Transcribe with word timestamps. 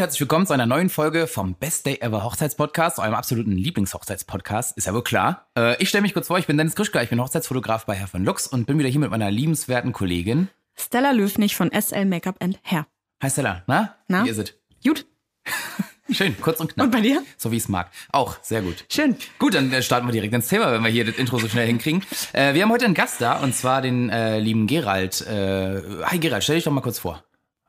Herzlich 0.00 0.22
willkommen 0.22 0.46
zu 0.46 0.54
einer 0.54 0.64
neuen 0.64 0.88
Folge 0.88 1.26
vom 1.26 1.56
Best 1.56 1.84
Day 1.84 1.98
Ever 2.00 2.24
Hochzeitspodcast, 2.24 2.98
eurem 3.00 3.12
absoluten 3.12 3.52
Lieblingshochzeitspodcast, 3.52 4.78
ist 4.78 4.86
ja 4.86 4.94
wohl 4.94 5.04
klar. 5.04 5.50
Äh, 5.54 5.76
ich 5.82 5.90
stelle 5.90 6.00
mich 6.00 6.14
kurz 6.14 6.28
vor, 6.28 6.38
ich 6.38 6.46
bin 6.46 6.56
Dennis 6.56 6.74
Krischka, 6.74 7.02
ich 7.02 7.10
bin 7.10 7.20
Hochzeitsfotograf 7.20 7.84
bei 7.84 7.96
Herr 7.96 8.06
von 8.06 8.24
Lux 8.24 8.46
und 8.46 8.66
bin 8.66 8.78
wieder 8.78 8.88
hier 8.88 8.98
mit 8.98 9.10
meiner 9.10 9.30
liebenswerten 9.30 9.92
Kollegin. 9.92 10.48
Stella 10.74 11.10
Löfnig 11.10 11.54
von 11.54 11.70
SL 11.70 12.06
Make-up 12.06 12.36
and 12.42 12.58
Hair. 12.64 12.86
Hi 13.22 13.28
Stella, 13.28 13.62
na? 13.66 13.94
Na? 14.08 14.24
Wie 14.24 14.30
ist 14.30 14.38
es? 14.38 14.54
Gut. 14.82 15.04
Schön, 16.10 16.34
kurz 16.40 16.60
und 16.60 16.72
knapp. 16.72 16.86
Und 16.86 16.92
bei 16.92 17.02
dir? 17.02 17.22
So 17.36 17.52
wie 17.52 17.58
ich 17.58 17.64
es 17.64 17.68
mag. 17.68 17.90
Auch, 18.10 18.38
sehr 18.40 18.62
gut. 18.62 18.86
Schön. 18.88 19.16
Gut, 19.38 19.52
dann 19.52 19.70
äh, 19.70 19.82
starten 19.82 20.06
wir 20.06 20.12
direkt 20.12 20.32
ins 20.32 20.48
Thema, 20.48 20.72
wenn 20.72 20.82
wir 20.82 20.90
hier 20.90 21.04
das 21.04 21.16
Intro 21.16 21.38
so 21.38 21.46
schnell 21.46 21.66
hinkriegen. 21.66 22.02
Äh, 22.32 22.54
wir 22.54 22.62
haben 22.62 22.72
heute 22.72 22.86
einen 22.86 22.94
Gast 22.94 23.20
da 23.20 23.34
und 23.40 23.54
zwar 23.54 23.82
den 23.82 24.08
äh, 24.08 24.38
lieben 24.38 24.66
Gerald. 24.66 25.20
Äh, 25.26 25.82
hi 26.04 26.18
Gerald, 26.18 26.42
stell 26.42 26.54
dich 26.54 26.64
doch 26.64 26.72
mal 26.72 26.80
kurz 26.80 26.98
vor. 26.98 27.22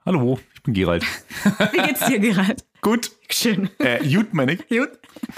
Hallo, 0.06 0.40
ich 0.62 0.64
bin 0.64 0.74
Gerald. 0.76 1.04
Wie 1.72 1.78
geht's 1.82 2.06
dir, 2.06 2.20
Gerald? 2.20 2.64
Gut. 2.82 3.12
Schön. 3.30 3.70
Äh, 3.80 4.08
gut, 4.08 4.34
meine 4.34 4.54
ich. 4.54 4.68
Gut. 4.68 4.90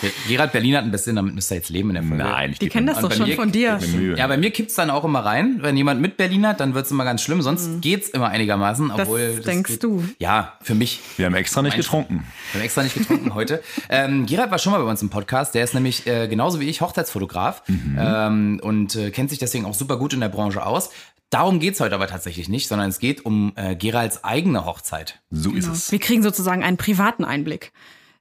Ge- 0.02 0.12
Gerald 0.28 0.52
Berlin 0.54 0.76
hat 0.78 0.84
ein 0.84 0.92
bisschen, 0.92 1.16
damit 1.16 1.34
müsst 1.36 1.52
ihr 1.52 1.56
jetzt 1.56 1.70
leben 1.70 1.90
in 1.90 1.96
der 1.96 2.04
Folge. 2.04 2.24
Nein, 2.24 2.52
ich 2.52 2.60
Die 2.60 2.70
kennen 2.70 2.88
das 2.88 3.00
doch 3.02 3.12
schon 3.12 3.28
mir- 3.28 3.36
von 3.36 3.52
dir. 3.52 3.80
Ja, 4.18 4.28
bei 4.28 4.38
mir 4.38 4.52
kippt's 4.52 4.76
dann 4.76 4.90
auch 4.90 5.04
immer 5.04 5.20
rein. 5.26 5.58
Wenn 5.62 5.76
jemand 5.78 6.00
mit 6.02 6.16
Berlin 6.18 6.48
hat, 6.48 6.60
dann 6.62 6.74
wird's 6.74 6.90
immer 6.92 7.04
ganz 7.04 7.22
schlimm. 7.22 7.42
Sonst 7.42 7.82
geht's 7.82 8.10
immer 8.10 8.30
einigermaßen. 8.30 8.92
Obwohl 8.92 9.42
denkst 9.42 9.72
geht- 9.74 9.84
du. 9.84 10.04
Ja, 10.20 10.58
für 10.62 10.74
mich. 10.76 11.02
Wir 11.18 11.26
haben 11.26 11.36
extra 11.36 11.62
nicht 11.62 11.76
getrunken. 11.78 12.26
Wir 12.52 12.60
haben 12.60 12.66
extra 12.66 12.84
nicht 12.84 12.96
getrunken 12.96 13.34
heute. 13.36 13.62
Ähm, 13.90 14.26
Gerald 14.26 14.52
war 14.52 14.60
schon 14.60 14.72
mal 14.74 14.82
bei 14.84 14.90
uns 14.90 15.02
im 15.02 15.10
Podcast. 15.10 15.54
Der 15.56 15.64
ist 15.64 15.74
nämlich 15.74 16.08
äh, 16.08 16.28
genauso 16.28 16.60
wie 16.60 16.66
ich 16.70 16.82
Hochzeitsfotograf 16.82 17.64
ähm, 17.68 18.60
und 18.64 18.96
äh, 18.96 19.12
kennt 19.12 19.30
sich 19.30 19.40
deswegen 19.40 19.66
auch 19.66 19.74
super 19.74 19.98
gut 19.98 20.14
in 20.14 20.20
der 20.22 20.30
Branche 20.30 20.66
aus. 20.66 20.90
Darum 21.34 21.60
geht's 21.60 21.80
heute 21.80 21.96
aber 21.96 22.06
tatsächlich 22.08 22.48
nicht, 22.48 22.68
sondern 22.68 22.90
es 22.90 23.00
geht 23.00 23.26
um 23.26 23.54
äh, 23.56 23.76
Geralds 23.76 24.24
eigene 24.24 24.66
Hochzeit. 24.66 25.22
So 25.32 25.50
ist 25.52 25.64
Genau. 25.64 25.74
es. 25.74 25.92
Wir 25.92 26.00
kriegen 26.00 26.22
sozusagen 26.22 26.64
einen 26.64 26.78
privaten 26.78 27.26
Einblick. 27.26 27.72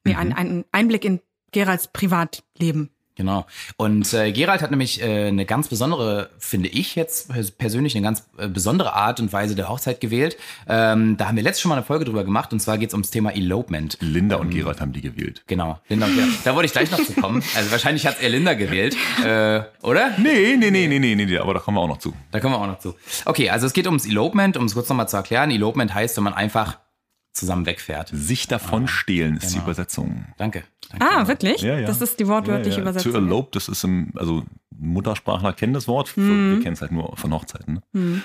Nee, 0.05 0.15
einen, 0.15 0.33
einen 0.33 0.65
Einblick 0.73 1.05
in 1.05 1.21
Geralds 1.53 1.89
Privatleben. 1.89 2.89
Genau. 3.15 3.47
Und 3.77 4.15
äh, 4.15 4.33
Gerald 4.33 4.63
hat 4.63 4.71
nämlich 4.71 5.03
äh, 5.03 5.29
eine 5.29 5.45
ganz 5.45 5.69
besondere, 5.69 6.31
finde 6.39 6.71
ich 6.71 6.95
jetzt 6.95 7.31
pers- 7.31 7.53
persönlich, 7.53 7.95
eine 7.95 8.03
ganz 8.03 8.27
äh, 8.39 8.49
besondere 8.49 8.95
Art 8.95 9.21
und 9.21 9.33
Weise 9.35 9.55
der 9.55 9.69
Hochzeit 9.69 10.01
gewählt. 10.01 10.39
Ähm, 10.67 11.19
da 11.19 11.29
haben 11.29 11.37
wir 11.37 11.43
letztes 11.43 11.61
schon 11.61 11.69
mal 11.69 11.75
eine 11.77 11.85
Folge 11.85 12.07
drüber 12.07 12.25
gemacht 12.25 12.55
und 12.55 12.61
zwar 12.61 12.79
geht's 12.79 12.95
ums 12.95 13.11
Thema 13.11 13.31
Elopement. 13.35 13.99
Linda 14.01 14.37
und 14.37 14.49
Gerald 14.51 14.81
haben 14.81 14.93
die 14.93 15.03
gewählt. 15.03 15.43
Genau, 15.47 15.79
Linda 15.89 16.07
und 16.07 16.15
Gerald. 16.15 16.33
Da 16.45 16.55
wollte 16.55 16.67
ich 16.67 16.73
gleich 16.73 16.91
noch 16.91 17.05
zu 17.05 17.13
kommen. 17.13 17.43
Also 17.55 17.71
wahrscheinlich 17.71 18.07
hat 18.07 18.23
er 18.23 18.31
Linda 18.31 18.55
gewählt, 18.55 18.97
äh, 19.23 19.61
oder? 19.83 20.13
Nee, 20.17 20.57
nee, 20.57 20.71
nee, 20.71 20.87
nee, 20.87 20.99
nee, 20.99 21.15
nee, 21.15 21.39
aber 21.39 21.53
da 21.53 21.61
kommen 21.61 21.77
wir 21.77 21.83
auch 21.83 21.89
noch 21.89 21.99
zu. 21.99 22.15
Da 22.31 22.41
kommen 22.41 22.55
wir 22.55 22.61
auch 22.61 22.67
noch 22.67 22.79
zu. 22.79 22.95
Okay, 23.27 23.51
also 23.51 23.67
es 23.67 23.75
geht 23.75 23.87
ums 23.87 24.07
Elopement, 24.07 24.57
um 24.57 24.65
es 24.65 24.73
kurz 24.73 24.89
nochmal 24.89 25.09
zu 25.09 25.19
erklären. 25.19 25.51
Elopement 25.51 25.93
heißt, 25.93 26.17
wenn 26.17 26.25
man 26.25 26.33
einfach 26.35 26.79
zusammen 27.33 27.67
wegfährt. 27.67 28.11
Sich 28.13 28.47
davon 28.49 28.89
stehlen 28.89 29.37
ist 29.37 29.49
die 29.51 29.55
genau. 29.55 29.65
Übersetzung. 29.65 30.27
Danke. 30.39 30.65
Danke. 30.91 31.07
Ah, 31.07 31.27
wirklich? 31.29 31.63
Ja, 31.63 31.79
ja. 31.79 31.87
Das 31.87 32.01
ist 32.01 32.21
die 32.21 32.27
wortwörtliche 32.29 32.81
Ja, 32.81 32.85
ja. 32.85 32.93
To 32.93 32.99
Übersetzung. 32.99 33.15
elope, 33.27 33.49
das 33.53 33.69
ist 33.69 33.83
im, 33.85 34.13
also 34.17 34.45
Muttersprachler 34.79 35.53
kennen 35.53 35.73
das 35.73 35.89
Wort, 35.89 36.17
Mhm. 36.17 36.57
wir 36.57 36.63
kennen 36.63 36.75
es 36.75 36.81
halt 36.83 36.93
nur 36.93 37.17
von 37.17 37.33
Hochzeiten. 37.33 37.81
Ne? 37.93 38.23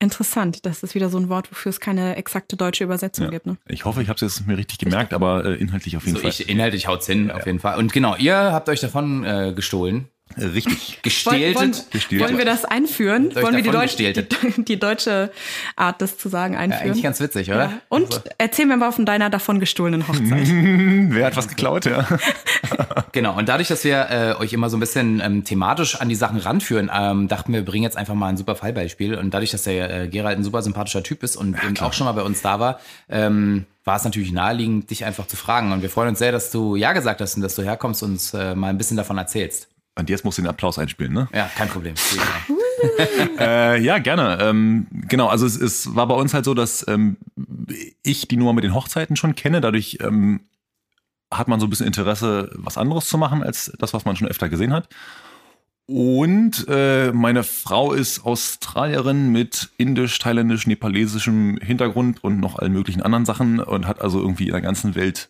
Interessant. 0.00 0.66
Das 0.66 0.82
ist 0.82 0.94
wieder 0.94 1.08
so 1.08 1.18
ein 1.18 1.28
Wort, 1.28 1.50
wofür 1.50 1.70
es 1.70 1.80
keine 1.80 2.16
exakte 2.16 2.56
deutsche 2.56 2.84
Übersetzung 2.84 3.26
Ja. 3.26 3.30
gibt. 3.30 3.46
Ne? 3.46 3.56
Ich 3.68 3.84
hoffe, 3.84 4.02
ich 4.02 4.08
habe 4.08 4.16
es 4.16 4.20
jetzt 4.38 4.46
mir 4.46 4.58
richtig 4.58 4.78
gemerkt, 4.78 5.14
aber 5.14 5.44
äh, 5.44 5.54
inhaltlich 5.54 5.96
auf 5.96 6.04
jeden 6.04 6.16
So, 6.16 6.22
Fall. 6.22 6.30
ich, 6.30 6.48
inhaltlich 6.48 6.88
haut's 6.88 7.06
hin, 7.06 7.30
auf 7.30 7.46
jeden 7.46 7.60
Fall. 7.60 7.78
Und 7.78 7.92
genau, 7.92 8.16
ihr 8.16 8.36
habt 8.36 8.68
euch 8.68 8.80
davon 8.80 9.24
äh, 9.24 9.52
gestohlen. 9.54 10.08
Richtig. 10.36 11.00
Gestähltet. 11.02 11.56
Wollen, 11.56 11.74
Gestählt. 11.90 12.22
wollen 12.22 12.38
wir 12.38 12.44
das 12.44 12.64
einführen? 12.64 13.30
Soll 13.30 13.42
Wollen 13.44 13.56
wir 13.56 13.62
die, 13.62 13.70
Deutsch, 13.70 13.96
die, 13.96 14.12
die 14.64 14.78
deutsche 14.78 15.30
Art, 15.76 16.00
das 16.02 16.18
zu 16.18 16.28
sagen, 16.28 16.54
Ja, 16.54 16.60
einführen? 16.60 16.90
eigentlich 16.90 17.02
ganz 17.02 17.20
witzig, 17.20 17.50
oder? 17.50 17.64
Ja. 17.64 17.72
Und 17.88 18.06
Also, 18.06 18.20
erzähl 18.38 18.66
mir 18.66 18.76
mal 18.76 18.92
von 18.92 19.06
deiner 19.06 19.30
davon 19.30 19.60
gestohlenen 19.60 20.06
Hochzeit. 20.08 20.46
Wer 21.14 21.26
hat 21.26 21.36
was 21.36 21.48
geklaut, 21.48 21.84
ja? 21.86 22.06
genau, 23.12 23.36
und 23.36 23.48
dadurch, 23.48 23.68
dass 23.68 23.84
wir 23.84 24.08
äh, 24.10 24.34
euch 24.40 24.52
immer 24.52 24.70
so 24.70 24.76
ein 24.76 24.80
bisschen 24.80 25.20
ähm, 25.20 25.44
thematisch 25.44 26.00
an 26.00 26.08
die 26.08 26.14
Sachen 26.14 26.38
ranführen, 26.38 26.90
ähm, 26.92 27.28
dachten 27.28 27.52
wir, 27.52 27.60
wir 27.60 27.64
bringen 27.64 27.84
jetzt 27.84 27.96
einfach 27.96 28.14
mal 28.14 28.28
ein 28.28 28.36
super 28.36 28.56
Fallbeispiel. 28.56 29.14
Und 29.14 29.32
dadurch, 29.32 29.50
dass 29.50 29.62
der 29.64 30.02
äh, 30.02 30.08
Gerald 30.08 30.38
ein 30.38 30.44
super 30.44 30.62
sympathischer 30.62 31.02
Typ 31.02 31.22
ist 31.22 31.36
und 31.36 31.56
eben 31.62 31.78
auch 31.78 31.92
schon 31.92 32.06
mal 32.06 32.12
bei 32.12 32.22
uns 32.22 32.42
da 32.42 32.60
war, 32.60 32.80
ähm, 33.08 33.66
war 33.84 33.96
es 33.96 34.04
natürlich 34.04 34.32
naheliegend, 34.32 34.90
dich 34.90 35.04
einfach 35.04 35.26
zu 35.26 35.36
fragen. 35.36 35.72
Und 35.72 35.82
wir 35.82 35.90
freuen 35.90 36.08
uns 36.08 36.18
sehr, 36.18 36.32
dass 36.32 36.50
du 36.50 36.74
Ja 36.76 36.92
gesagt 36.92 37.20
hast 37.20 37.36
und 37.36 37.42
dass 37.42 37.54
du 37.54 37.62
herkommst 37.62 38.02
und 38.02 38.12
uns 38.12 38.32
äh, 38.34 38.54
mal 38.54 38.68
ein 38.68 38.78
bisschen 38.78 38.96
davon 38.96 39.18
erzählst. 39.18 39.68
Und 39.96 40.10
jetzt 40.10 40.24
musst 40.24 40.38
du 40.38 40.42
den 40.42 40.48
Applaus 40.48 40.78
einspielen, 40.78 41.12
ne? 41.12 41.28
Ja, 41.32 41.50
kein 41.56 41.68
Problem. 41.68 41.94
Äh, 43.38 43.80
ja, 43.80 43.98
gerne. 43.98 44.38
Ähm, 44.42 44.86
genau, 45.08 45.28
also 45.28 45.46
es, 45.46 45.56
es 45.56 45.94
war 45.94 46.06
bei 46.06 46.14
uns 46.14 46.34
halt 46.34 46.44
so, 46.44 46.52
dass 46.52 46.86
ähm, 46.86 47.16
ich 48.02 48.28
die 48.28 48.36
Nummer 48.36 48.52
mit 48.52 48.62
den 48.62 48.74
Hochzeiten 48.74 49.16
schon 49.16 49.34
kenne. 49.34 49.62
Dadurch 49.62 49.98
ähm, 50.02 50.40
hat 51.30 51.48
man 51.48 51.60
so 51.60 51.66
ein 51.66 51.70
bisschen 51.70 51.86
Interesse, 51.86 52.50
was 52.54 52.76
anderes 52.76 53.08
zu 53.08 53.16
machen, 53.16 53.42
als 53.42 53.72
das, 53.78 53.94
was 53.94 54.04
man 54.04 54.16
schon 54.16 54.28
öfter 54.28 54.50
gesehen 54.50 54.72
hat. 54.72 54.88
Und 55.86 56.66
äh, 56.68 57.12
meine 57.12 57.42
Frau 57.42 57.92
ist 57.92 58.24
Australierin 58.24 59.30
mit 59.32 59.70
indisch, 59.76 60.18
thailändisch, 60.18 60.66
nepalesischem 60.66 61.58
Hintergrund 61.58 62.24
und 62.24 62.40
noch 62.40 62.58
allen 62.58 62.72
möglichen 62.72 63.02
anderen 63.02 63.26
Sachen 63.26 63.60
und 63.60 63.86
hat 63.86 64.00
also 64.00 64.20
irgendwie 64.20 64.46
in 64.46 64.52
der 64.52 64.62
ganzen 64.62 64.94
Welt 64.94 65.28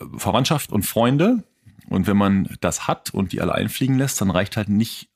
äh, 0.00 0.04
Verwandtschaft 0.16 0.72
und 0.72 0.84
Freunde. 0.84 1.44
Und 1.88 2.06
wenn 2.06 2.16
man 2.16 2.48
das 2.60 2.86
hat 2.86 3.14
und 3.14 3.32
die 3.32 3.40
alle 3.40 3.54
einfliegen 3.54 3.98
lässt, 3.98 4.20
dann 4.20 4.30
reicht 4.30 4.56
halt 4.56 4.68
nicht 4.68 5.10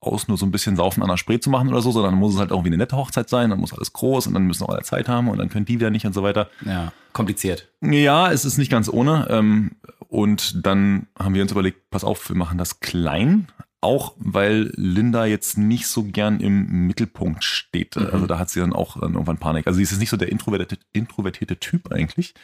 aus, 0.00 0.28
nur 0.28 0.38
so 0.38 0.46
ein 0.46 0.50
bisschen 0.50 0.76
Saufen 0.76 1.02
an 1.02 1.10
der 1.10 1.18
Spree 1.18 1.40
zu 1.40 1.50
machen 1.50 1.68
oder 1.68 1.82
so, 1.82 1.92
sondern 1.92 2.14
muss 2.14 2.34
es 2.34 2.40
halt 2.40 2.50
irgendwie 2.50 2.70
eine 2.70 2.78
nette 2.78 2.96
Hochzeit 2.96 3.28
sein, 3.28 3.50
dann 3.50 3.60
muss 3.60 3.74
alles 3.74 3.92
groß 3.92 4.26
und 4.26 4.34
dann 4.34 4.44
müssen 4.44 4.64
auch 4.64 4.70
alle 4.70 4.82
Zeit 4.82 5.08
haben 5.08 5.28
und 5.28 5.38
dann 5.38 5.50
können 5.50 5.66
die 5.66 5.74
wieder 5.74 5.90
nicht 5.90 6.06
und 6.06 6.14
so 6.14 6.22
weiter. 6.22 6.48
Ja, 6.64 6.92
kompliziert. 7.12 7.68
Ja, 7.82 8.32
es 8.32 8.44
ist 8.44 8.56
nicht 8.56 8.70
ganz 8.70 8.88
ohne. 8.88 9.26
Ähm, 9.28 9.72
und 10.08 10.66
dann 10.66 11.06
haben 11.18 11.34
wir 11.34 11.42
uns 11.42 11.52
überlegt, 11.52 11.90
pass 11.90 12.02
auf, 12.02 12.28
wir 12.28 12.36
machen 12.36 12.58
das 12.58 12.80
klein. 12.80 13.48
Auch 13.82 14.14
weil 14.18 14.72
Linda 14.74 15.24
jetzt 15.24 15.56
nicht 15.56 15.86
so 15.86 16.04
gern 16.04 16.40
im 16.40 16.86
Mittelpunkt 16.86 17.44
steht. 17.44 17.96
Mhm. 17.96 18.08
Also 18.12 18.26
da 18.26 18.38
hat 18.38 18.50
sie 18.50 18.60
dann 18.60 18.74
auch 18.74 18.98
dann 18.98 19.14
irgendwann 19.14 19.38
Panik. 19.38 19.66
Also 19.66 19.78
sie 19.78 19.82
ist 19.82 19.90
jetzt 19.90 20.00
nicht 20.00 20.10
so 20.10 20.18
der 20.18 20.30
introvertierte, 20.30 20.78
introvertierte 20.92 21.58
Typ 21.58 21.92
eigentlich. 21.92 22.34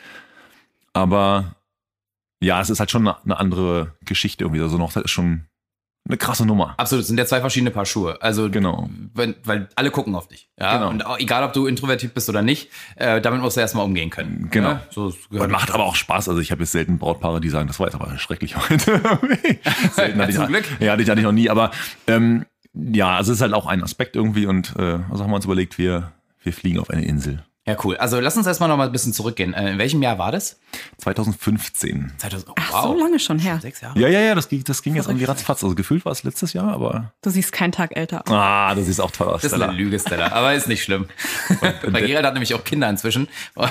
Aber 0.92 1.56
ja, 2.40 2.60
es 2.60 2.70
ist 2.70 2.80
halt 2.80 2.90
schon 2.90 3.06
eine, 3.06 3.38
andere 3.38 3.94
Geschichte 4.04 4.44
irgendwie. 4.44 4.62
Also 4.62 4.76
eine 4.76 4.84
Hochzeit 4.84 5.04
ist 5.04 5.10
schon 5.10 5.46
eine 6.08 6.18
krasse 6.18 6.46
Nummer. 6.46 6.74
Absolut, 6.76 7.02
es 7.02 7.08
sind 7.08 7.18
ja 7.18 7.26
zwei 7.26 7.40
verschiedene 7.40 7.72
Paar 7.72 7.84
Schuhe. 7.84 8.22
Also 8.22 8.48
Genau. 8.48 8.88
wenn, 9.14 9.34
weil 9.42 9.68
alle 9.74 9.90
gucken 9.90 10.14
auf 10.14 10.28
dich. 10.28 10.48
Ja? 10.58 10.74
Genau. 10.78 10.90
Und 10.90 11.04
auch, 11.04 11.18
egal, 11.18 11.42
ob 11.42 11.52
du 11.52 11.66
introvertiert 11.66 12.14
bist 12.14 12.28
oder 12.28 12.42
nicht, 12.42 12.70
äh, 12.94 13.20
damit 13.20 13.40
musst 13.40 13.56
du 13.56 13.60
erstmal 13.60 13.84
umgehen 13.84 14.10
können. 14.10 14.48
Genau. 14.50 14.68
Ja? 14.70 14.82
So 14.90 15.12
Und 15.30 15.50
macht 15.50 15.72
aber 15.72 15.84
auch 15.84 15.96
Spaß. 15.96 16.28
Also 16.28 16.40
ich 16.40 16.52
habe 16.52 16.62
jetzt 16.62 16.72
selten 16.72 16.98
Brautpaare, 16.98 17.40
die 17.40 17.48
sagen, 17.48 17.66
das 17.66 17.80
war 17.80 17.88
jetzt 17.88 17.96
aber 17.96 18.16
schrecklich 18.18 18.56
heute. 18.70 19.00
selten 19.92 20.20
hatte 20.20 20.30
ich, 20.30 20.46
Glück. 20.46 20.64
Ja, 20.80 20.96
die 20.96 21.04
hatte 21.10 21.20
ich 21.20 21.24
noch 21.26 21.32
nie. 21.32 21.50
Aber 21.50 21.72
ähm, 22.06 22.46
ja, 22.72 23.16
also 23.16 23.32
es 23.32 23.38
ist 23.38 23.42
halt 23.42 23.54
auch 23.54 23.66
ein 23.66 23.82
Aspekt 23.82 24.14
irgendwie. 24.14 24.46
Und 24.46 24.74
äh, 24.78 25.00
also 25.10 25.24
haben 25.24 25.30
wir 25.30 25.36
uns 25.36 25.44
überlegt, 25.44 25.76
wir, 25.76 26.12
wir 26.42 26.52
fliegen 26.52 26.78
auf 26.78 26.90
eine 26.90 27.04
Insel. 27.04 27.44
Ja, 27.68 27.76
cool. 27.82 27.96
Also 27.96 28.20
lass 28.20 28.36
uns 28.36 28.46
erstmal 28.46 28.68
noch 28.68 28.76
mal 28.76 28.86
ein 28.86 28.92
bisschen 28.92 29.12
zurückgehen. 29.12 29.52
Äh, 29.52 29.72
in 29.72 29.78
welchem 29.78 30.00
Jahr 30.00 30.18
war 30.18 30.30
das? 30.30 30.60
2015. 30.98 32.12
2000, 32.16 32.48
oh, 32.48 32.54
Ach, 32.60 32.72
wow. 32.72 32.82
so 32.84 32.98
lange 33.02 33.18
schon 33.18 33.38
her. 33.40 33.58
Sechs 33.60 33.80
Jahre? 33.80 33.98
Ja, 33.98 34.06
ja, 34.08 34.20
ja, 34.20 34.34
das 34.36 34.48
ging, 34.48 34.62
das 34.62 34.82
ging 34.82 34.94
jetzt 34.94 35.08
irgendwie 35.08 35.24
ratzfatz. 35.24 35.64
Also 35.64 35.74
gefühlt 35.74 36.04
war 36.04 36.12
es 36.12 36.22
letztes 36.22 36.52
Jahr, 36.52 36.72
aber 36.72 37.12
Du 37.22 37.30
siehst 37.30 37.50
keinen 37.52 37.72
Tag 37.72 37.96
älter 37.96 38.22
aus. 38.24 38.32
ah, 38.32 38.72
das 38.74 38.86
ist 38.86 39.00
auch 39.00 39.10
toll 39.10 39.28
aus. 39.28 39.42
Das 39.42 39.52
ist 39.52 39.60
eine 39.60 39.72
Lüge, 39.72 39.98
Stella. 39.98 40.30
Aber 40.32 40.54
ist 40.54 40.68
nicht 40.68 40.84
schlimm. 40.84 41.06
Weil 41.82 42.06
Gerald 42.06 42.24
hat 42.26 42.34
nämlich 42.34 42.54
auch 42.54 42.62
Kinder 42.64 42.88
inzwischen. 42.88 43.28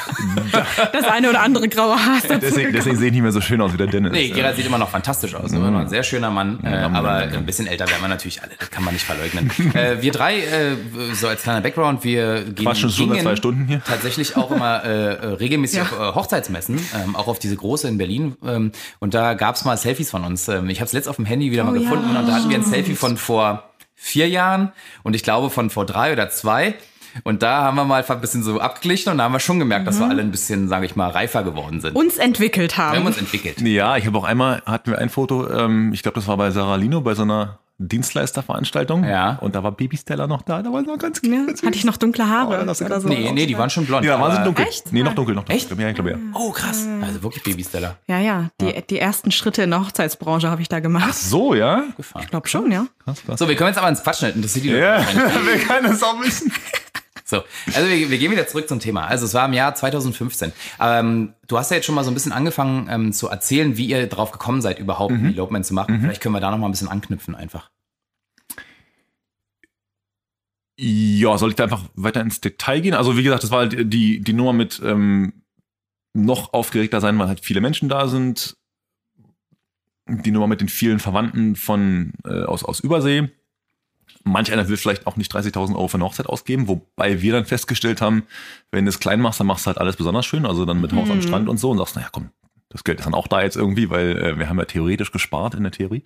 Das 0.92 1.06
eine 1.06 1.30
oder 1.30 1.42
andere 1.42 1.68
graue 1.68 1.95
Haar 1.95 2.19
Deswegen, 2.42 2.74
deswegen 2.74 2.97
sehe 2.97 3.07
ich 3.07 3.13
nicht 3.13 3.21
mehr 3.21 3.31
so 3.31 3.42
schön 3.42 3.62
aus 3.62 3.74
wie 3.74 3.77
der 3.77 3.88
Dennis. 3.88 4.12
Nee, 4.12 4.30
Gerald 4.30 4.56
sieht 4.56 4.65
immer 4.65 4.77
noch 4.77 4.89
fantastisch 4.89 5.36
aus. 5.36 5.51
Immer 5.51 5.71
noch 5.71 5.80
ein 5.80 5.89
sehr 5.89 6.03
schöner 6.03 6.31
Mann. 6.31 6.59
Äh, 6.63 6.69
Mann, 6.69 6.95
aber 6.95 7.07
Mann, 7.12 7.30
Mann. 7.30 7.38
ein 7.39 7.45
bisschen 7.45 7.68
älter 7.68 7.88
werden 7.88 8.01
wir 8.01 8.07
natürlich 8.07 8.42
alle. 8.42 8.51
Das 8.59 8.69
kann 8.71 8.83
man 8.83 8.94
nicht 8.94 9.06
verleugnen. 9.06 9.50
äh, 9.74 10.01
wir 10.01 10.12
drei, 10.12 10.39
äh, 10.39 10.75
so 11.13 11.27
als 11.27 11.44
kleiner 11.44 11.62
Background, 11.62 12.03
wir 12.03 12.44
gehen, 12.44 12.65
Quatschen 12.65 12.89
schon 12.89 13.09
seit 13.09 13.21
zwei 13.21 13.36
Stunden 13.36 13.65
hier. 13.68 13.81
Tatsächlich 13.85 14.35
auch 14.37 14.51
immer 14.51 14.83
äh, 14.83 15.13
äh, 15.13 15.25
regelmäßig 15.33 15.77
Ja. 15.79 15.83
auf 15.83 15.91
äh, 15.93 16.15
Hochzeitsmessen, 16.15 16.79
ähm, 17.03 17.15
auch 17.15 17.27
auf 17.27 17.39
diese 17.39 17.55
große 17.55 17.87
in 17.87 17.97
Berlin. 17.97 18.35
Ähm, 18.45 18.71
und 18.99 19.13
da 19.13 19.33
gab's 19.33 19.63
mal 19.65 19.77
Selfies 19.77 20.09
von 20.11 20.23
uns. 20.23 20.47
Ähm, 20.47 20.69
ich 20.69 20.79
habe 20.79 20.87
es 20.87 20.93
letzt 20.93 21.07
auf 21.07 21.15
dem 21.17 21.25
Handy 21.25 21.51
wieder 21.51 21.63
mal 21.63 21.75
Oh, 21.75 21.79
gefunden 21.79 22.13
ja. 22.13 22.19
und 22.19 22.27
da 22.27 22.33
hatten 22.33 22.49
wir 22.49 22.57
ein 22.57 22.63
Selfie 22.65 22.95
von 22.95 23.17
vor 23.17 23.69
vier 23.93 24.27
Jahren 24.27 24.71
und 25.03 25.15
ich 25.15 25.23
glaube 25.23 25.49
von 25.49 25.69
vor 25.69 25.85
drei 25.85 26.11
oder 26.13 26.29
zwei. 26.29 26.75
Und 27.23 27.43
da 27.43 27.61
haben 27.63 27.75
wir 27.77 27.85
mal 27.85 28.03
ein 28.05 28.19
bisschen 28.21 28.43
so 28.43 28.59
abgeglichen 28.59 29.09
und 29.09 29.19
da 29.19 29.23
haben 29.23 29.31
wir 29.31 29.39
schon 29.39 29.57
gemerkt, 29.57 29.87
dass 29.87 29.99
wir 29.99 30.09
alle 30.09 30.21
ein 30.21 30.31
bisschen, 30.31 30.67
sage 30.67 30.85
ich 30.85 30.97
mal, 30.97 31.09
reifer 31.09 31.43
geworden 31.43 31.79
sind. 31.79 31.95
uns 31.95 32.17
entwickelt 32.17 32.75
wir 32.77 32.83
haben 32.85 32.97
haben. 32.97 33.05
uns 33.05 33.17
entwickelt. 33.17 33.61
Ja, 33.61 33.95
ich 33.95 34.05
habe 34.05 34.17
auch 34.17 34.25
einmal, 34.25 34.61
hatten 34.65 34.91
wir 34.91 34.99
ein 34.99 35.09
Foto, 35.09 35.49
ähm, 35.49 35.93
ich 35.93 36.03
glaube, 36.03 36.15
das 36.15 36.27
war 36.27 36.35
bei 36.35 36.51
Sarah 36.51 36.75
Lino, 36.75 36.99
bei 36.99 37.15
so 37.15 37.21
einer 37.21 37.59
Dienstleisterveranstaltung. 37.77 39.04
Ja. 39.04 39.38
Und 39.42 39.56
da 39.56 39.63
war 39.63 39.72
Baby 39.72 39.98
Stella 39.98 40.27
noch 40.27 40.42
da, 40.42 40.62
da 40.62 40.72
war 40.72 40.81
sie 40.81 40.88
noch 40.88 40.98
ganz 40.98 41.22
Ja, 41.24 41.45
ganz 41.45 41.62
hatte 41.62 41.75
ich 41.75 41.83
noch 41.83 41.98
dunkle 41.98 42.27
Haare 42.27 42.62
Oh, 42.62 42.66
das 42.66 42.81
oder 42.81 43.01
so. 43.01 43.07
Nee, 43.07 43.31
nee, 43.33 43.45
die 43.45 43.57
waren 43.57 43.69
schon 43.69 43.86
blond. 43.86 44.06
Ja, 44.06 44.18
da 44.18 44.22
waren 44.24 44.36
sie 44.38 44.44
dunkel. 44.44 44.66
Echt? 44.66 44.94
Nee, 44.94 45.04
noch 45.04 45.13
dunkel, 45.13 45.36
noch 45.36 45.44
dunkel. 45.44 45.56
Echt? 45.57 45.77
Ja, 45.77 45.89
ich 45.89 45.95
glaube 45.95 46.12
ja. 46.12 46.18
Oh, 46.33 46.51
krass. 46.51 46.88
Also 47.01 47.22
wirklich 47.24 47.44
Babystella. 47.44 47.98
Ja, 48.07 48.19
ja, 48.19 48.50
die, 48.62 48.81
die 48.89 49.00
ersten 49.00 49.31
Schritte 49.31 49.63
in 49.63 49.72
der 49.72 49.81
Hochzeitsbranche 49.81 50.50
habe 50.50 50.62
ich 50.62 50.69
da 50.69 50.80
gemacht. 50.80 51.16
So, 51.16 51.54
ja? 51.54 51.83
Ich 51.98 52.30
glaube 52.30 52.48
schon, 52.48 52.72
ja. 52.72 52.88
Krass, 53.04 53.24
krass. 53.25 53.39
So, 53.39 53.48
wir 53.50 53.56
können 53.56 53.69
jetzt 53.69 53.78
aber 53.78 53.89
ins 53.89 54.01
Quatschen. 54.01 54.33
Interessiert 54.33 54.66
die 54.66 54.69
Leute 54.69 54.81
Ja, 54.81 54.98
wahrscheinlich. 54.98 55.45
wir 55.45 55.60
können 55.68 55.92
es 55.92 56.04
auch 56.04 56.19
wissen. 56.21 56.51
So, 57.27 57.44
also 57.74 57.89
wir, 57.89 58.12
wir, 58.12 58.18
gehen 58.19 58.31
wieder 58.31 58.45
zurück 58.45 58.69
zum 58.69 58.80
Thema. 58.80 59.07
Also 59.07 59.25
es 59.25 59.33
war 59.33 59.48
im 59.48 59.54
Jahr 59.54 59.74
2015. 59.74 60.54
Ähm, 60.80 61.33
du 61.48 61.57
hast 61.57 61.72
ja 61.72 61.77
jetzt 61.77 61.88
schon 61.88 61.95
mal 61.95 62.04
so 62.04 62.12
ein 62.12 62.13
bisschen 62.13 62.31
angefangen 62.31 62.88
ähm, 62.88 63.13
zu 63.13 63.27
erzählen, 63.27 63.77
wie 63.77 63.88
ihr 63.88 64.06
drauf 64.06 64.31
gekommen 64.31 64.62
seid, 64.62 64.77
überhaupt 64.77 65.13
mhm. 65.13 65.25
ein 65.25 65.33
Elopement 65.33 65.66
zu 65.66 65.74
machen. 65.74 65.95
Mhm. 65.95 66.01
Vielleicht 66.01 66.22
können 66.22 66.36
wir 66.36 66.39
da 66.39 66.51
noch 66.51 66.60
mal 66.60 66.68
ein 66.68 66.72
bisschen 66.72 66.88
anknüpfen 66.88 67.33
einfach. 67.33 67.72
Ja, 70.77 71.36
soll 71.39 71.50
ich 71.50 71.56
da 71.56 71.63
einfach 71.63 71.89
weiter 71.95 72.22
ins 72.22 72.42
Detail 72.42 72.81
gehen? 72.81 72.94
Also 72.94 73.18
wie 73.18 73.24
gesagt, 73.24 73.42
das 73.42 73.50
war 73.50 73.60
halt 73.60 73.92
die, 73.92 74.19
die 74.21 74.33
Nummer 74.33 74.54
mit 74.54 74.80
ähm, 74.83 75.42
noch 76.13 76.54
aufgeregter 76.54 77.01
sein, 77.01 77.18
weil 77.18 77.28
halt 77.28 77.39
viele 77.44 77.62
Menschen 77.62 77.89
da 77.89 78.07
sind. 78.07 78.56
Die 80.07 80.31
Nummer 80.31 80.45
mit 80.45 80.62
den 80.62 80.69
vielen 80.69 81.00
Verwandten 81.00 81.56
von 81.56 82.13
äh, 82.24 82.44
aus, 82.44 82.63
aus 82.63 82.81
Übersee 82.81 83.31
Manch 84.24 84.52
einer 84.52 84.68
will 84.68 84.78
vielleicht 84.78 85.07
auch 85.07 85.18
nicht 85.18 85.34
30.000 85.34 85.75
Euro 85.75 85.88
für 85.88 85.96
eine 85.96 86.06
Hochzeit 86.06 86.25
ausgeben, 86.28 86.68
wobei 86.68 87.22
wir 87.22 87.34
dann 87.34 87.46
festgestellt 87.46 88.02
haben, 88.02 88.24
wenn 88.72 88.86
du 88.86 88.90
es 88.90 89.00
klein 89.00 89.22
machst, 89.22 89.40
dann 89.40 89.48
machst 89.48 89.66
du 89.66 89.68
halt 89.68 89.78
alles 89.78 89.96
besonders 89.96 90.25
schön, 90.25 90.46
also 90.46 90.66
dann 90.66 90.81
mit 90.81 90.94
Haus 90.94 91.10
am 91.10 91.18
mhm. 91.18 91.22
Strand 91.22 91.50
und 91.50 91.57
so 91.57 91.72
und 91.72 91.78
sagst, 91.78 91.96
naja, 91.96 92.10
komm, 92.12 92.30
das 92.69 92.84
Geld 92.84 93.00
ist 93.00 93.06
dann 93.06 93.13
auch 93.13 93.28
da 93.28 93.42
jetzt 93.42 93.56
irgendwie, 93.56 93.90
weil 93.90 94.18
äh, 94.18 94.40
wir 94.40 94.50
haben 94.50 94.57
ja 94.57 94.66
theoretisch 94.66 95.12
gespart 95.12 95.54
in 95.54 95.63
der 95.63 95.72
Theorie. 95.72 96.04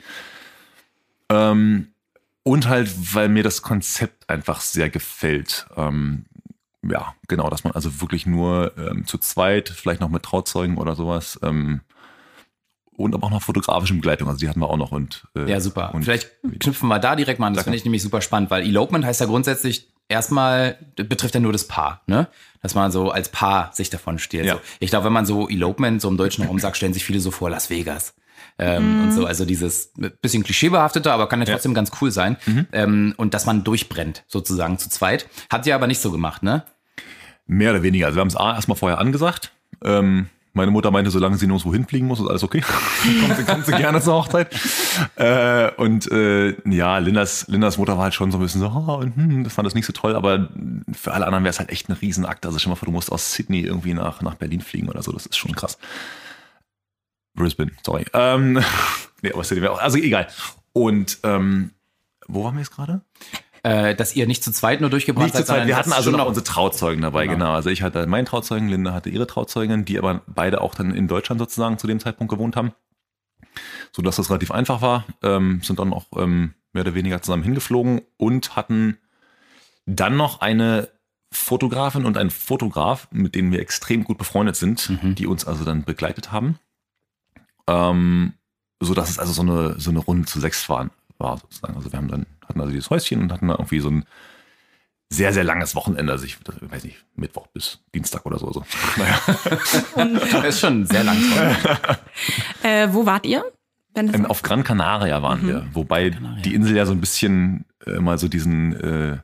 Ähm, 1.30 1.88
und 2.44 2.68
halt, 2.68 2.90
weil 3.16 3.30
mir 3.30 3.44
das 3.44 3.62
Konzept 3.62 4.30
einfach 4.30 4.62
sehr 4.62 4.90
gefällt. 4.90 5.68
Ähm, 5.76 6.26
ja, 6.82 7.14
genau, 7.28 7.50
dass 7.50 7.64
man 7.64 7.74
also 7.74 8.02
wirklich 8.02 8.26
nur 8.26 8.74
ähm, 8.78 9.06
zu 9.06 9.18
zweit, 9.18 9.70
vielleicht 9.70 10.02
noch 10.02 10.10
mit 10.10 10.24
Trauzeugen 10.24 10.78
oder 10.78 10.96
sowas, 10.96 11.40
ähm, 11.44 11.82
und 13.00 13.16
aber 13.16 13.28
auch 13.28 13.32
noch 13.32 13.42
fotografische 13.42 13.94
Begleitung. 13.94 14.28
Also 14.28 14.40
die 14.40 14.50
hatten 14.50 14.60
wir 14.60 14.70
auch 14.70 14.78
noch. 14.78 14.92
Und, 14.92 15.24
äh, 15.36 15.50
ja, 15.50 15.60
super. 15.60 15.94
Und 15.94 16.04
Vielleicht 16.04 16.30
knüpfen 16.60 16.90
wir 16.90 17.00
da 17.00 17.16
direkt 17.16 17.40
mal 17.40 17.48
an. 17.48 17.54
Das 17.54 17.64
finde 17.64 17.78
ich 17.78 17.86
nämlich 17.86 18.04
super 18.04 18.22
spannend, 18.22 18.52
weil 18.52 18.64
Elopement 18.64 19.06
heißt 19.06 19.22
ja 19.22 19.26
grundsätzlich 19.26 19.92
erstmal, 20.10 20.78
betrifft 20.96 21.36
ja 21.36 21.40
nur 21.40 21.54
das 21.54 21.68
Paar, 21.68 22.02
ne? 22.08 22.28
Dass 22.62 22.76
man 22.76 22.92
so 22.92 23.10
als 23.12 23.30
Paar 23.30 23.72
sich 23.74 23.90
davon 23.90 24.20
stiehlt. 24.20 24.46
Ja. 24.46 24.56
So. 24.56 24.62
Ich 24.80 24.90
glaube, 24.90 25.06
wenn 25.06 25.14
man 25.14 25.26
so 25.26 25.48
Elopement 25.48 26.02
so 26.02 26.10
im 26.10 26.18
deutschen 26.18 26.46
Raum 26.46 26.60
sagt, 26.60 26.76
stellen 26.76 26.94
sich 26.94 27.06
viele 27.06 27.22
so 27.22 27.32
vor 27.32 27.50
Las 27.50 27.70
Vegas. 27.70 28.16
Ähm, 28.58 28.98
mhm. 28.98 29.04
und 29.04 29.12
so, 29.14 29.26
also 29.26 29.46
dieses 29.46 29.94
bisschen 30.22 30.44
klischeebehafteter, 30.44 31.14
aber 31.14 31.28
kann 31.30 31.40
ja 31.40 31.46
trotzdem 31.46 31.72
ja. 31.72 31.76
ganz 31.76 31.92
cool 32.02 32.12
sein. 32.12 32.36
Mhm. 32.46 32.68
Ähm, 32.74 33.14
und 33.16 33.34
dass 33.34 33.46
man 33.46 33.64
durchbrennt, 33.64 34.24
sozusagen 34.28 34.78
zu 34.78 34.90
zweit. 34.90 35.30
Hat 35.50 35.66
ihr 35.66 35.76
aber 35.76 35.88
nicht 35.88 36.02
so 36.02 36.12
gemacht, 36.12 36.44
ne? 36.44 36.64
Mehr 37.48 37.72
oder 37.72 37.84
weniger. 37.84 38.08
Also 38.08 38.18
wir 38.18 38.22
haben 38.22 38.28
es 38.28 38.36
A 38.36 38.56
erstmal 38.56 38.78
vorher 38.78 39.00
angesagt. 39.00 39.54
Ähm, 39.84 40.28
meine 40.54 40.72
Mutter 40.72 40.92
meinte, 40.92 41.12
solange 41.12 41.38
sie 41.38 41.48
nirgendwo 41.48 41.74
hinfliegen 41.74 42.08
muss, 42.08 42.20
ist 42.20 42.28
alles 42.28 42.44
okay. 42.44 42.62
kommt, 43.22 43.38
sie, 43.38 43.44
kommt 43.44 43.66
sie 43.66 43.72
gerne 43.74 44.02
zur 44.02 44.16
Hochzeit. 44.16 44.56
Äh, 45.16 45.72
und 45.76 46.12
äh, 46.12 46.56
ja, 46.70 46.98
Lindas, 46.98 47.48
Lindas 47.48 47.78
Mutter 47.78 47.98
war 47.98 48.06
halt 48.06 48.14
schon 48.14 48.32
so 48.32 48.38
ein 48.38 48.42
bisschen 48.42 48.62
so, 48.62 48.68
oh, 48.68 48.96
und, 48.96 49.16
hm, 49.16 49.44
das 49.44 49.54
fand 49.54 49.66
das 49.66 49.76
nicht 49.76 49.86
so 49.86 49.94
toll, 49.94 50.16
aber 50.16 50.50
für 50.92 51.14
alle 51.14 51.26
anderen 51.26 51.44
wäre 51.44 51.52
es 51.52 51.60
halt 51.60 51.70
echt 51.70 51.90
ein 51.90 51.94
Riesenakt. 51.94 52.46
Also 52.46 52.58
stell 52.58 52.70
mal 52.70 52.76
vor, 52.76 52.88
du 52.88 52.92
musst 52.92 53.12
aus 53.12 53.34
Sydney 53.34 53.62
irgendwie 53.62 53.94
nach, 53.94 54.22
nach 54.22 54.36
Berlin 54.36 54.62
fliegen 54.62 54.90
oder 54.90 55.04
so, 55.04 55.12
das 55.12 55.26
ist 55.26 55.38
schon 55.38 55.56
krass. 55.56 55.78
Brisbane, 57.36 57.72
sorry. 57.86 58.06
Ähm, 58.14 58.64
nee, 59.22 59.32
aber 59.32 59.44
Sydney 59.44 59.62
wäre 59.62 59.74
auch, 59.74 59.82
also 59.82 59.98
egal. 59.98 60.28
Und 60.74 61.20
ähm, 61.24 61.72
wo 62.28 62.44
waren 62.44 62.56
wir 62.56 62.62
jetzt 62.62 62.72
gerade? 62.72 63.02
Äh, 63.64 63.96
dass 63.96 64.16
ihr 64.16 64.28
nicht 64.28 64.44
zu 64.44 64.52
zweit 64.52 64.82
nur 64.82 64.90
durchgebracht 64.90 65.26
nicht 65.26 65.36
habt. 65.36 65.48
Zu 65.48 65.54
zweit. 65.54 65.68
Wir 65.68 65.78
hatten 65.78 65.94
also 65.94 66.12
noch 66.12 66.26
unsere 66.26 66.44
Trauzeugen 66.44 67.02
dabei, 67.02 67.26
genau. 67.26 67.38
genau. 67.38 67.52
Also 67.54 67.70
ich 67.70 67.82
hatte 67.82 68.06
meinen 68.08 68.26
Trauzeugen, 68.26 68.70
Linda 68.70 68.94
hatte 68.94 69.10
ihre 69.10 69.28
Trauzeugin, 69.28 69.86
die 69.86 69.98
aber 69.98 70.22
beide 70.28 70.62
auch 70.62 70.76
dann 70.76 70.94
in 70.94 71.08
Deutschland 71.08 71.40
sozusagen 71.40 71.78
zu 71.78 71.88
dem 71.88 72.00
Zeitpunkt 72.00 72.32
gewohnt 72.32 72.56
haben. 72.56 72.74
So 73.92 74.02
dass 74.02 74.18
das 74.18 74.30
relativ 74.30 74.52
einfach 74.52 74.82
war. 74.82 75.06
Ähm, 75.24 75.62
sind 75.64 75.80
dann 75.80 75.94
auch 75.94 76.06
ähm, 76.16 76.54
mehr 76.74 76.84
oder 76.84 76.94
weniger 76.94 77.22
zusammen 77.22 77.44
hingeflogen 77.44 78.02
und 78.18 78.56
hatten 78.56 78.98
dann 79.86 80.18
noch 80.18 80.42
eine 80.42 80.90
Fotografin 81.32 82.06
und 82.06 82.18
ein 82.18 82.30
Fotograf, 82.30 83.08
mit 83.12 83.36
denen 83.36 83.52
wir 83.52 83.60
extrem 83.60 84.04
gut 84.04 84.18
befreundet 84.18 84.56
sind, 84.56 84.90
mhm. 84.90 85.16
die 85.16 85.28
uns 85.28 85.46
also 85.46 85.64
dann 85.64 85.84
begleitet 85.84 86.32
haben. 86.32 86.60
Ähm, 87.68 88.34
so 88.80 88.94
dass 88.94 89.10
es 89.10 89.20
also 89.20 89.34
so 89.34 89.42
eine, 89.42 89.80
so 89.80 89.90
eine 89.90 90.00
Runde 90.00 90.26
zu 90.26 90.40
sechs 90.40 90.70
waren, 90.70 90.92
war 91.20 91.38
sozusagen. 91.38 91.76
Also 91.76 91.92
wir 91.92 91.98
haben 91.98 92.08
dann 92.08 92.26
hatten 92.48 92.60
also 92.62 92.72
dieses 92.72 92.90
Häuschen 92.90 93.22
und 93.22 93.32
hatten 93.32 93.48
da 93.48 93.54
irgendwie 93.54 93.80
so 93.80 93.90
ein 93.90 94.06
sehr, 95.12 95.34
sehr 95.34 95.44
langes 95.44 95.76
Wochenende. 95.76 96.12
Also 96.12 96.26
ich, 96.26 96.38
weiß 96.62 96.84
nicht, 96.84 97.04
Mittwoch 97.16 97.48
bis 97.48 97.80
Dienstag 97.94 98.26
oder 98.26 98.40
so. 98.40 98.52
so. 98.52 98.66
Naja. 98.98 100.20
das 100.32 100.46
ist 100.46 100.60
schon 100.60 100.86
sehr 100.86 101.04
lang. 101.04 101.18
äh, 102.64 102.88
wo 102.92 103.06
wart 103.06 103.26
ihr? 103.26 103.44
Ähm, 103.96 104.26
auf 104.28 104.44
Gran 104.44 104.64
Canaria 104.64 105.22
waren 105.22 105.44
mhm. 105.44 105.48
wir, 105.48 105.68
wobei 105.74 106.12
die 106.46 106.54
Insel 106.54 106.76
ja 106.76 106.86
so 106.86 106.92
ein 106.94 107.02
bisschen 107.02 107.66
äh, 107.86 108.00
mal 108.00 108.20
so 108.20 108.28
diesen 108.28 108.74
äh, 108.80 109.18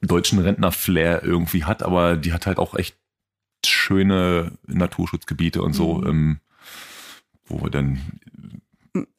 deutschen 0.00 0.38
Rentner-Flair 0.38 1.22
irgendwie 1.22 1.64
hat, 1.64 1.82
aber 1.82 2.16
die 2.16 2.32
hat 2.32 2.46
halt 2.46 2.58
auch 2.58 2.74
echt 2.74 2.96
schöne 3.64 4.52
Naturschutzgebiete 4.66 5.62
und 5.62 5.74
so, 5.74 5.96
mhm. 5.96 6.06
ähm, 6.06 6.40
wo 7.44 7.62
wir 7.62 7.70
dann 7.70 8.00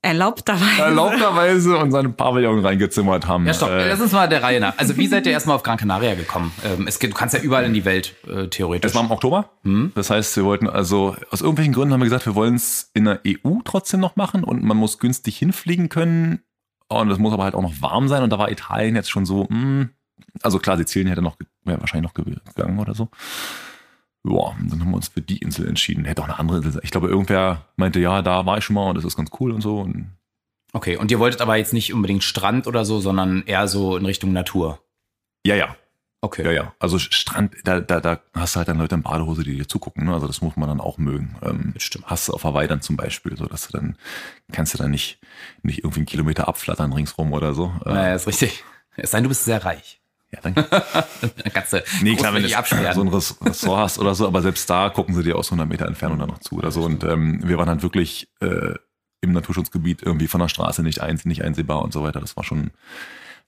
erlaubterweise. 0.01 0.81
erlaubterweise 0.81 1.77
und 1.77 1.91
seine 1.91 2.09
Pavillon 2.09 2.63
reingezimmert 2.65 3.27
haben. 3.27 3.45
Ja, 3.45 3.53
stopp, 3.53 3.69
äh, 3.69 3.89
lass 3.89 4.01
uns 4.01 4.11
mal 4.11 4.27
der 4.27 4.43
Reihe 4.43 4.59
nach. 4.59 4.77
Also 4.77 4.97
wie 4.97 5.07
seid 5.07 5.25
ihr 5.25 5.31
erstmal 5.31 5.55
auf 5.55 5.63
Gran 5.63 5.77
Canaria 5.77 6.15
gekommen? 6.15 6.51
Ähm, 6.65 6.87
es 6.87 6.99
geht, 6.99 7.11
du 7.11 7.15
kannst 7.15 7.33
ja 7.33 7.41
überall 7.41 7.65
in 7.65 7.73
die 7.73 7.85
Welt, 7.85 8.15
äh, 8.27 8.47
theoretisch. 8.47 8.89
Es 8.89 8.95
war 8.95 9.03
im 9.03 9.11
Oktober. 9.11 9.49
Hm? 9.63 9.91
Das 9.95 10.09
heißt, 10.09 10.35
wir 10.37 10.45
wollten 10.45 10.67
also, 10.67 11.15
aus 11.29 11.41
irgendwelchen 11.41 11.73
Gründen 11.73 11.93
haben 11.93 12.01
wir 12.01 12.05
gesagt, 12.05 12.25
wir 12.25 12.35
wollen 12.35 12.55
es 12.55 12.89
in 12.93 13.05
der 13.05 13.21
EU 13.27 13.59
trotzdem 13.63 13.99
noch 13.99 14.15
machen 14.15 14.43
und 14.43 14.63
man 14.63 14.77
muss 14.77 14.99
günstig 14.99 15.37
hinfliegen 15.37 15.89
können. 15.89 16.41
Und 16.87 17.09
es 17.09 17.19
muss 17.19 17.33
aber 17.33 17.43
halt 17.43 17.55
auch 17.55 17.61
noch 17.61 17.81
warm 17.81 18.07
sein. 18.07 18.23
Und 18.23 18.31
da 18.31 18.39
war 18.39 18.51
Italien 18.51 18.95
jetzt 18.95 19.09
schon 19.09 19.25
so, 19.25 19.43
mh, 19.49 19.49
hm, 19.49 19.89
also 20.43 20.59
klar, 20.59 20.77
Sizilien 20.77 21.07
hätte 21.07 21.21
noch, 21.21 21.37
wäre 21.63 21.79
wahrscheinlich 21.79 22.09
noch 22.09 22.13
gegangen 22.13 22.79
oder 22.79 22.93
so. 22.93 23.09
Ja, 24.23 24.55
dann 24.59 24.79
haben 24.79 24.91
wir 24.91 24.97
uns 24.97 25.07
für 25.07 25.21
die 25.21 25.37
Insel 25.37 25.67
entschieden. 25.67 26.05
Hätte 26.05 26.21
auch 26.21 26.27
eine 26.27 26.37
andere 26.37 26.57
Insel 26.57 26.73
sein. 26.73 26.81
Ich 26.83 26.91
glaube, 26.91 27.07
irgendwer 27.07 27.65
meinte, 27.75 27.99
ja, 27.99 28.21
da 28.21 28.45
war 28.45 28.57
ich 28.57 28.63
schon 28.63 28.75
mal 28.75 28.89
und 28.89 28.95
das 28.95 29.05
ist 29.05 29.17
ganz 29.17 29.31
cool 29.39 29.51
und 29.51 29.61
so. 29.61 29.79
Und 29.79 30.11
okay, 30.73 30.97
und 30.97 31.09
ihr 31.09 31.19
wolltet 31.19 31.41
aber 31.41 31.55
jetzt 31.55 31.73
nicht 31.73 31.93
unbedingt 31.93 32.23
Strand 32.23 32.67
oder 32.67 32.85
so, 32.85 32.99
sondern 32.99 33.43
eher 33.45 33.67
so 33.67 33.97
in 33.97 34.05
Richtung 34.05 34.31
Natur. 34.31 34.79
Ja, 35.45 35.55
ja. 35.55 35.75
Okay. 36.23 36.43
Ja, 36.45 36.51
ja. 36.51 36.75
Also 36.77 36.99
Strand, 36.99 37.55
da, 37.63 37.79
da, 37.79 37.99
da 37.99 38.21
hast 38.35 38.55
du 38.55 38.59
halt 38.59 38.67
dann 38.67 38.77
Leute 38.77 38.93
in 38.93 39.01
Badehose, 39.01 39.43
die 39.43 39.57
dir 39.57 39.67
zugucken. 39.67 40.05
Ne? 40.05 40.13
Also 40.13 40.27
das 40.27 40.41
muss 40.41 40.55
man 40.55 40.69
dann 40.69 40.79
auch 40.79 40.99
mögen. 40.99 41.35
Ähm, 41.41 41.73
Stimmt. 41.77 42.05
Hast 42.05 42.27
du 42.27 42.33
auf 42.33 42.43
Hawaii 42.43 42.67
dann 42.67 42.81
zum 42.81 42.95
Beispiel, 42.95 43.35
so 43.35 43.47
dass 43.47 43.67
du 43.67 43.75
dann 43.75 43.97
kannst 44.51 44.75
du 44.75 44.77
dann 44.77 44.91
nicht, 44.91 45.17
nicht 45.63 45.79
irgendwie 45.79 46.01
einen 46.01 46.05
Kilometer 46.05 46.47
abflattern 46.47 46.93
ringsrum 46.93 47.33
oder 47.33 47.55
so. 47.55 47.73
Naja, 47.85 48.13
ist 48.13 48.27
richtig. 48.27 48.63
Es 48.97 49.11
sei 49.11 49.17
denn, 49.17 49.23
du 49.23 49.29
bist 49.29 49.45
sehr 49.45 49.65
reich. 49.65 50.00
Ja, 50.31 50.39
danke. 50.41 50.65
dann 51.21 51.53
kannst 51.53 51.73
du 51.73 51.83
nee, 52.01 52.15
klar, 52.15 52.33
wenn 52.33 52.43
du 52.43 52.49
so 52.49 52.55
ein 53.01 53.07
Ressort 53.47 53.79
hast 53.79 53.99
oder 53.99 54.15
so, 54.15 54.27
aber 54.27 54.41
selbst 54.41 54.69
da 54.69 54.89
gucken 54.89 55.13
sie 55.13 55.23
dir 55.23 55.35
aus 55.35 55.47
100 55.47 55.67
Meter 55.67 55.87
Entfernung 55.87 56.19
dann 56.19 56.29
noch 56.29 56.39
zu 56.39 56.55
oder 56.55 56.71
so. 56.71 56.83
Und 56.83 57.03
ähm, 57.03 57.41
wir 57.43 57.57
waren 57.57 57.67
halt 57.67 57.83
wirklich 57.83 58.29
äh, 58.39 58.75
im 59.21 59.33
Naturschutzgebiet 59.33 60.01
irgendwie 60.01 60.27
von 60.27 60.39
der 60.39 60.47
Straße 60.47 60.83
nicht, 60.83 61.01
ein, 61.01 61.19
nicht 61.25 61.43
einsehbar 61.43 61.81
und 61.81 61.93
so 61.93 62.01
weiter. 62.01 62.21
Das 62.21 62.37
war 62.37 62.43
schon, 62.45 62.71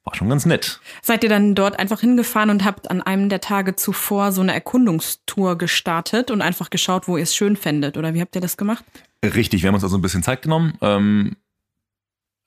war 0.03 0.13
schon 0.13 0.27
ganz 0.29 0.45
nett. 0.45 0.81
Seid 1.01 1.23
ihr 1.23 1.29
dann 1.29 1.55
dort 1.55 1.79
einfach 1.79 2.01
hingefahren 2.01 2.49
und 2.49 2.65
habt 2.65 2.91
an 2.91 3.01
einem 3.01 3.29
der 3.29 3.41
Tage 3.41 3.75
zuvor 3.75 4.33
so 4.33 4.41
eine 4.41 4.53
Erkundungstour 4.53 5.57
gestartet 5.57 6.31
und 6.31 6.41
einfach 6.41 6.69
geschaut, 6.69 7.07
wo 7.07 7.15
ihr 7.15 7.23
es 7.23 7.33
schön 7.33 7.55
fändet? 7.55 7.97
Oder 7.97 8.13
wie 8.13 8.21
habt 8.21 8.35
ihr 8.35 8.41
das 8.41 8.57
gemacht? 8.57 8.83
Richtig, 9.23 9.63
wir 9.63 9.69
haben 9.69 9.75
uns 9.75 9.85
also 9.85 9.97
ein 9.97 10.01
bisschen 10.01 10.21
Zeit 10.21 10.41
genommen. 10.41 10.77
Ähm, 10.81 11.37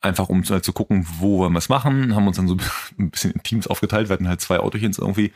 einfach 0.00 0.28
um 0.28 0.42
halt 0.44 0.64
zu 0.64 0.72
gucken, 0.72 1.06
wo 1.18 1.38
wollen 1.38 1.52
wir 1.52 1.58
es 1.58 1.68
machen, 1.68 2.14
haben 2.14 2.26
uns 2.26 2.36
dann 2.36 2.48
so 2.48 2.56
ein 2.98 3.10
bisschen 3.10 3.32
in 3.32 3.42
Teams 3.42 3.66
aufgeteilt. 3.66 4.08
Wir 4.08 4.14
hatten 4.14 4.28
halt 4.28 4.40
zwei 4.40 4.58
Autochens 4.58 4.98
irgendwie. 4.98 5.32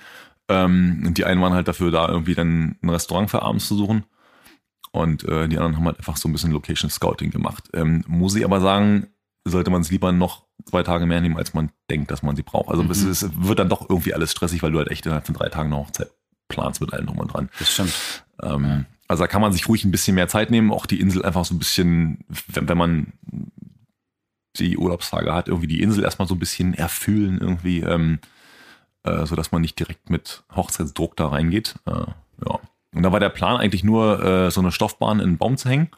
Ähm, 0.49 1.05
und 1.07 1.19
die 1.19 1.25
einen 1.25 1.41
waren 1.41 1.55
halt 1.55 1.69
dafür 1.69 1.91
da, 1.91 2.09
irgendwie 2.09 2.35
dann 2.35 2.77
ein 2.83 2.89
Restaurant 2.91 3.31
für 3.31 3.43
abends 3.43 3.69
zu 3.69 3.77
suchen. 3.77 4.05
Und 4.93 5.25
äh, 5.25 5.49
die 5.49 5.57
anderen 5.57 5.77
haben 5.77 5.87
halt 5.87 5.99
einfach 5.99 6.17
so 6.17 6.29
ein 6.29 6.33
bisschen 6.33 6.51
Location 6.51 6.91
Scouting 6.91 7.31
gemacht. 7.31 7.69
Ähm, 7.75 8.05
muss 8.09 8.35
ich 8.35 8.45
aber 8.45 8.61
sagen, 8.61 9.07
sollte 9.45 9.71
man 9.71 9.83
es 9.83 9.91
lieber 9.91 10.13
noch 10.13 10.47
zwei 10.69 10.83
Tage 10.83 11.07
mehr 11.07 11.21
nehmen, 11.21 11.37
als 11.37 11.55
man 11.55 11.71
denkt, 11.89 12.11
dass 12.11 12.23
man 12.23 12.37
sie 12.37 12.43
braucht. 12.43 12.71
Also 12.71 12.83
mhm. 12.83 12.91
es, 12.91 13.03
es, 13.03 13.31
wird 13.37 13.59
dann 13.59 13.69
doch 13.69 13.89
irgendwie 13.89 14.15
alles 14.15 14.33
stressig, 14.33 14.63
weil 14.63 14.73
du 14.73 14.79
halt 14.79 14.91
echt 14.91 15.07
innerhalb 15.07 15.27
von 15.27 15.35
drei 15.35 15.49
Tagen 15.49 15.73
eine 15.73 15.81
Hochzeit 15.81 16.11
planst 16.49 16.81
mit 16.81 16.93
drum 16.93 17.19
und 17.19 17.33
dran. 17.33 17.49
Das 17.59 17.73
stimmt. 17.73 18.25
Ähm, 18.43 18.87
also 19.07 19.23
da 19.23 19.27
kann 19.29 19.41
man 19.41 19.53
sich 19.53 19.69
ruhig 19.69 19.85
ein 19.85 19.93
bisschen 19.93 20.17
mehr 20.17 20.29
Zeit 20.29 20.51
nehmen, 20.51 20.73
auch 20.73 20.87
die 20.87 21.01
Insel 21.01 21.25
einfach 21.25 21.45
so 21.45 21.55
ein 21.55 21.59
bisschen, 21.59 22.25
wenn, 22.49 22.69
wenn 22.69 22.79
man 22.79 23.13
die 24.57 24.77
Urlaubstage 24.77 25.33
hat, 25.33 25.49
irgendwie 25.49 25.69
die 25.69 25.83
Insel 25.83 26.05
erstmal 26.05 26.29
so 26.29 26.35
ein 26.35 26.39
bisschen 26.39 26.75
erfüllen 26.75 27.39
irgendwie, 27.41 27.81
ähm, 27.81 28.19
äh, 29.05 29.25
so 29.27 29.37
dass 29.37 29.53
man 29.53 29.63
nicht 29.63 29.79
direkt 29.79 30.11
mit 30.11 30.43
Hochzeitsdruck 30.55 31.17
da 31.17 31.29
reingeht. 31.29 31.77
Äh, 31.87 31.93
ja. 31.93 32.61
Und 32.93 33.03
da 33.03 33.13
war 33.13 33.21
der 33.21 33.29
Plan 33.29 33.57
eigentlich 33.57 33.85
nur, 33.85 34.25
äh, 34.25 34.51
so 34.51 34.61
eine 34.61 34.73
Stoffbahn 34.73 35.21
in 35.21 35.29
einen 35.29 35.39
Baum 35.39 35.57
zu 35.57 35.69
hängen 35.69 35.91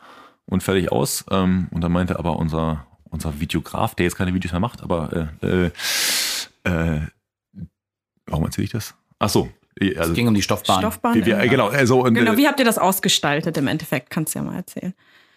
und 0.45 0.63
fertig 0.63 0.93
aus. 0.93 1.25
Ähm, 1.31 1.69
und 1.71 1.81
dann 1.81 1.93
meinte 1.93 2.19
aber 2.19 2.37
unser, 2.37 2.87
unser 3.11 3.41
Videograf, 3.41 3.95
der 3.95 4.05
jetzt 4.05 4.17
keine 4.17 4.35
Videos 4.35 4.53
mehr 4.53 4.61
macht, 4.61 4.83
aber 4.83 5.31
äh, 5.43 5.47
äh, 5.47 5.71
äh, 6.65 7.01
warum 8.27 8.45
erzähle 8.45 8.67
ich 8.67 8.73
das? 8.73 8.95
Ach 9.19 9.31
so. 9.31 9.51
Also, 9.97 10.11
es 10.11 10.15
ging 10.15 10.29
um 10.29 10.35
die 10.35 10.43
Stoffbahn. 10.43 10.81
Stoffbahn. 10.81 11.15
Wie, 11.15 11.25
wir, 11.25 11.37
genau, 11.49 11.69
also, 11.69 12.05
und, 12.05 12.15
genau, 12.15 12.37
wie 12.37 12.47
habt 12.47 12.59
ihr 12.59 12.65
das 12.65 12.79
ausgestaltet 12.79 13.57
im 13.57 13.67
Endeffekt? 13.67 14.11
Kannst 14.11 14.35
du 14.35 14.39
ja 14.39 14.45
mal 14.45 14.57
erzählen. 14.57 14.95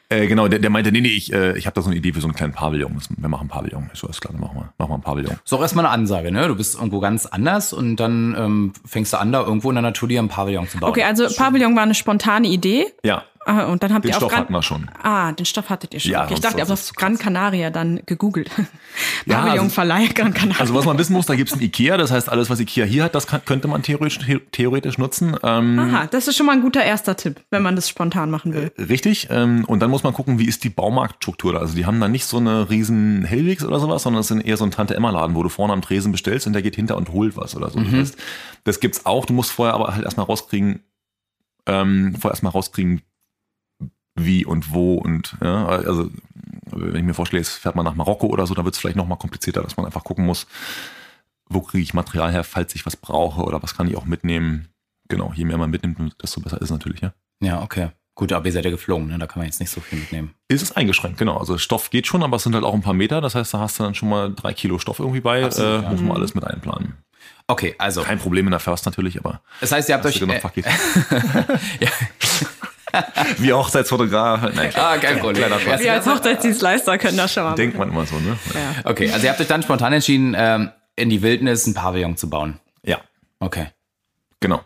Äh, 0.09 0.27
genau, 0.27 0.47
der, 0.47 0.59
der 0.59 0.69
meinte, 0.69 0.91
nee, 0.91 1.01
nee, 1.01 1.09
ich, 1.09 1.33
äh, 1.33 1.57
ich 1.57 1.65
habe 1.65 1.73
da 1.73 1.81
so 1.81 1.89
eine 1.89 1.97
Idee 1.97 2.13
für 2.13 2.21
so 2.21 2.27
einen 2.27 2.35
kleinen 2.35 2.53
Pavillon. 2.53 2.95
Wir 3.17 3.29
machen 3.29 3.47
Pavillon. 3.47 3.89
Ich 3.93 3.99
so, 3.99 4.07
alles 4.07 4.21
klar, 4.21 4.33
dann 4.33 4.41
machen 4.41 4.57
wir, 4.57 4.73
machen 4.77 4.91
wir 4.91 4.95
ein 4.95 5.01
Pavillon. 5.01 5.35
Ist 5.43 5.53
auch 5.53 5.61
erstmal 5.61 5.85
eine 5.85 5.93
Ansage, 5.93 6.31
ne? 6.31 6.47
Du 6.47 6.55
bist 6.55 6.75
irgendwo 6.75 6.99
ganz 6.99 7.25
anders 7.25 7.73
und 7.73 7.95
dann 7.95 8.35
ähm, 8.37 8.73
fängst 8.85 9.13
du 9.13 9.17
an, 9.17 9.31
da 9.31 9.41
irgendwo 9.41 9.69
in 9.69 9.75
der 9.75 9.81
Natur 9.81 10.07
dir 10.07 10.21
ein 10.21 10.29
Pavillon 10.29 10.67
zu 10.67 10.79
bauen. 10.79 10.89
Okay, 10.89 11.03
also 11.03 11.27
Pavillon 11.35 11.75
war 11.75 11.83
eine 11.83 11.95
spontane 11.95 12.47
Idee. 12.47 12.85
Ja, 13.03 13.23
Ah, 13.45 13.65
Und 13.65 13.83
dann 13.83 13.93
habt 13.93 14.03
den 14.05 14.09
ihr 14.09 14.15
auf 14.15 14.21
Stoff 14.21 14.31
Gran 14.31 14.39
hatten 14.41 14.53
wir 14.53 14.63
schon. 14.63 14.89
Ah, 15.01 15.31
den 15.31 15.45
Stoff 15.45 15.69
hattet 15.69 15.93
ihr 15.93 15.99
schon. 15.99 16.11
Ja, 16.11 16.23
okay, 16.25 16.33
ich 16.33 16.39
dachte, 16.39 16.57
ihr 16.57 16.61
habt 16.61 16.71
auf 16.71 16.79
ist 16.79 16.85
es 16.85 16.93
Gran 16.95 17.17
Canaria 17.17 17.69
dann 17.69 18.01
gegoogelt. 18.05 18.49
Ja, 19.25 19.39
Pavillon 19.41 19.65
also- 19.77 20.13
Gran 20.13 20.33
Canaria. 20.33 20.61
Also 20.61 20.73
was 20.73 20.85
man 20.85 20.97
wissen 20.97 21.11
muss, 21.13 21.25
da 21.25 21.35
gibt's 21.35 21.53
ein 21.53 21.59
Ikea, 21.61 21.97
das 21.97 22.11
heißt, 22.11 22.29
alles, 22.29 22.49
was 22.49 22.59
Ikea 22.61 22.85
hier 22.85 23.03
hat, 23.03 23.13
das 23.13 23.27
kann, 23.27 23.43
könnte 23.43 23.67
man 23.67 23.81
theoretisch, 23.83 24.19
the- 24.25 24.39
theoretisch 24.51 24.97
nutzen. 24.97 25.35
Ähm, 25.43 25.77
Aha, 25.79 26.07
das 26.07 26.27
ist 26.29 26.37
schon 26.37 26.45
mal 26.45 26.53
ein 26.53 26.61
guter 26.61 26.81
erster 26.83 27.17
Tipp, 27.17 27.41
wenn 27.51 27.61
man 27.61 27.75
das 27.75 27.89
spontan 27.89 28.29
machen 28.31 28.53
will. 28.53 28.71
Richtig. 28.77 29.27
Ähm, 29.31 29.65
und 29.65 29.81
dann 29.81 29.89
muss 29.89 30.03
man 30.03 30.13
gucken, 30.13 30.39
wie 30.39 30.45
ist 30.45 30.63
die 30.63 30.69
Baumarktstruktur 30.69 31.53
da. 31.53 31.59
Also 31.59 31.75
die 31.75 31.85
haben 31.85 31.99
da 31.99 32.07
nicht 32.07 32.25
so 32.25 32.37
eine 32.37 32.69
riesen 32.69 33.25
Hellwegs 33.25 33.65
oder 33.65 33.79
sowas, 33.79 34.03
sondern 34.03 34.21
es 34.21 34.27
sind 34.29 34.41
eher 34.45 34.55
so 34.57 34.63
ein 34.63 34.71
Tante-Emma-Laden, 34.71 35.35
wo 35.35 35.43
du 35.43 35.49
vorne 35.49 35.73
am 35.73 35.81
Tresen 35.81 36.11
bestellst 36.13 36.47
und 36.47 36.53
der 36.53 36.61
geht 36.61 36.75
hinter 36.75 36.95
und 36.95 37.09
holt 37.11 37.35
was 37.35 37.55
oder 37.55 37.69
so. 37.69 37.79
Das, 37.81 37.91
heißt, 37.91 38.17
das 38.63 38.79
gibt's 38.79 39.05
auch. 39.05 39.25
Du 39.25 39.33
musst 39.33 39.51
vorher 39.51 39.73
aber 39.73 39.93
halt 39.93 40.05
erstmal 40.05 40.25
rauskriegen, 40.27 40.83
ähm, 41.65 42.13
vorher 42.15 42.31
erstmal 42.33 42.51
rauskriegen, 42.53 43.01
wie 44.15 44.45
und 44.45 44.73
wo 44.73 44.95
und 44.95 45.35
ja, 45.41 45.67
also 45.67 46.09
wenn 46.71 46.95
ich 46.95 47.03
mir 47.03 47.13
vorstelle, 47.13 47.41
jetzt 47.41 47.51
fährt 47.51 47.75
man 47.75 47.85
nach 47.85 47.95
Marokko 47.95 48.27
oder 48.27 48.47
so, 48.47 48.53
dann 48.53 48.65
wird 48.65 48.75
es 48.75 48.81
vielleicht 48.81 48.97
noch 48.97 49.07
mal 49.07 49.17
komplizierter, 49.17 49.61
dass 49.61 49.77
man 49.77 49.85
einfach 49.85 50.03
gucken 50.03 50.25
muss, 50.25 50.47
wo 51.47 51.61
kriege 51.61 51.83
ich 51.83 51.93
Material 51.93 52.31
her, 52.31 52.43
falls 52.43 52.73
ich 52.75 52.85
was 52.85 52.95
brauche 52.95 53.43
oder 53.43 53.61
was 53.61 53.75
kann 53.75 53.87
ich 53.87 53.95
auch 53.95 54.05
mitnehmen. 54.05 54.69
Genau, 55.07 55.31
je 55.35 55.45
mehr 55.45 55.57
man 55.57 55.69
mitnimmt, 55.69 56.15
desto 56.21 56.41
besser 56.41 56.57
ist 56.57 56.65
es 56.65 56.71
natürlich, 56.71 57.01
ja. 57.01 57.13
Ja, 57.41 57.61
okay. 57.61 57.89
Gut, 58.15 58.31
aber 58.31 58.45
ihr 58.45 58.53
seid 58.53 58.63
ja 58.63 58.71
geflogen, 58.71 59.07
ne? 59.07 59.19
Da 59.19 59.27
kann 59.27 59.41
man 59.41 59.45
jetzt 59.45 59.59
nicht 59.59 59.69
so 59.69 59.81
viel 59.81 59.99
mitnehmen. 59.99 60.33
Ist 60.47 60.61
es 60.63 60.71
eingeschränkt, 60.71 61.17
genau. 61.17 61.37
Also 61.37 61.57
Stoff 61.57 61.89
geht 61.89 62.07
schon, 62.07 62.23
aber 62.23 62.37
es 62.37 62.43
sind 62.43 62.55
halt 62.55 62.63
auch 62.63 62.73
ein 62.73 62.81
paar 62.81 62.93
Meter. 62.93 63.19
Das 63.19 63.35
heißt, 63.35 63.53
da 63.53 63.59
hast 63.59 63.77
du 63.77 63.83
dann 63.83 63.93
schon 63.93 64.07
mal 64.07 64.33
drei 64.33 64.53
Kilo 64.53 64.79
Stoff 64.79 64.99
irgendwie 64.99 65.19
bei. 65.19 65.43
Absolut, 65.43 65.81
äh, 65.81 65.83
ja. 65.83 65.91
Muss 65.91 66.01
man 66.01 66.11
alles 66.13 66.33
mit 66.33 66.45
einplanen. 66.45 66.93
Okay, 67.47 67.75
also. 67.77 68.03
Kein 68.03 68.17
Problem 68.17 68.47
in 68.47 68.51
der 68.51 68.61
First 68.61 68.85
natürlich, 68.85 69.19
aber 69.19 69.41
Das 69.59 69.71
heißt, 69.71 69.89
ihr 69.89 69.95
habt 69.95 70.05
euch. 70.05 70.21
Äh, 70.21 70.27
ja. 71.79 71.89
Wie 73.37 73.53
Hochzeitsfotograf. 73.53 74.41
Nein, 74.53 74.69
klar. 74.69 74.91
Ah, 74.93 74.97
kein 74.97 75.19
Problem. 75.19 75.51
Spaß. 75.59 75.81
Wir 75.81 75.93
als 75.93 76.05
Hochzeitsdienstleister 76.05 76.97
können 76.97 77.17
das 77.17 77.33
schon 77.33 77.43
mal. 77.43 77.55
Denkt 77.55 77.77
man 77.77 77.89
immer 77.89 78.05
so, 78.05 78.15
ne? 78.17 78.37
Ja. 78.53 78.89
Okay, 78.91 79.11
also 79.11 79.23
ihr 79.25 79.31
habt 79.31 79.41
euch 79.41 79.47
dann 79.47 79.63
spontan 79.63 79.93
entschieden, 79.93 80.35
ähm, 80.37 80.71
in 80.95 81.09
die 81.09 81.21
Wildnis 81.21 81.65
ein 81.67 81.73
Pavillon 81.73 82.17
zu 82.17 82.29
bauen. 82.29 82.59
Ja, 82.83 82.99
Okay. 83.39 83.67
genau. 84.39 84.61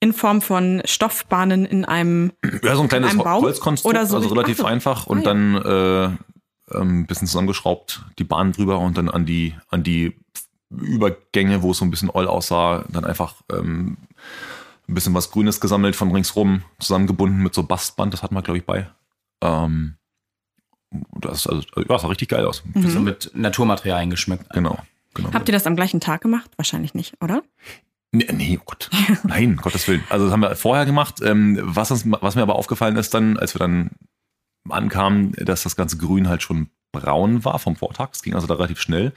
In 0.00 0.12
Form 0.12 0.40
von 0.42 0.80
Stoffbahnen 0.84 1.66
in 1.66 1.84
einem. 1.84 2.32
Ja, 2.62 2.76
so 2.76 2.82
ein 2.82 2.88
kleines? 2.88 3.16
Holzkonstrukt, 3.16 3.94
Oder 3.94 4.06
so 4.06 4.16
also 4.16 4.28
relativ 4.28 4.58
ach 4.60 4.62
so. 4.62 4.66
einfach 4.66 5.06
und 5.06 5.26
Ah, 5.26 5.32
ja. 5.32 5.34
dann 5.34 6.16
äh, 6.72 6.76
ähm, 6.78 7.06
bisschen 7.06 7.26
zusammengeschraubt, 7.26 8.04
die 8.18 8.24
Bahn 8.24 8.52
drüber 8.52 8.78
und 8.78 8.96
dann 8.98 9.08
an 9.10 9.26
die, 9.26 9.54
an 9.70 9.82
die 9.82 10.16
Übergänge, 10.70 11.62
wo 11.62 11.70
es 11.72 11.78
so 11.78 11.84
ein 11.84 11.90
bisschen 11.90 12.10
oll 12.10 12.26
aussah, 12.28 12.84
dann 12.90 13.04
einfach 13.04 13.34
ähm, 13.50 13.96
ein 14.88 14.94
bisschen 14.94 15.14
was 15.14 15.30
Grünes 15.30 15.60
gesammelt 15.60 15.96
von 15.96 16.10
ringsrum, 16.10 16.62
zusammengebunden 16.78 17.42
mit 17.42 17.54
so 17.54 17.62
Bastband, 17.62 18.14
das 18.14 18.22
hatten 18.22 18.34
wir, 18.34 18.42
glaube 18.42 18.58
ich, 18.58 18.64
bei. 18.64 18.90
Ähm, 19.42 19.96
das, 21.20 21.46
also, 21.46 21.62
ja, 21.76 21.98
sah 21.98 22.08
richtig 22.08 22.28
geil 22.28 22.46
aus. 22.46 22.62
So 22.74 23.00
mit 23.00 23.30
Naturmaterialien 23.34 24.10
geschmückt. 24.10 24.48
Genau. 24.50 24.78
genau. 25.12 25.32
Habt 25.32 25.48
ihr 25.48 25.52
das 25.52 25.66
am 25.66 25.76
gleichen 25.76 26.00
Tag 26.00 26.22
gemacht? 26.22 26.50
Wahrscheinlich 26.56 26.94
nicht, 26.94 27.14
oder? 27.22 27.42
Nee, 28.10 28.26
nee, 28.32 28.58
oh 28.58 28.64
Gott. 28.64 28.88
Nein, 29.24 29.56
Gottes 29.56 29.86
Willen. 29.86 30.02
Also 30.08 30.24
das 30.24 30.32
haben 30.32 30.40
wir 30.40 30.56
vorher 30.56 30.86
gemacht. 30.86 31.20
Ähm, 31.22 31.58
was, 31.60 31.90
uns, 31.90 32.04
was 32.06 32.36
mir 32.36 32.42
aber 32.42 32.56
aufgefallen 32.56 32.96
ist 32.96 33.12
dann, 33.12 33.36
als 33.36 33.54
wir 33.54 33.58
dann 33.58 33.90
ankamen, 34.70 35.32
dass 35.32 35.62
das 35.64 35.76
ganze 35.76 35.98
Grün 35.98 36.28
halt 36.28 36.42
schon 36.42 36.70
braun 36.92 37.44
war 37.44 37.58
vom 37.58 37.76
Vortag. 37.76 38.10
Es 38.12 38.22
ging 38.22 38.34
also 38.34 38.46
da 38.46 38.54
relativ 38.54 38.80
schnell. 38.80 39.12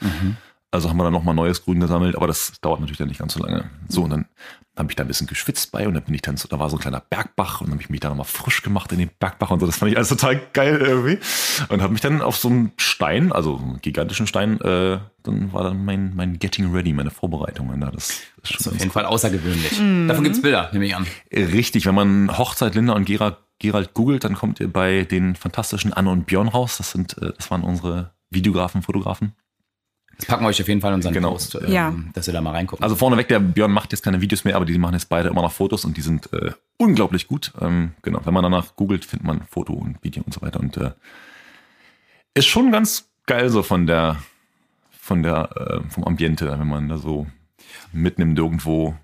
Also 0.72 0.90
haben 0.90 0.98
wir 0.98 1.04
dann 1.04 1.14
nochmal 1.14 1.36
neues 1.36 1.64
Grün 1.64 1.80
gesammelt, 1.80 2.16
aber 2.16 2.28
das 2.28 2.54
dauert 2.62 2.80
natürlich 2.82 2.98
dann 2.98 3.08
nicht 3.08 3.20
ganz 3.20 3.34
so 3.34 3.42
lange. 3.42 3.70
So, 3.88 4.04
und 4.04 4.10
dann 4.10 4.26
habe 4.78 4.90
ich 4.90 4.96
da 4.96 5.04
ein 5.04 5.08
bisschen 5.08 5.28
geschwitzt 5.28 5.72
bei 5.74 5.86
und 5.88 5.94
dann 5.94 6.04
bin 6.04 6.14
ich 6.14 6.22
dann 6.22 6.38
so, 6.38 6.48
da 6.48 6.58
war 6.58 6.70
so 6.70 6.78
ein 6.78 6.80
kleiner 6.80 7.02
Bergbach 7.02 7.60
und 7.60 7.68
dann 7.68 7.74
habe 7.74 7.84
ich 7.84 7.90
mich 7.90 8.00
da 8.00 8.10
nochmal 8.10 8.26
frisch 8.26 8.62
gemacht 8.62 8.92
in 8.94 9.00
den 9.00 9.10
Bergbach 9.20 9.52
und 9.52 9.60
so. 9.60 9.66
Das 9.66 9.78
fand 9.78 9.92
ich 9.92 9.98
alles 9.98 10.10
total 10.10 10.40
geil 10.54 10.78
irgendwie. 10.78 11.20
Und 11.68 11.82
habe 11.82 11.92
mich 11.92 12.02
dann 12.02 12.22
auf 12.22 12.38
so 12.38 12.48
einem 12.48 12.72
Stein, 12.78 13.34
also 13.34 13.58
so 13.58 13.64
einen 13.64 13.82
gigantischen 13.82 14.28
Stein, 14.28 14.62
äh, 14.62 15.00
dann 15.24 15.52
war 15.52 15.64
dann 15.64 15.84
mein, 15.84 16.16
mein 16.16 16.40
Getting 16.40 16.72
Ready, 16.74 16.94
meine 16.94 17.12
Vorbereitungen 17.12 17.82
da. 17.82 17.92
Das, 17.92 18.08
das 18.08 18.10
ist 18.10 18.22
Das 18.42 18.50
schon 18.50 18.58
ist 18.60 18.68
auf 18.68 18.72
ganz 18.72 18.82
jeden 18.84 18.94
Fall 18.94 19.06
außergewöhnlich. 19.06 19.72
Davon 20.08 20.24
gibt's 20.24 20.42
Bilder, 20.42 20.70
nehme 20.72 20.86
ich 20.86 20.96
an. 20.96 21.06
Richtig, 21.34 21.86
wenn 21.86 21.96
man 21.96 22.38
Hochzeit 22.38 22.74
Linda 22.74 22.94
und 22.94 23.06
Gerald, 23.06 23.38
Gerald 23.60 23.94
googelt, 23.94 24.24
dann 24.24 24.36
kommt 24.36 24.60
ihr 24.62 24.72
bei 24.72 25.04
den 25.04 25.36
fantastischen 25.36 25.92
Anne 25.92 26.10
und 26.10 26.26
Björn 26.28 26.48
raus. 26.48 26.78
Das 26.78 26.92
sind, 26.92 27.18
äh, 27.18 27.34
das 27.38 27.52
waren 27.52 27.64
unsere 27.64 28.14
Videografen, 28.30 28.82
Fotografen. 28.82 29.34
Das 30.22 30.28
packen 30.28 30.44
wir 30.44 30.50
euch 30.50 30.62
auf 30.62 30.68
jeden 30.68 30.82
Fall 30.82 30.92
in 30.92 30.96
unseren 30.96 31.14
Genau. 31.14 31.32
Post, 31.32 31.56
ähm, 31.56 31.72
Ja. 31.72 31.94
dass 32.14 32.28
ihr 32.28 32.34
da 32.34 32.42
mal 32.42 32.52
reinguckt. 32.52 32.84
Also 32.84 32.96
vorneweg, 32.96 33.28
der 33.28 33.40
Björn 33.40 33.72
macht 33.72 33.92
jetzt 33.92 34.04
keine 34.04 34.22
Videos 34.22 34.44
mehr, 34.44 34.56
aber 34.56 34.66
die 34.66 34.78
machen 34.78 34.94
jetzt 34.94 35.10
beide 35.10 35.30
immer 35.30 35.42
noch 35.42 35.52
Fotos 35.52 35.84
und 35.84 35.98
die 35.98 36.02
sind 36.02 36.32
äh, 36.34 36.52
unglaublich 36.78 37.28
gut. 37.28 37.52
Ähm, 37.60 37.94
genau, 38.04 38.22
wenn 38.24 38.34
man 38.34 38.44
danach 38.44 38.76
googelt, 38.76 39.04
findet 39.04 39.26
man 39.26 39.42
Foto 39.50 39.74
und 39.74 39.98
Video 40.04 40.22
und 40.24 40.34
so 40.34 40.42
weiter. 40.42 40.60
Und 40.60 40.78
äh, 40.78 40.92
ist 42.36 42.46
schon 42.48 42.72
ganz 42.72 43.10
geil 43.26 43.50
so 43.50 43.64
von 43.64 43.88
der, 43.88 44.18
von 44.92 45.24
der, 45.24 45.50
äh, 45.86 45.90
vom 45.90 46.04
Ambiente, 46.04 46.52
wenn 46.60 46.68
man 46.68 46.88
da 46.88 46.98
so 46.98 47.28
mitnimmt 47.92 48.38
irgendwo. 48.38 48.96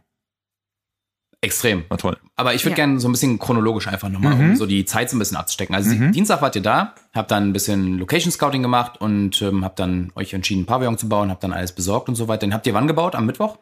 Extrem. 1.42 1.84
Na 1.90 1.98
toll. 1.98 2.18
Aber 2.36 2.56
ich 2.56 2.64
würde 2.66 2.72
Ja. 2.72 2.76
gerne 2.78 3.00
so 3.00 3.08
ein 3.08 3.12
bisschen 3.12 3.38
chronologisch 3.38 3.88
einfach 3.88 4.10
nochmal, 4.10 4.34
um 4.34 4.56
so 4.56 4.66
die 4.66 4.86
Zeit 4.86 5.10
so 5.10 5.16
ein 5.16 5.20
bisschen 5.20 5.38
abzustecken. 5.38 5.76
Also 5.76 5.92
Dienstag 5.94 6.42
wart 6.42 6.56
ihr 6.56 6.64
da, 6.64 6.96
habt 7.14 7.30
dann 7.30 7.50
ein 7.50 7.54
bisschen 7.54 8.00
Location 8.00 8.32
Scouting 8.32 8.64
gemacht 8.64 9.00
und 9.00 9.40
ähm, 9.44 9.64
habt 9.64 9.78
dann 9.80 10.12
euch 10.16 10.34
entschieden, 10.34 10.64
ein 10.64 10.66
Pavillon 10.66 10.98
zu 10.98 11.08
bauen, 11.08 11.30
habt 11.30 11.44
dann 11.44 11.54
alles 11.54 11.74
besorgt 11.74 12.10
und 12.10 12.16
so 12.16 12.28
weiter. 12.28 12.48
Den 12.48 12.54
habt 12.56 12.66
ihr 12.66 12.74
wann 12.74 12.88
gebaut? 12.88 13.14
Am 13.14 13.26
Mittwoch? 13.28 13.58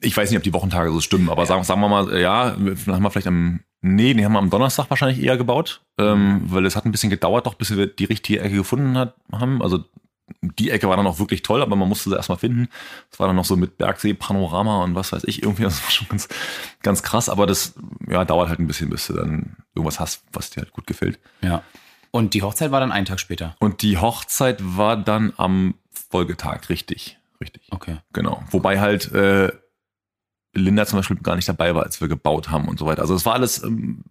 Ich 0.00 0.16
weiß 0.16 0.30
nicht, 0.30 0.36
ob 0.36 0.44
die 0.44 0.52
Wochentage 0.52 0.92
so 0.92 1.00
stimmen, 1.00 1.28
aber 1.28 1.44
sagen, 1.46 1.64
sagen 1.64 1.80
wir 1.80 1.88
mal, 1.88 2.12
äh, 2.12 2.22
ja, 2.22 2.50
dann 2.52 2.76
haben 2.94 3.02
wir 3.02 3.10
vielleicht 3.10 3.26
am, 3.26 3.58
nee, 3.82 4.14
die 4.14 4.24
haben 4.24 4.32
wir 4.34 4.38
am 4.38 4.48
Donnerstag 4.50 4.88
wahrscheinlich 4.88 5.20
eher 5.20 5.36
gebaut, 5.36 5.82
ähm, 5.98 6.42
weil 6.46 6.64
es 6.66 6.76
hat 6.76 6.84
ein 6.86 6.92
bisschen 6.92 7.10
gedauert, 7.10 7.46
doch, 7.46 7.54
bis 7.54 7.76
wir 7.76 7.88
die 7.88 8.04
richtige 8.04 8.40
Ecke 8.40 8.54
gefunden 8.54 8.96
hat, 8.96 9.16
haben. 9.32 9.60
Also 9.60 9.84
die 10.40 10.70
Ecke 10.70 10.88
war 10.88 10.96
dann 10.96 11.06
auch 11.06 11.18
wirklich 11.18 11.42
toll, 11.42 11.62
aber 11.62 11.76
man 11.76 11.88
musste 11.88 12.10
sie 12.10 12.16
erstmal 12.16 12.38
finden. 12.38 12.68
Es 13.10 13.18
war 13.18 13.26
dann 13.26 13.36
noch 13.36 13.44
so 13.44 13.56
mit 13.56 13.76
Bergsee, 13.76 14.14
Panorama 14.14 14.82
und 14.82 14.94
was 14.94 15.12
weiß 15.12 15.24
ich, 15.24 15.42
irgendwie, 15.42 15.62
das 15.64 15.82
war 15.82 15.90
schon 15.90 16.08
ganz, 16.08 16.28
ganz 16.82 17.02
krass, 17.02 17.28
aber 17.28 17.46
das, 17.46 17.74
ja, 18.08 18.24
dauert 18.24 18.48
halt 18.48 18.58
ein 18.58 18.66
bisschen, 18.66 18.90
bis 18.90 19.06
du 19.06 19.14
dann 19.14 19.56
irgendwas 19.74 20.00
hast, 20.00 20.24
was 20.32 20.50
dir 20.50 20.62
halt 20.62 20.72
gut 20.72 20.86
gefällt. 20.86 21.18
Ja. 21.42 21.62
Und 22.10 22.34
die 22.34 22.42
Hochzeit 22.42 22.70
war 22.70 22.80
dann 22.80 22.92
einen 22.92 23.06
Tag 23.06 23.18
später. 23.18 23.56
Und 23.58 23.82
die 23.82 23.98
Hochzeit 23.98 24.58
war 24.62 24.96
dann 24.96 25.32
am 25.36 25.74
Folgetag, 25.90 26.68
richtig, 26.68 27.18
richtig. 27.40 27.66
Okay. 27.70 27.98
Genau. 28.12 28.42
Wobei 28.50 28.80
halt 28.80 29.10
äh, 29.12 29.50
Linda 30.52 30.86
zum 30.86 31.00
Beispiel 31.00 31.16
gar 31.16 31.34
nicht 31.34 31.48
dabei 31.48 31.74
war, 31.74 31.82
als 31.82 32.00
wir 32.00 32.08
gebaut 32.08 32.50
haben 32.50 32.68
und 32.68 32.78
so 32.78 32.86
weiter. 32.86 33.02
Also 33.02 33.14
es 33.14 33.26
war 33.26 33.34
alles 33.34 33.62
ähm, 33.64 34.04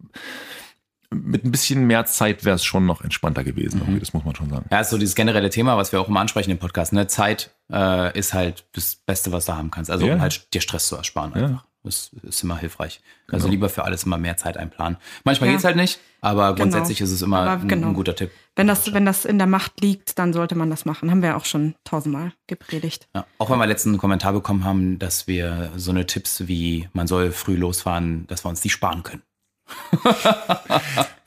mit 1.10 1.44
ein 1.44 1.50
bisschen 1.50 1.86
mehr 1.86 2.04
Zeit 2.06 2.44
wäre 2.44 2.56
es 2.56 2.64
schon 2.64 2.86
noch 2.86 3.02
entspannter 3.02 3.44
gewesen. 3.44 3.80
irgendwie, 3.80 4.00
Das 4.00 4.12
muss 4.12 4.24
man 4.24 4.34
schon 4.34 4.50
sagen. 4.50 4.66
Ja, 4.70 4.80
ist 4.80 4.90
so 4.90 4.98
dieses 4.98 5.14
generelle 5.14 5.50
Thema, 5.50 5.76
was 5.76 5.92
wir 5.92 6.00
auch 6.00 6.08
immer 6.08 6.20
ansprechen 6.20 6.50
im 6.50 6.58
Podcast. 6.58 6.92
Ne? 6.92 7.06
Zeit 7.06 7.50
äh, 7.72 8.18
ist 8.18 8.34
halt 8.34 8.64
das 8.72 8.96
Beste, 8.96 9.32
was 9.32 9.46
du 9.46 9.54
haben 9.54 9.70
kannst. 9.70 9.90
Also 9.90 10.06
Ja. 10.06 10.14
um 10.14 10.20
halt 10.20 10.52
dir 10.54 10.60
Stress 10.60 10.88
zu 10.88 10.96
ersparen 10.96 11.32
einfach. 11.34 11.64
Das 11.86 12.10
ist 12.22 12.42
immer 12.42 12.56
hilfreich. 12.56 13.02
Also 13.30 13.46
lieber 13.46 13.68
für 13.68 13.84
alles 13.84 14.04
immer 14.04 14.16
mehr 14.16 14.38
Zeit 14.38 14.56
einplanen. 14.56 14.96
Manchmal 15.24 15.48
Ja. 15.50 15.52
geht's 15.56 15.64
halt 15.66 15.76
nicht, 15.76 16.00
aber 16.22 16.54
Genau. 16.54 16.62
grundsätzlich 16.62 17.02
ist 17.02 17.10
es 17.10 17.20
immer 17.20 17.40
Aber 17.40 17.60
ein, 17.62 17.68
genau. 17.68 17.88
ein 17.88 17.92
guter 17.94 18.16
Tipp. 18.16 18.30
Wenn 18.56 18.66
das, 18.66 18.94
wenn 18.94 19.04
das 19.04 19.26
in 19.26 19.36
der 19.36 19.46
Macht 19.46 19.82
liegt, 19.82 20.18
dann 20.18 20.32
sollte 20.32 20.54
man 20.54 20.70
das 20.70 20.86
machen. 20.86 21.10
Haben 21.10 21.20
wir 21.20 21.30
ja 21.30 21.36
auch 21.36 21.44
schon 21.44 21.74
tausendmal 21.84 22.32
gepredigt. 22.46 23.06
Ja, 23.14 23.26
auch 23.36 23.50
wenn 23.50 23.58
wir 23.58 23.66
letzten 23.66 23.90
einen 23.90 23.98
Kommentar 23.98 24.32
bekommen 24.32 24.64
haben, 24.64 24.98
dass 24.98 25.26
wir 25.28 25.72
so 25.76 25.90
eine 25.90 26.06
Tipps 26.06 26.48
wie 26.48 26.88
man 26.94 27.06
soll 27.06 27.32
früh 27.32 27.54
losfahren, 27.56 28.26
dass 28.28 28.46
wir 28.46 28.48
uns 28.48 28.62
die 28.62 28.70
sparen 28.70 29.02
können. 29.02 29.20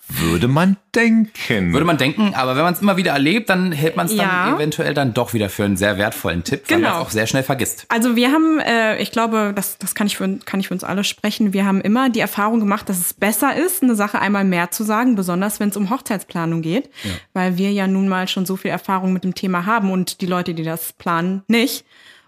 Würde 0.10 0.48
man 0.48 0.78
denken. 0.96 1.74
Würde 1.74 1.86
man 1.86 1.98
denken, 1.98 2.34
aber 2.34 2.56
wenn 2.56 2.64
man 2.64 2.74
es 2.74 2.82
immer 2.82 2.96
wieder 2.96 3.12
erlebt, 3.12 3.50
dann 3.50 3.74
hält 3.74 3.98
man 3.98 4.06
es 4.06 4.16
dann 4.16 4.26
Ja. 4.26 4.56
eventuell 4.56 4.94
dann 4.94 5.14
doch 5.14 5.34
wieder 5.34 5.50
für 5.50 5.66
einen 5.66 5.76
sehr 5.76 5.98
wertvollen 5.98 6.46
Tipp, 6.46 6.64
weil 6.70 6.78
Genau. 6.78 6.92
man 6.92 7.02
es 7.02 7.06
auch 7.08 7.10
sehr 7.12 7.28
schnell 7.28 7.44
vergisst. 7.44 7.86
Also 7.90 8.16
wir 8.16 8.32
haben, 8.32 8.58
äh, 8.60 8.98
ich 9.00 9.12
glaube, 9.12 9.52
das, 9.54 9.78
das 9.80 9.96
kann, 9.96 10.08
ich 10.08 10.16
für, 10.16 10.38
kann 10.46 10.62
ich 10.62 10.70
für 10.70 10.74
uns 10.74 10.86
alle 10.86 11.04
sprechen, 11.04 11.52
wir 11.52 11.66
haben 11.66 11.82
immer 11.82 12.10
die 12.10 12.22
Erfahrung 12.22 12.62
gemacht, 12.62 12.88
dass 12.88 13.00
es 13.00 13.14
besser 13.14 13.54
ist, 13.58 13.84
eine 13.84 13.96
Sache 13.96 14.20
einmal 14.20 14.46
mehr 14.46 14.72
zu 14.72 14.86
sagen, 14.86 15.16
besonders 15.16 15.60
wenn 15.60 15.70
es 15.70 15.78
um 15.78 15.90
Hochzeitsplanung 15.90 16.62
geht, 16.62 16.90
weil 17.34 17.58
wir 17.58 17.72
ja 17.74 17.86
nun 17.86 18.08
mal 18.08 18.30
schon 18.30 18.46
so 18.46 18.56
viel 18.56 18.72
Erfahrung 18.72 19.12
mit 19.12 19.26
dem 19.26 19.36
Thema 19.36 19.66
haben 19.66 19.92
und 19.92 20.22
die 20.22 20.26
Leute, 20.28 20.54
die 20.54 20.64
das 20.64 20.94
planen, 20.94 21.44
nicht. 21.50 21.84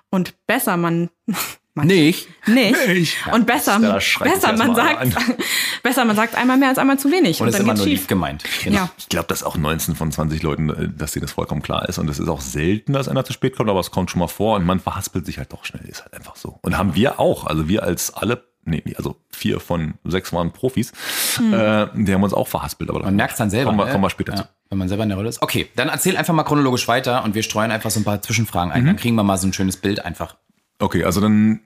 Und 0.09 0.33
besser 0.47 0.75
man, 0.75 1.09
man 1.75 1.87
Nicht. 1.87 2.27
nicht. 2.45 2.87
Nicht. 2.87 3.17
Und 3.31 3.45
besser, 3.45 3.79
besser 3.79 4.51
es 4.53 4.57
man 4.59 4.75
sagt, 4.75 5.15
besser 5.89 6.05
man 6.05 6.15
sagt 6.15 6.35
einmal 6.35 6.57
mehr 6.57 6.69
als 6.69 6.77
einmal 6.77 6.97
zu 6.99 7.11
wenig. 7.11 7.41
Und 7.41 7.47
es 7.47 7.55
ist 7.55 7.59
dann 7.59 7.67
immer 7.67 7.75
nur 7.75 7.85
schief. 7.85 8.01
lieb 8.01 8.07
gemeint. 8.07 8.43
Genau. 8.63 8.77
Ja. 8.77 8.89
Ich 8.97 9.09
glaube, 9.09 9.27
dass 9.27 9.43
auch 9.43 9.57
19 9.57 9.95
von 9.95 10.11
20 10.11 10.41
Leuten, 10.43 10.69
äh, 10.69 10.89
dass 10.89 11.11
denen 11.11 11.23
das 11.23 11.31
vollkommen 11.31 11.61
klar 11.61 11.87
ist. 11.89 11.97
Und 11.97 12.09
es 12.09 12.19
ist 12.19 12.27
auch 12.27 12.41
selten, 12.41 12.93
dass 12.93 13.07
einer 13.07 13.25
zu 13.25 13.33
spät 13.33 13.55
kommt, 13.55 13.69
aber 13.69 13.79
es 13.79 13.91
kommt 13.91 14.11
schon 14.11 14.19
mal 14.19 14.27
vor 14.27 14.55
und 14.55 14.65
man 14.65 14.79
verhaspelt 14.79 15.25
sich 15.25 15.37
halt 15.37 15.51
doch 15.51 15.65
schnell. 15.65 15.85
Ist 15.85 16.03
halt 16.03 16.13
einfach 16.13 16.35
so. 16.35 16.59
Und 16.61 16.77
haben 16.77 16.95
wir 16.95 17.19
auch. 17.19 17.45
Also 17.45 17.67
wir 17.67 17.83
als 17.83 18.13
alle, 18.13 18.43
nee, 18.63 18.83
also 18.97 19.15
vier 19.29 19.59
von 19.59 19.95
sechs 20.03 20.31
waren 20.31 20.51
Profis. 20.51 20.93
Mhm. 21.39 21.53
Äh, 21.53 21.87
die 21.95 22.13
haben 22.13 22.23
uns 22.23 22.33
auch 22.33 22.47
verhaspelt. 22.47 22.89
Aber 22.89 23.01
man 23.01 23.15
merkt 23.15 23.33
es 23.33 23.37
dann 23.37 23.49
selber. 23.49 23.71
Kommen 23.71 23.85
wir, 23.85 23.91
kommen 23.91 24.03
wir 24.03 24.09
später 24.09 24.33
ja, 24.33 24.37
zu. 24.39 24.43
Wenn 24.69 24.77
man 24.77 24.87
selber 24.87 25.03
in 25.03 25.09
der 25.09 25.17
Rolle 25.17 25.29
ist. 25.29 25.41
Okay, 25.41 25.67
dann 25.75 25.89
erzähl 25.89 26.15
einfach 26.15 26.33
mal 26.33 26.43
chronologisch 26.43 26.87
weiter 26.87 27.23
und 27.23 27.33
wir 27.35 27.43
streuen 27.43 27.71
einfach 27.71 27.89
so 27.89 27.99
ein 27.99 28.03
paar 28.03 28.21
Zwischenfragen 28.21 28.71
ein. 28.71 28.83
Mhm. 28.83 28.87
Dann 28.87 28.95
kriegen 28.97 29.15
wir 29.15 29.23
mal 29.23 29.37
so 29.37 29.47
ein 29.47 29.53
schönes 29.53 29.77
Bild 29.77 30.05
einfach. 30.05 30.35
Okay, 30.77 31.03
also 31.03 31.19
dann, 31.19 31.61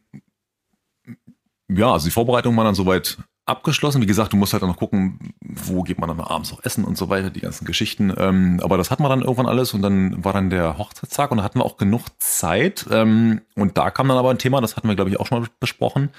ja, 1.68 1.92
also 1.92 2.06
die 2.06 2.12
Vorbereitung 2.12 2.56
war 2.58 2.64
dann 2.64 2.76
soweit 2.76 3.18
abgeschlossen. 3.46 4.02
Wie 4.02 4.06
gesagt, 4.06 4.34
du 4.34 4.38
musst 4.38 4.54
halt 4.54 4.64
dann 4.64 4.70
noch 4.70 4.78
gucken, 4.78 5.34
wo 5.42 5.84
geht 5.84 6.00
man 6.00 6.08
dann 6.08 6.22
abends 6.22 6.52
noch 6.52 6.64
essen 6.64 6.86
und 6.86 6.98
so 6.98 7.10
weiter, 7.10 7.30
die 7.30 7.42
ganzen 7.42 7.66
Geschichten. 7.66 8.14
Ähm, 8.18 8.60
aber 8.64 8.78
das 8.78 8.90
hatten 8.90 9.04
wir 9.04 9.10
dann 9.10 9.22
irgendwann 9.22 9.48
alles 9.48 9.74
und 9.74 9.82
dann 9.82 10.24
war 10.24 10.34
dann 10.34 10.50
der 10.50 10.78
Hochzeitstag 10.78 11.32
und 11.32 11.38
da 11.38 11.44
hatten 11.44 11.60
wir 11.60 11.66
auch 11.66 11.78
genug 11.78 12.04
Zeit. 12.20 12.86
Ähm, 12.90 13.42
und 13.56 13.78
da 13.78 13.92
kam 13.92 14.08
dann 14.08 14.18
aber 14.18 14.32
ein 14.32 14.38
Thema, 14.38 14.62
das 14.62 14.78
hatten 14.78 14.88
wir, 14.88 14.96
glaube 14.96 15.10
ich, 15.10 15.20
auch 15.20 15.28
schon 15.28 15.42
mal 15.42 15.50
besprochen, 15.60 16.10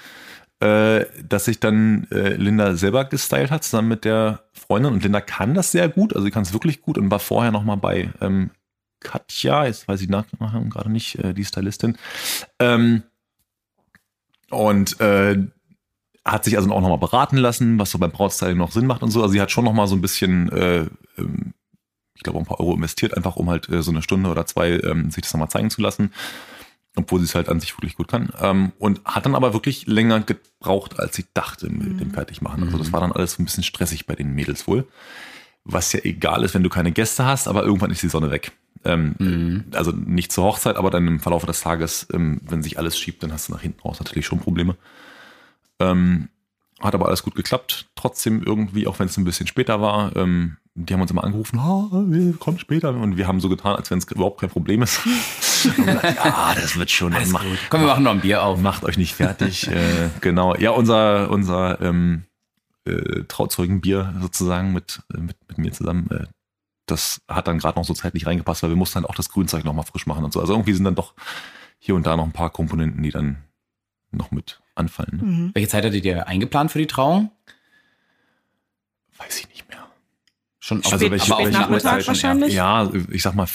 äh, 0.59 1.05
dass 1.27 1.45
sich 1.45 1.59
dann 1.59 2.07
äh, 2.11 2.35
Linda 2.35 2.75
selber 2.75 3.05
gestylt 3.05 3.49
hat, 3.49 3.63
zusammen 3.63 3.87
mit 3.87 4.05
der 4.05 4.43
Freundin. 4.53 4.93
Und 4.93 5.03
Linda 5.03 5.21
kann 5.21 5.55
das 5.55 5.71
sehr 5.71 5.89
gut, 5.89 6.13
also 6.13 6.25
sie 6.25 6.31
kann 6.31 6.43
es 6.43 6.53
wirklich 6.53 6.81
gut 6.81 6.97
und 6.97 7.09
war 7.09 7.19
vorher 7.19 7.51
noch 7.51 7.63
mal 7.63 7.75
bei 7.75 8.11
ähm, 8.21 8.51
Katja, 8.99 9.65
jetzt 9.65 9.87
weiß 9.87 10.01
ich 10.01 10.09
nach, 10.09 10.25
gerade 10.69 10.91
nicht, 10.91 11.17
äh, 11.19 11.33
die 11.33 11.45
Stylistin. 11.45 11.97
Ähm, 12.59 13.03
und 14.49 14.99
äh, 14.99 15.37
hat 16.25 16.43
sich 16.43 16.57
also 16.57 16.71
auch 16.71 16.81
nochmal 16.81 16.97
beraten 16.97 17.37
lassen, 17.37 17.77
was 17.77 17.91
so 17.91 17.99
beim 17.99 18.11
Brautstyling 18.11 18.57
noch 18.57 18.71
Sinn 18.71 18.87
macht 18.87 19.03
und 19.03 19.11
so. 19.11 19.21
Also 19.21 19.33
sie 19.33 19.41
hat 19.41 19.51
schon 19.51 19.63
nochmal 19.63 19.87
so 19.87 19.95
ein 19.95 20.01
bisschen, 20.01 20.49
äh, 20.49 20.87
ähm, 21.17 21.53
ich 22.15 22.23
glaube, 22.23 22.39
ein 22.39 22.45
paar 22.45 22.59
Euro 22.59 22.73
investiert, 22.73 23.15
einfach 23.15 23.35
um 23.35 23.49
halt 23.49 23.69
äh, 23.69 23.83
so 23.83 23.91
eine 23.91 24.01
Stunde 24.01 24.29
oder 24.29 24.45
zwei 24.47 24.71
ähm, 24.71 25.11
sich 25.11 25.21
das 25.21 25.33
nochmal 25.33 25.49
zeigen 25.49 25.69
zu 25.69 25.81
lassen. 25.81 26.11
Obwohl 26.97 27.19
sie 27.19 27.25
es 27.25 27.35
halt 27.35 27.49
an 27.49 27.59
sich 27.59 27.77
wirklich 27.77 27.95
gut 27.95 28.07
kann. 28.07 28.31
Ähm, 28.41 28.71
und 28.79 29.01
hat 29.05 29.25
dann 29.25 29.35
aber 29.35 29.53
wirklich 29.53 29.85
länger 29.85 30.21
gebraucht, 30.21 30.99
als 30.99 31.19
ich 31.19 31.25
dachte 31.33 31.69
mit 31.69 31.93
mhm. 31.93 31.97
dem 31.99 32.11
Fertigmachen. 32.11 32.63
Also 32.63 32.77
das 32.77 32.87
mhm. 32.87 32.93
war 32.93 33.01
dann 33.01 33.11
alles 33.11 33.37
ein 33.37 33.45
bisschen 33.45 33.63
stressig 33.63 34.07
bei 34.07 34.15
den 34.15 34.33
Mädels 34.33 34.65
wohl. 34.65 34.87
Was 35.63 35.93
ja 35.93 35.99
egal 36.03 36.43
ist, 36.43 36.53
wenn 36.53 36.63
du 36.63 36.69
keine 36.69 36.91
Gäste 36.91 37.25
hast, 37.25 37.47
aber 37.47 37.63
irgendwann 37.63 37.91
ist 37.91 38.01
die 38.01 38.07
Sonne 38.07 38.31
weg. 38.31 38.51
Ähm, 38.83 39.15
mhm. 39.19 39.65
Also 39.73 39.91
nicht 39.91 40.31
zur 40.31 40.45
Hochzeit, 40.45 40.77
aber 40.77 40.89
dann 40.89 41.07
im 41.07 41.19
Verlauf 41.19 41.45
des 41.45 41.59
Tages, 41.59 42.07
ähm, 42.13 42.39
wenn 42.47 42.63
sich 42.63 42.79
alles 42.79 42.97
schiebt, 42.97 43.21
dann 43.21 43.33
hast 43.33 43.49
du 43.49 43.53
nach 43.53 43.61
hinten 43.61 43.81
raus 43.81 43.99
natürlich 43.99 44.25
schon 44.25 44.39
Probleme. 44.39 44.75
Ähm, 45.79 46.29
hat 46.81 46.93
aber 46.93 47.07
alles 47.07 47.23
gut 47.23 47.35
geklappt. 47.35 47.87
Trotzdem 47.95 48.43
irgendwie, 48.43 48.87
auch 48.87 48.99
wenn 48.99 49.07
es 49.07 49.17
ein 49.17 49.23
bisschen 49.23 49.47
später 49.47 49.81
war, 49.81 50.15
ähm, 50.15 50.57
die 50.75 50.93
haben 50.93 51.01
uns 51.01 51.11
immer 51.11 51.23
angerufen, 51.23 51.57
oh, 51.57 51.89
kommt 52.39 52.59
später. 52.59 52.89
Und 52.89 53.15
wir 53.15 53.27
haben 53.27 53.39
so 53.39 53.47
getan, 53.47 53.75
als 53.75 53.89
wenn 53.91 53.97
es 53.97 54.11
überhaupt 54.11 54.41
kein 54.41 54.49
Problem 54.49 54.81
ist. 54.81 54.99
gesagt, 55.63 56.03
ja, 56.03 56.53
das 56.53 56.75
wird 56.77 56.91
schon. 56.91 57.13
Alles 57.13 57.29
macht, 57.29 57.45
Komm, 57.69 57.81
wir 57.81 57.87
machen 57.87 58.03
noch 58.03 58.11
ein 58.11 58.21
Bier 58.21 58.43
auf. 58.43 58.59
Macht 58.59 58.83
euch 58.83 58.97
nicht 58.97 59.15
fertig. 59.15 59.67
äh, 59.67 60.09
genau. 60.21 60.55
Ja, 60.55 60.71
unser, 60.71 61.29
unser 61.31 61.81
ähm, 61.81 62.23
äh, 62.85 63.23
Trauzeugenbier 63.27 64.13
sozusagen 64.21 64.73
mit, 64.73 65.01
äh, 65.13 65.19
mit, 65.19 65.37
mit 65.47 65.57
mir 65.57 65.71
zusammen, 65.71 66.09
äh, 66.11 66.25
das 66.87 67.21
hat 67.27 67.47
dann 67.47 67.57
gerade 67.57 67.79
noch 67.79 67.85
so 67.85 67.93
zeitlich 67.93 68.27
reingepasst, 68.27 68.61
weil 68.61 68.69
wir 68.69 68.77
mussten 68.77 68.99
dann 68.99 69.05
auch 69.05 69.15
das 69.15 69.29
Grünzeug 69.29 69.63
nochmal 69.65 69.85
frisch 69.85 70.05
machen 70.05 70.23
und 70.23 70.33
so. 70.33 70.39
Also 70.39 70.53
irgendwie 70.53 70.73
sind 70.73 70.83
dann 70.83 70.95
doch 70.95 71.13
hier 71.79 71.95
und 71.95 72.05
da 72.05 72.15
noch 72.15 72.25
ein 72.25 72.31
paar 72.31 72.51
Komponenten, 72.51 73.01
die 73.01 73.09
dann 73.11 73.37
noch 74.11 74.31
mit 74.31 74.61
anfallen. 74.75 75.17
Ne? 75.17 75.23
Mhm. 75.23 75.51
Welche 75.53 75.69
Zeit 75.69 75.85
hattet 75.85 76.03
ihr 76.05 76.27
eingeplant 76.27 76.71
für 76.71 76.79
die 76.79 76.87
Trauung? 76.87 77.31
Weiß 79.17 79.39
ich 79.39 79.49
nicht 79.49 79.69
mehr. 79.69 79.85
Schon 80.59 80.83
Spät, 80.83 80.93
also 80.93 81.11
welche, 81.11 81.31
welche 81.31 81.51
Nachmittag 81.51 82.07
wahrscheinlich? 82.07 82.53
Ja, 82.53 82.89
ich 83.09 83.21
sag 83.21 83.35
mal 83.35 83.47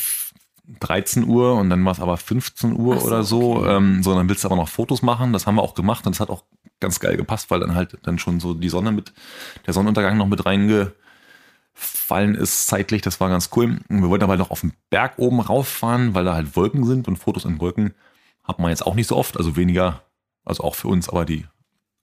13 0.79 1.25
Uhr 1.25 1.57
und 1.57 1.71
dann 1.71 1.85
war 1.85 1.93
es 1.93 2.01
aber 2.01 2.17
15 2.17 2.79
Uhr 2.79 3.01
so, 3.01 3.07
oder 3.07 3.23
so. 3.25 3.57
Okay. 3.57 3.77
Ähm, 3.77 4.03
so, 4.03 4.15
dann 4.15 4.29
willst 4.29 4.45
du 4.45 4.49
aber 4.49 4.57
noch 4.57 4.69
Fotos 4.69 5.03
machen. 5.03 5.33
Das 5.33 5.47
haben 5.47 5.57
wir 5.57 5.63
auch 5.63 5.75
gemacht 5.75 6.07
und 6.07 6.15
das 6.15 6.21
hat 6.21 6.31
auch 6.31 6.45
ganz 6.79 7.01
geil 7.01 7.17
gepasst, 7.17 7.51
weil 7.51 7.61
dann 7.61 7.75
halt 7.75 7.99
dann 8.03 8.19
schon 8.19 8.41
so 8.41 8.55
die 8.55 8.69
Sonne 8.69 8.93
mit, 8.93 9.13
der 9.67 9.75
Sonnenuntergang 9.75 10.17
noch 10.17 10.29
mit 10.29 10.47
reingefallen 10.47 10.95
ist 12.35 12.69
zeitlich. 12.69 13.03
Das 13.03 13.21
war 13.21 13.29
ganz 13.29 13.51
cool. 13.57 13.81
Wir 13.89 14.09
wollten 14.09 14.25
aber 14.25 14.33
halt 14.33 14.41
noch 14.41 14.51
auf 14.51 14.61
den 14.61 14.73
Berg 14.89 15.19
oben 15.19 15.41
rauffahren, 15.41 16.15
weil 16.15 16.25
da 16.25 16.35
halt 16.35 16.57
Wolken 16.57 16.85
sind 16.85 17.09
und 17.09 17.17
Fotos 17.17 17.45
in 17.45 17.61
Wolken 17.61 17.95
hat 18.45 18.59
man 18.59 18.71
jetzt 18.71 18.87
auch 18.87 18.95
nicht 18.95 19.09
so 19.09 19.17
oft. 19.17 19.37
Also 19.37 19.57
weniger 19.57 20.03
also 20.45 20.65
auch 20.65 20.75
für 20.75 20.89
uns, 20.89 21.09
aber 21.09 21.25
die 21.25 21.47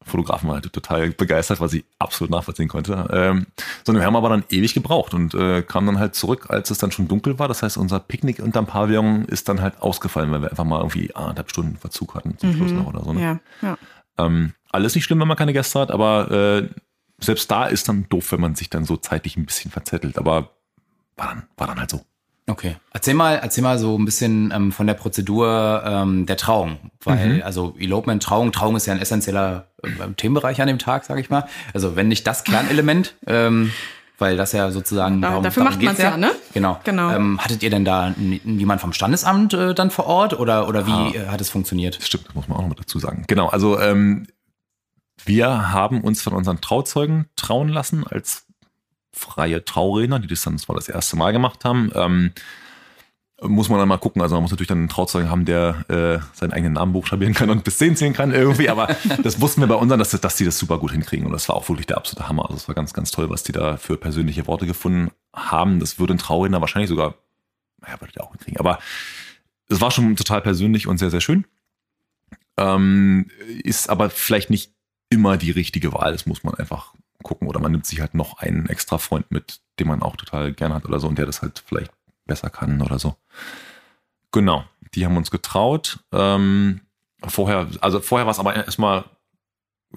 Fotografen 0.08 0.47
waren 0.47 0.62
halt 0.62 0.71
total 0.71 1.12
begeistert, 1.12 1.60
was 1.60 1.73
ich 1.73 1.84
absolut 2.00 2.32
nachvollziehen 2.32 2.67
konnte. 2.67 3.08
Ähm, 3.12 3.47
sondern 3.86 4.02
wir 4.02 4.08
haben 4.08 4.15
aber 4.15 4.30
dann 4.30 4.43
ewig 4.50 4.73
gebraucht 4.73 5.13
und 5.13 5.34
äh, 5.34 5.62
kamen 5.62 5.88
dann 5.88 6.00
halt 6.00 6.15
zurück, 6.15 6.50
als 6.50 6.71
es 6.71 6.78
dann 6.78 6.91
schon 6.91 7.08
dunkel 7.08 7.38
war. 7.39 7.47
Das 7.47 7.62
heißt, 7.62 7.78
unser 7.78 8.00
Picknick 8.00 8.39
unterm 8.39 8.65
Pavillon 8.65 9.26
ist 9.26 9.50
dann 9.50 9.62
halt 9.62 9.82
ausgefallen, 9.82 10.32
weil 10.32 10.41
wir 10.41 10.50
einfach 10.50 10.63
mal 10.63 10.80
irgendwie 10.80 11.13
anderthalb 11.13 11.50
Stunden 11.50 11.78
Verzug 11.78 12.15
hatten 12.15 12.38
zum 12.38 12.52
mhm. 12.52 12.56
Schluss 12.56 12.71
noch 12.71 12.88
oder 12.88 13.04
so. 13.04 13.13
Ne? 13.13 13.21
Ja, 13.21 13.39
ja. 13.62 13.78
Ähm, 14.17 14.54
alles 14.71 14.95
nicht 14.95 15.04
schlimm, 15.04 15.19
wenn 15.19 15.28
man 15.28 15.38
keine 15.38 15.54
Gäste 15.54 15.80
hat, 15.80 15.91
aber 15.91 16.32
äh, 16.32 16.69
selbst 17.19 17.50
da 17.52 17.65
ist 17.65 17.89
dann 17.89 18.08
doof, 18.10 18.32
wenn 18.32 18.41
man 18.41 18.56
sich 18.56 18.69
dann 18.69 18.86
so 18.86 18.97
zeitlich 18.97 19.38
ein 19.38 19.45
bisschen 19.45 19.71
verzettelt. 19.71 20.17
Aber 20.17 20.52
war 21.15 21.28
dann, 21.28 21.43
war 21.58 21.67
dann 21.67 21.80
halt 21.80 21.89
so. 21.89 22.02
Okay. 22.49 22.77
Erzähl 22.93 23.13
mal, 23.13 23.36
erzähl 23.36 23.62
mal 23.62 23.77
so 23.77 23.97
ein 23.97 24.05
bisschen 24.05 24.51
ähm, 24.55 24.71
von 24.71 24.88
der 24.88 24.93
Prozedur 24.93 25.83
ähm, 25.86 26.25
der 26.25 26.38
Trauung. 26.38 26.77
Weil, 27.03 27.36
mhm. 27.36 27.41
also 27.43 27.75
Elopement, 27.77 28.23
Trauung, 28.23 28.53
Trauung 28.53 28.77
ist 28.77 28.86
ja 28.86 28.93
ein 28.93 29.01
essentieller 29.01 29.67
äh, 29.83 29.89
Themenbereich 30.15 30.62
an 30.62 30.67
dem 30.67 30.79
Tag, 30.79 31.03
sag 31.03 31.19
ich 31.19 31.29
mal. 31.29 31.45
Also 31.73 31.97
wenn 31.97 32.07
nicht 32.07 32.25
das 32.25 32.45
Kernelement, 32.45 33.15
ähm, 33.27 33.73
weil 34.17 34.38
das 34.38 34.53
ja 34.53 34.71
sozusagen 34.71 35.21
da, 35.21 35.29
darum, 35.29 35.43
dafür 35.43 35.63
darum 35.63 35.75
macht 35.75 35.86
man 35.86 35.95
es 35.95 36.01
ja, 36.01 36.17
ne? 36.17 36.31
Genau. 36.53 36.79
genau. 36.86 37.12
Ähm, 37.12 37.38
hattet 37.39 37.62
ihr 37.63 37.69
denn 37.69 37.83
da 37.83 38.15
jemand 38.45 38.79
vom 38.81 38.93
Standesamt 38.93 39.53
äh, 39.53 39.75
dann 39.75 39.91
vor 39.91 40.07
Ort 40.07 40.39
oder 40.39 40.67
oder 40.67 40.88
wie 40.88 40.91
ah, 40.91 41.12
äh, 41.13 41.27
hat 41.27 41.41
es 41.41 41.49
funktioniert? 41.49 41.99
Stimmt, 42.01 42.27
das 42.27 42.33
muss 42.33 42.47
man 42.47 42.57
auch 42.57 42.62
noch 42.62 42.69
mal 42.69 42.75
dazu 42.75 42.97
sagen. 42.97 43.25
Genau, 43.27 43.47
also 43.47 43.79
ähm, 43.79 44.25
wir 45.25 45.71
haben 45.71 46.01
uns 46.01 46.21
von 46.21 46.33
unseren 46.33 46.62
Trauzeugen 46.62 47.27
trauen 47.36 47.67
lassen 47.67 48.07
als 48.07 48.46
freie 49.17 49.63
Trauredner, 49.63 50.19
die 50.19 50.27
das 50.27 50.41
dann 50.41 50.58
zwar 50.58 50.75
das 50.75 50.89
erste 50.89 51.15
Mal 51.17 51.32
gemacht 51.32 51.65
haben. 51.65 51.91
Ähm, 51.95 52.32
muss 53.41 53.69
man 53.69 53.77
dann 53.77 53.88
mal 53.88 53.97
gucken. 53.97 54.21
Also 54.21 54.36
man 54.36 54.41
muss 54.43 54.51
natürlich 54.51 54.67
dann 54.67 54.80
einen 54.80 54.89
Trauzeugen 54.89 55.30
haben, 55.30 55.45
der 55.45 55.86
äh, 55.89 56.36
seinen 56.36 56.53
eigenen 56.53 56.73
Namen 56.73 56.93
buchstabieren 56.93 57.36
kann 57.36 57.49
und 57.49 57.63
bis 57.63 57.77
10 57.77 57.95
zählen 57.95 58.13
kann 58.13 58.32
irgendwie. 58.32 58.69
Aber 58.69 58.88
das 59.23 59.39
wussten 59.39 59.62
wir 59.62 59.67
bei 59.67 59.75
unseren, 59.75 59.99
dass, 59.99 60.10
dass 60.10 60.36
die 60.36 60.45
das 60.45 60.58
super 60.58 60.80
gut 60.80 60.91
hinkriegen. 60.91 61.25
Und 61.25 61.34
das 61.34 61.47
war 61.47 61.56
auch 61.56 61.69
wirklich 61.69 61.86
der 61.86 61.97
absolute 61.97 62.27
Hammer. 62.27 62.43
Also 62.43 62.56
es 62.56 62.67
war 62.67 62.75
ganz, 62.75 62.93
ganz 62.93 63.12
toll, 63.12 63.30
was 63.30 63.43
die 63.43 63.51
da 63.51 63.77
für 63.77 63.97
persönliche 63.97 64.47
Worte 64.47 64.65
gefunden 64.65 65.12
haben. 65.36 65.80
Das 65.80 65.99
würde 65.99 66.15
ein 66.15 66.19
Trauredner 66.19 66.62
wahrscheinlich 66.62 66.89
sogar, 66.89 67.15
naja, 67.80 67.99
würde 68.01 68.13
der 68.13 68.23
auch 68.23 68.32
hinkriegen. 68.32 68.60
Aber 68.60 68.80
es 69.69 69.82
war 69.82 69.91
schon 69.91 70.15
total 70.15 70.41
persönlich 70.41 70.88
und 70.88 70.97
sehr, 70.97 71.12
sehr 71.12 71.21
schön. 71.21 71.45
Ähm, 72.58 73.30
ist 73.63 73.89
aber 73.89 74.10
vielleicht 74.10 74.49
nicht 74.49 74.73
immer 75.10 75.38
die 75.38 75.51
richtige 75.51 75.93
Wahl. 75.93 76.12
Das 76.12 76.25
muss 76.25 76.43
man 76.43 76.56
einfach 76.56 76.93
gucken. 77.27 77.47
Oder 77.47 77.59
man 77.59 77.71
nimmt 77.71 77.85
sich 77.85 77.99
halt 78.01 78.13
noch 78.13 78.39
einen 78.39 78.67
extra 78.67 78.97
Freund 78.97 79.31
mit, 79.31 79.61
den 79.79 79.87
man 79.87 80.01
auch 80.01 80.15
total 80.15 80.53
gerne 80.53 80.75
hat 80.75 80.85
oder 80.85 80.99
so 80.99 81.07
und 81.07 81.17
der 81.17 81.25
das 81.25 81.41
halt 81.41 81.63
vielleicht 81.65 81.91
besser 82.25 82.49
kann 82.49 82.81
oder 82.81 82.99
so. 82.99 83.15
Genau, 84.31 84.65
die 84.93 85.05
haben 85.05 85.17
uns 85.17 85.31
getraut. 85.31 85.99
Ähm, 86.11 86.81
vorher, 87.25 87.67
also 87.81 88.01
vorher 88.01 88.25
war 88.25 88.31
es 88.31 88.39
aber 88.39 88.55
erstmal 88.55 89.05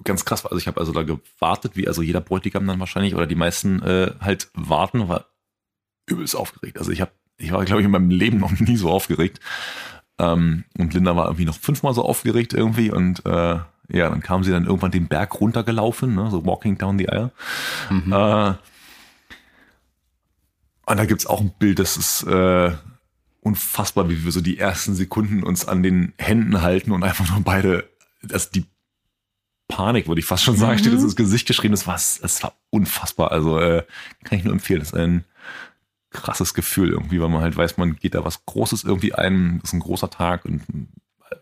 ganz 0.03 0.25
krass. 0.25 0.45
Also 0.45 0.57
ich 0.57 0.67
habe 0.67 0.79
also 0.79 0.93
da 0.93 1.03
gewartet, 1.03 1.75
wie 1.75 1.87
also 1.87 2.01
jeder 2.01 2.21
Bräutigam 2.21 2.65
dann 2.67 2.79
wahrscheinlich 2.79 3.15
oder 3.15 3.27
die 3.27 3.35
meisten 3.35 3.81
äh, 3.81 4.13
halt 4.19 4.49
warten, 4.53 5.07
war 5.09 5.25
übelst 6.07 6.35
aufgeregt. 6.35 6.77
Also 6.77 6.91
ich 6.91 7.01
habe, 7.01 7.11
ich 7.37 7.51
war 7.51 7.63
glaube 7.65 7.81
ich 7.81 7.85
in 7.85 7.91
meinem 7.91 8.09
Leben 8.09 8.39
noch 8.39 8.51
nie 8.59 8.77
so 8.77 8.89
aufgeregt. 8.89 9.39
Ähm, 10.19 10.65
und 10.77 10.93
Linda 10.93 11.15
war 11.15 11.25
irgendwie 11.25 11.45
noch 11.45 11.57
fünfmal 11.57 11.93
so 11.93 12.03
aufgeregt 12.03 12.53
irgendwie 12.53 12.91
und 12.91 13.25
äh, 13.25 13.59
ja, 13.91 14.09
dann 14.09 14.21
kam 14.21 14.43
sie 14.43 14.51
dann 14.51 14.65
irgendwann 14.65 14.91
den 14.91 15.07
Berg 15.07 15.39
runtergelaufen, 15.39 16.15
ne, 16.15 16.29
so 16.31 16.45
walking 16.45 16.77
down 16.77 16.97
the 16.97 17.09
aisle. 17.09 17.31
Mhm. 17.89 18.11
Äh, 18.11 18.53
und 20.85 20.97
da 20.97 21.05
gibt's 21.05 21.25
auch 21.25 21.41
ein 21.41 21.53
Bild, 21.57 21.79
das 21.79 21.97
ist 21.97 22.23
äh, 22.23 22.71
unfassbar, 23.41 24.09
wie 24.09 24.23
wir 24.23 24.31
so 24.31 24.41
die 24.41 24.57
ersten 24.57 24.93
Sekunden 24.95 25.43
uns 25.43 25.67
an 25.67 25.83
den 25.83 26.13
Händen 26.17 26.61
halten 26.61 26.91
und 26.91 27.03
einfach 27.03 27.29
nur 27.29 27.41
beide, 27.43 27.89
dass 28.21 28.49
die 28.49 28.65
Panik, 29.67 30.07
würde 30.07 30.19
ich 30.19 30.25
fast 30.25 30.43
schon 30.43 30.57
sagen, 30.57 30.73
mhm. 30.73 30.79
steht 30.79 30.93
das 30.93 31.03
ins 31.03 31.15
Gesicht 31.15 31.47
geschrieben. 31.47 31.71
Das 31.71 31.87
war, 31.87 31.95
das 31.95 32.43
war 32.43 32.53
unfassbar. 32.69 33.31
Also 33.31 33.57
äh, 33.59 33.83
kann 34.23 34.37
ich 34.37 34.43
nur 34.43 34.53
empfehlen. 34.53 34.79
Das 34.79 34.89
ist 34.89 34.95
ein 34.95 35.23
krasses 36.09 36.53
Gefühl 36.53 36.89
irgendwie, 36.89 37.21
weil 37.21 37.29
man 37.29 37.41
halt 37.41 37.55
weiß, 37.55 37.77
man 37.77 37.95
geht 37.95 38.15
da 38.15 38.25
was 38.25 38.45
Großes 38.45 38.83
irgendwie 38.83 39.13
ein. 39.13 39.59
Das 39.61 39.69
ist 39.69 39.73
ein 39.73 39.79
großer 39.79 40.09
Tag 40.09 40.45
und 40.45 40.61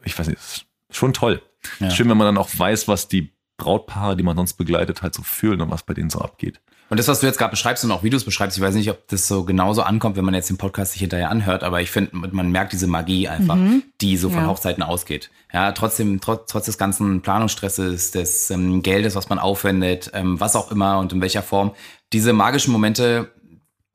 ich 0.03 0.17
weiß 0.17 0.27
nicht, 0.27 0.39
das 0.39 0.57
ist 0.57 0.65
schon 0.91 1.13
toll. 1.13 1.41
Ja. 1.79 1.89
Schön, 1.89 2.09
wenn 2.09 2.17
man 2.17 2.25
dann 2.25 2.37
auch 2.37 2.49
weiß, 2.55 2.87
was 2.87 3.07
die 3.07 3.33
Brautpaare, 3.57 4.15
die 4.15 4.23
man 4.23 4.35
sonst 4.35 4.53
begleitet, 4.53 5.01
halt 5.01 5.13
so 5.13 5.21
fühlen 5.21 5.61
und 5.61 5.69
was 5.69 5.83
bei 5.83 5.93
denen 5.93 6.09
so 6.09 6.19
abgeht. 6.19 6.61
Und 6.89 6.97
das, 6.97 7.07
was 7.07 7.19
du 7.19 7.27
jetzt 7.27 7.37
gerade 7.37 7.51
beschreibst 7.51 7.83
und 7.85 7.91
auch 7.91 8.01
Videos 8.01 8.23
beschreibst, 8.23 8.57
ich 8.57 8.63
weiß 8.63 8.73
nicht, 8.73 8.89
ob 8.89 9.07
das 9.09 9.27
so 9.27 9.43
genauso 9.43 9.83
ankommt, 9.83 10.17
wenn 10.17 10.25
man 10.25 10.33
jetzt 10.33 10.49
den 10.49 10.57
Podcast 10.57 10.93
sich 10.93 11.01
hinterher 11.01 11.29
anhört, 11.29 11.63
aber 11.63 11.81
ich 11.81 11.91
finde, 11.91 12.15
man 12.15 12.51
merkt 12.51 12.73
diese 12.73 12.87
Magie 12.87 13.27
einfach, 13.27 13.55
mhm. 13.55 13.83
die 14.01 14.17
so 14.17 14.29
von 14.29 14.41
ja. 14.41 14.47
Hochzeiten 14.47 14.81
ausgeht. 14.81 15.29
Ja, 15.53 15.71
trotzdem, 15.71 16.19
trotz, 16.19 16.51
trotz 16.51 16.65
des 16.65 16.79
ganzen 16.79 17.21
Planungsstresses, 17.21 18.09
des 18.09 18.49
ähm, 18.49 18.81
Geldes, 18.81 19.15
was 19.15 19.29
man 19.29 19.37
aufwendet, 19.37 20.09
ähm, 20.15 20.39
was 20.39 20.55
auch 20.55 20.71
immer 20.71 20.97
und 20.97 21.13
in 21.13 21.21
welcher 21.21 21.43
Form, 21.43 21.75
diese 22.11 22.33
magischen 22.33 22.71
Momente, 22.71 23.31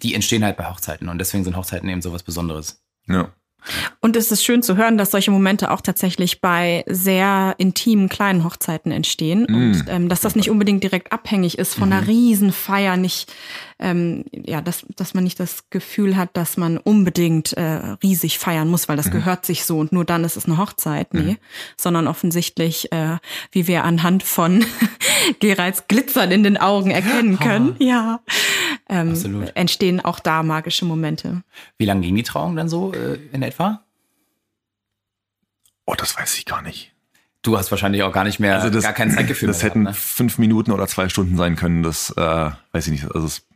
die 0.02 0.14
entstehen 0.14 0.44
halt 0.44 0.56
bei 0.56 0.70
Hochzeiten 0.70 1.08
und 1.08 1.18
deswegen 1.18 1.42
sind 1.42 1.56
Hochzeiten 1.56 1.88
eben 1.88 2.02
so 2.02 2.12
was 2.12 2.22
Besonderes. 2.22 2.84
Ja. 3.08 3.32
Und 4.00 4.16
es 4.16 4.30
ist 4.30 4.44
schön 4.44 4.62
zu 4.62 4.76
hören, 4.76 4.98
dass 4.98 5.10
solche 5.10 5.30
Momente 5.30 5.70
auch 5.70 5.80
tatsächlich 5.80 6.40
bei 6.40 6.84
sehr 6.86 7.54
intimen 7.58 8.08
kleinen 8.08 8.44
Hochzeiten 8.44 8.92
entstehen 8.92 9.46
mm. 9.48 9.54
und 9.54 9.84
ähm, 9.88 10.08
dass 10.08 10.20
das 10.20 10.36
nicht 10.36 10.50
unbedingt 10.50 10.82
direkt 10.82 11.12
abhängig 11.12 11.58
ist 11.58 11.74
von 11.74 11.88
mhm. 11.88 11.92
einer 11.94 12.06
Riesenfeier, 12.06 12.96
nicht 12.96 13.32
ähm, 13.78 14.24
ja, 14.32 14.60
dass, 14.60 14.86
dass 14.96 15.14
man 15.14 15.24
nicht 15.24 15.40
das 15.40 15.68
Gefühl 15.70 16.16
hat, 16.16 16.36
dass 16.36 16.56
man 16.56 16.78
unbedingt 16.78 17.54
äh, 17.54 17.96
riesig 18.02 18.38
feiern 18.38 18.68
muss, 18.68 18.88
weil 18.88 18.96
das 18.96 19.06
mhm. 19.06 19.12
gehört 19.12 19.44
sich 19.44 19.64
so 19.64 19.78
und 19.78 19.92
nur 19.92 20.04
dann 20.04 20.24
ist 20.24 20.36
es 20.36 20.46
eine 20.46 20.58
Hochzeit, 20.58 21.12
nee, 21.12 21.22
mhm. 21.22 21.36
sondern 21.76 22.06
offensichtlich, 22.06 22.92
äh, 22.92 23.18
wie 23.50 23.66
wir 23.66 23.84
anhand 23.84 24.22
von 24.22 24.64
Geralds 25.40 25.88
Glitzern 25.88 26.30
in 26.30 26.42
den 26.42 26.56
Augen 26.56 26.90
erkennen 26.90 27.38
können, 27.38 27.76
ja, 27.78 28.20
ähm, 28.88 29.48
entstehen 29.54 30.00
auch 30.00 30.20
da 30.20 30.42
magische 30.42 30.84
Momente. 30.84 31.42
Wie 31.78 31.84
lange 31.84 32.02
ging 32.02 32.14
die 32.14 32.22
Trauung 32.22 32.56
dann 32.56 32.68
so 32.68 32.92
äh, 32.92 33.18
in 33.32 33.42
etwa? 33.42 33.82
Oh, 35.86 35.94
das 35.96 36.16
weiß 36.16 36.38
ich 36.38 36.46
gar 36.46 36.62
nicht. 36.62 36.92
Du 37.42 37.58
hast 37.58 37.70
wahrscheinlich 37.70 38.02
auch 38.02 38.12
gar 38.12 38.24
nicht 38.24 38.40
mehr, 38.40 38.56
also 38.56 38.70
das, 38.70 38.84
gar 38.84 38.94
kein 38.94 39.10
Zeitgefühl. 39.10 39.48
Das 39.48 39.62
hätten 39.62 39.84
gehabt, 39.84 39.96
ne? 39.96 40.02
fünf 40.02 40.38
Minuten 40.38 40.72
oder 40.72 40.86
zwei 40.86 41.08
Stunden 41.10 41.36
sein 41.36 41.56
können. 41.56 41.82
Das 41.82 42.10
äh, 42.16 42.50
weiß 42.72 42.86
ich 42.86 42.92
nicht. 42.92 43.14
Also 43.14 43.26
es 43.26 43.46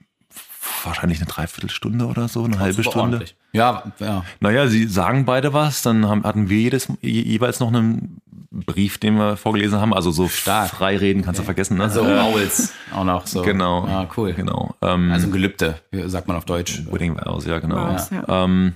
wahrscheinlich 0.85 1.19
eine 1.19 1.27
Dreiviertelstunde 1.27 2.07
oder 2.07 2.29
so, 2.29 2.45
eine 2.45 2.55
das 2.55 2.61
halbe 2.61 2.85
Stunde. 2.85 3.25
Ja, 3.53 3.93
ja. 3.99 4.25
Naja, 4.41 4.69
sie 4.69 4.87
sagen 4.87 5.25
beide 5.25 5.53
was, 5.53 5.83
dann 5.83 6.07
haben, 6.07 6.25
hatten 6.25 6.49
wir 6.49 6.59
jedes, 6.59 6.89
jeweils 7.01 7.61
noch 7.61 7.69
einen 7.69 8.21
Brief, 8.51 8.99
den 8.99 9.17
wir 9.17 9.37
vorgelesen 9.37 9.79
haben. 9.79 9.93
Also 9.93 10.11
so 10.11 10.29
Stark. 10.29 10.71
frei 10.71 10.97
reden 10.97 11.23
kannst 11.23 11.39
okay. 11.39 11.45
du 11.45 11.47
vergessen. 11.47 11.77
Ne? 11.77 11.85
Also 11.85 12.05
Vowels 12.05 12.73
auch 12.95 13.05
noch 13.05 13.27
so. 13.27 13.43
Genau. 13.43 13.87
Ja, 13.87 14.09
cool. 14.17 14.33
Genau. 14.33 14.75
Ähm, 14.81 15.13
also 15.13 15.29
ein 15.29 15.33
Gelübde, 15.33 15.81
sagt 16.07 16.29
man 16.29 16.37
auf 16.37 16.45
Deutsch. 16.45 16.83
Wedding 16.91 17.17
Vows, 17.17 17.45
ja, 17.45 17.59
genau. 17.59 17.89
Vows, 17.89 18.11
ja. 18.11 18.45
Ähm, 18.45 18.75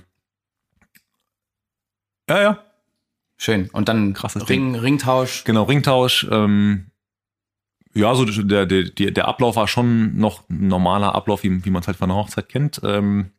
ja, 2.29 2.41
ja. 2.41 2.59
Schön. 3.37 3.69
Und 3.73 3.89
dann 3.89 4.13
Krasses 4.13 4.47
Ring, 4.47 4.75
Ringtausch. 4.75 5.43
Genau, 5.43 5.63
Ringtausch. 5.63 6.27
Ähm, 6.31 6.85
ja, 7.95 8.15
so 8.15 8.25
der, 8.25 8.65
der, 8.65 8.83
der 8.83 9.27
Ablauf 9.27 9.55
war 9.55 9.67
schon 9.67 10.17
noch 10.17 10.49
ein 10.49 10.67
normaler 10.67 11.13
Ablauf, 11.13 11.43
wie, 11.43 11.63
wie 11.63 11.69
man 11.69 11.81
es 11.81 11.87
halt 11.87 11.97
von 11.97 12.09
einer 12.09 12.19
Hochzeit 12.19 12.49
kennt. 12.49 12.81
Ähm, 12.83 13.31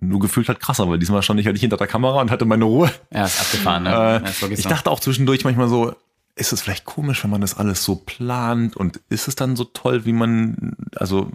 nur 0.00 0.20
gefühlt 0.20 0.48
halt 0.48 0.60
krasser, 0.60 0.88
weil 0.88 0.98
diesmal 0.98 1.22
stand 1.22 1.38
ich 1.40 1.46
halt 1.46 1.54
nicht 1.54 1.60
hinter 1.60 1.76
der 1.76 1.86
Kamera 1.86 2.22
und 2.22 2.30
hatte 2.30 2.46
meine 2.46 2.64
Ruhe. 2.64 2.90
Ja, 3.12 3.26
ist 3.26 3.40
abgefahren, 3.40 3.82
ne? 3.82 3.90
Äh, 3.90 4.24
ja, 4.24 4.48
ich 4.50 4.66
dachte 4.66 4.90
auch 4.90 5.00
zwischendurch 5.00 5.44
manchmal 5.44 5.68
so, 5.68 5.94
ist 6.36 6.52
es 6.52 6.62
vielleicht 6.62 6.86
komisch, 6.86 7.22
wenn 7.22 7.30
man 7.30 7.42
das 7.42 7.58
alles 7.58 7.84
so 7.84 7.96
plant 7.96 8.76
und 8.76 9.00
ist 9.10 9.28
es 9.28 9.34
dann 9.34 9.56
so 9.56 9.64
toll, 9.64 10.06
wie 10.06 10.14
man, 10.14 10.74
also, 10.96 11.30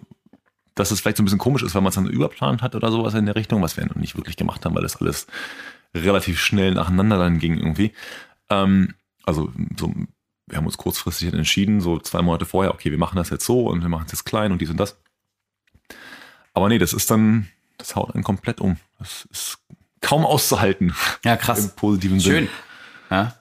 dass 0.73 0.89
es 0.89 0.99
vielleicht 0.99 1.17
so 1.17 1.23
ein 1.23 1.25
bisschen 1.25 1.39
komisch 1.39 1.61
ist, 1.61 1.75
weil 1.75 1.83
man 1.83 1.89
es 1.89 1.95
dann 1.95 2.07
überplant 2.07 2.63
hat 2.63 2.73
oder 2.73 2.91
sowas 2.91 3.13
in 3.13 3.27
der 3.27 3.35
Richtung, 3.35 3.61
was 3.61 3.77
wir 3.77 3.85
noch 3.85 3.95
nicht 3.95 4.17
wirklich 4.17 4.35
gemacht 4.35 4.65
haben, 4.65 4.73
weil 4.73 4.83
das 4.83 4.95
alles 4.95 5.27
relativ 5.93 6.39
schnell 6.39 6.73
nacheinander 6.73 7.19
dann 7.19 7.37
ging 7.37 7.57
irgendwie. 7.57 7.91
Ähm, 8.49 8.95
also 9.23 9.51
so 9.77 9.93
wir 10.47 10.57
haben 10.57 10.65
uns 10.65 10.77
kurzfristig 10.77 11.33
entschieden, 11.33 11.81
so 11.81 11.99
zwei 11.99 12.21
Monate 12.21 12.45
vorher, 12.45 12.73
okay, 12.73 12.91
wir 12.91 12.97
machen 12.97 13.17
das 13.17 13.29
jetzt 13.29 13.45
so 13.45 13.67
und 13.67 13.81
wir 13.81 13.89
machen 13.89 14.05
es 14.05 14.11
jetzt 14.11 14.25
klein 14.25 14.51
und 14.51 14.59
dies 14.59 14.69
und 14.69 14.77
das. 14.77 14.97
Aber 16.53 16.69
nee, 16.69 16.77
das 16.77 16.93
ist 16.93 17.09
dann, 17.11 17.49
das 17.77 17.95
haut 17.95 18.13
einen 18.13 18.23
komplett 18.23 18.61
um. 18.61 18.77
Das 18.99 19.27
ist 19.31 19.57
kaum 20.01 20.25
auszuhalten. 20.25 20.95
Ja, 21.23 21.35
krass. 21.35 21.65
Im 21.65 21.71
positiven 21.71 22.19
Sinne. 22.19 22.37
Schön. 22.37 22.49
Ja. 23.09 23.35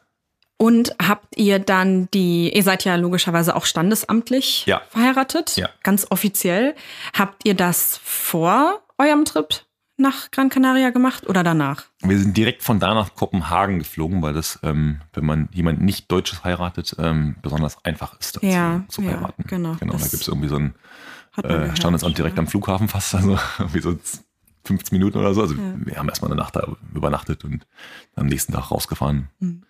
Und 0.57 0.95
habt 1.01 1.37
ihr 1.37 1.59
dann 1.59 2.09
die, 2.13 2.55
ihr 2.55 2.63
seid 2.63 2.85
ja 2.85 2.97
logischerweise 2.97 3.55
auch 3.55 3.67
standesamtlich 3.67 4.65
ja. 4.67 4.83
verheiratet, 4.89 5.57
ja. 5.57 5.69
ganz 5.83 6.07
offiziell. 6.11 6.75
Habt 7.13 7.47
ihr 7.47 7.55
das 7.55 8.01
vor 8.03 8.83
eurem 8.97 9.25
Trip 9.25 9.63
nach 9.97 10.31
Gran 10.31 10.49
Canaria 10.49 10.91
gemacht 10.91 11.29
oder 11.29 11.43
danach? 11.43 11.85
Wir 12.03 12.19
sind 12.19 12.37
direkt 12.37 12.63
von 12.63 12.81
da 12.81 12.95
nach 12.95 13.15
Kopenhagen 13.15 13.79
geflogen, 13.79 14.23
weil 14.23 14.35
das, 14.35 14.59
ähm, 14.63 15.01
wenn 15.13 15.25
man 15.25 15.49
jemand 15.53 15.81
nicht 15.81 16.11
Deutsches 16.11 16.45
heiratet, 16.45 16.97
ähm, 16.99 17.37
besonders 17.43 17.85
einfach 17.85 18.19
ist, 18.19 18.37
dazu 18.37 18.47
ja, 18.47 18.85
zu 18.89 19.03
ja, 19.03 19.13
heiraten. 19.13 19.45
Genau, 19.47 19.75
genau 19.75 19.93
da 19.93 19.99
gibt 19.99 20.15
es 20.15 20.29
irgendwie 20.29 20.49
so 20.49 20.57
ein 20.57 20.75
äh, 21.43 21.75
Standesamt 21.77 22.19
direkt 22.19 22.37
ja. 22.37 22.41
am 22.41 22.47
Flughafen 22.47 22.89
fast, 22.89 23.15
also 23.15 23.39
wie 23.73 23.81
so 23.81 23.97
15 24.65 24.97
Minuten 24.97 25.19
oder 25.19 25.35
so. 25.35 25.43
Also 25.43 25.55
ja. 25.55 25.75
wir 25.77 25.97
haben 25.97 26.09
erstmal 26.09 26.31
eine 26.31 26.41
Nacht 26.41 26.57
da 26.57 26.67
übernachtet 26.95 27.45
und 27.45 27.67
am 28.17 28.27
nächsten 28.27 28.53
Tag 28.53 28.71
rausgefahren. 28.71 29.29
Mhm. 29.39 29.63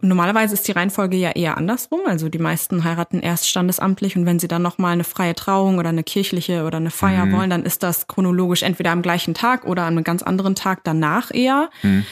Normalerweise 0.00 0.54
ist 0.54 0.66
die 0.66 0.72
Reihenfolge 0.72 1.16
ja 1.16 1.30
eher 1.30 1.56
andersrum. 1.56 2.00
Also 2.06 2.28
die 2.28 2.38
meisten 2.38 2.84
heiraten 2.84 3.20
erst 3.20 3.48
standesamtlich 3.48 4.16
und 4.16 4.26
wenn 4.26 4.38
sie 4.38 4.48
dann 4.48 4.62
nochmal 4.62 4.92
eine 4.92 5.04
freie 5.04 5.34
Trauung 5.34 5.78
oder 5.78 5.90
eine 5.90 6.02
kirchliche 6.02 6.64
oder 6.64 6.78
eine 6.78 6.90
Feier 6.90 7.26
mhm. 7.26 7.32
wollen, 7.32 7.50
dann 7.50 7.64
ist 7.64 7.82
das 7.82 8.06
chronologisch 8.06 8.62
entweder 8.62 8.92
am 8.92 9.02
gleichen 9.02 9.34
Tag 9.34 9.66
oder 9.66 9.82
an 9.82 9.94
einem 9.94 10.04
ganz 10.04 10.22
anderen 10.22 10.54
Tag 10.54 10.84
danach 10.84 11.32
eher. 11.32 11.70
Mhm. 11.82 12.04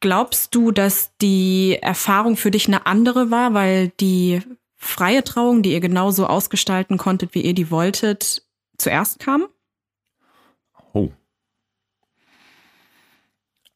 Glaubst 0.00 0.54
du, 0.54 0.70
dass 0.70 1.16
die 1.20 1.78
Erfahrung 1.80 2.36
für 2.36 2.50
dich 2.50 2.68
eine 2.68 2.86
andere 2.86 3.30
war, 3.30 3.54
weil 3.54 3.88
die 4.00 4.40
freie 4.76 5.24
Trauung, 5.24 5.62
die 5.62 5.72
ihr 5.72 5.80
genauso 5.80 6.26
ausgestalten 6.26 6.98
konntet, 6.98 7.34
wie 7.34 7.42
ihr 7.42 7.54
die 7.54 7.70
wolltet, 7.70 8.42
zuerst 8.78 9.18
kam? 9.18 9.46
Oh. 10.92 11.10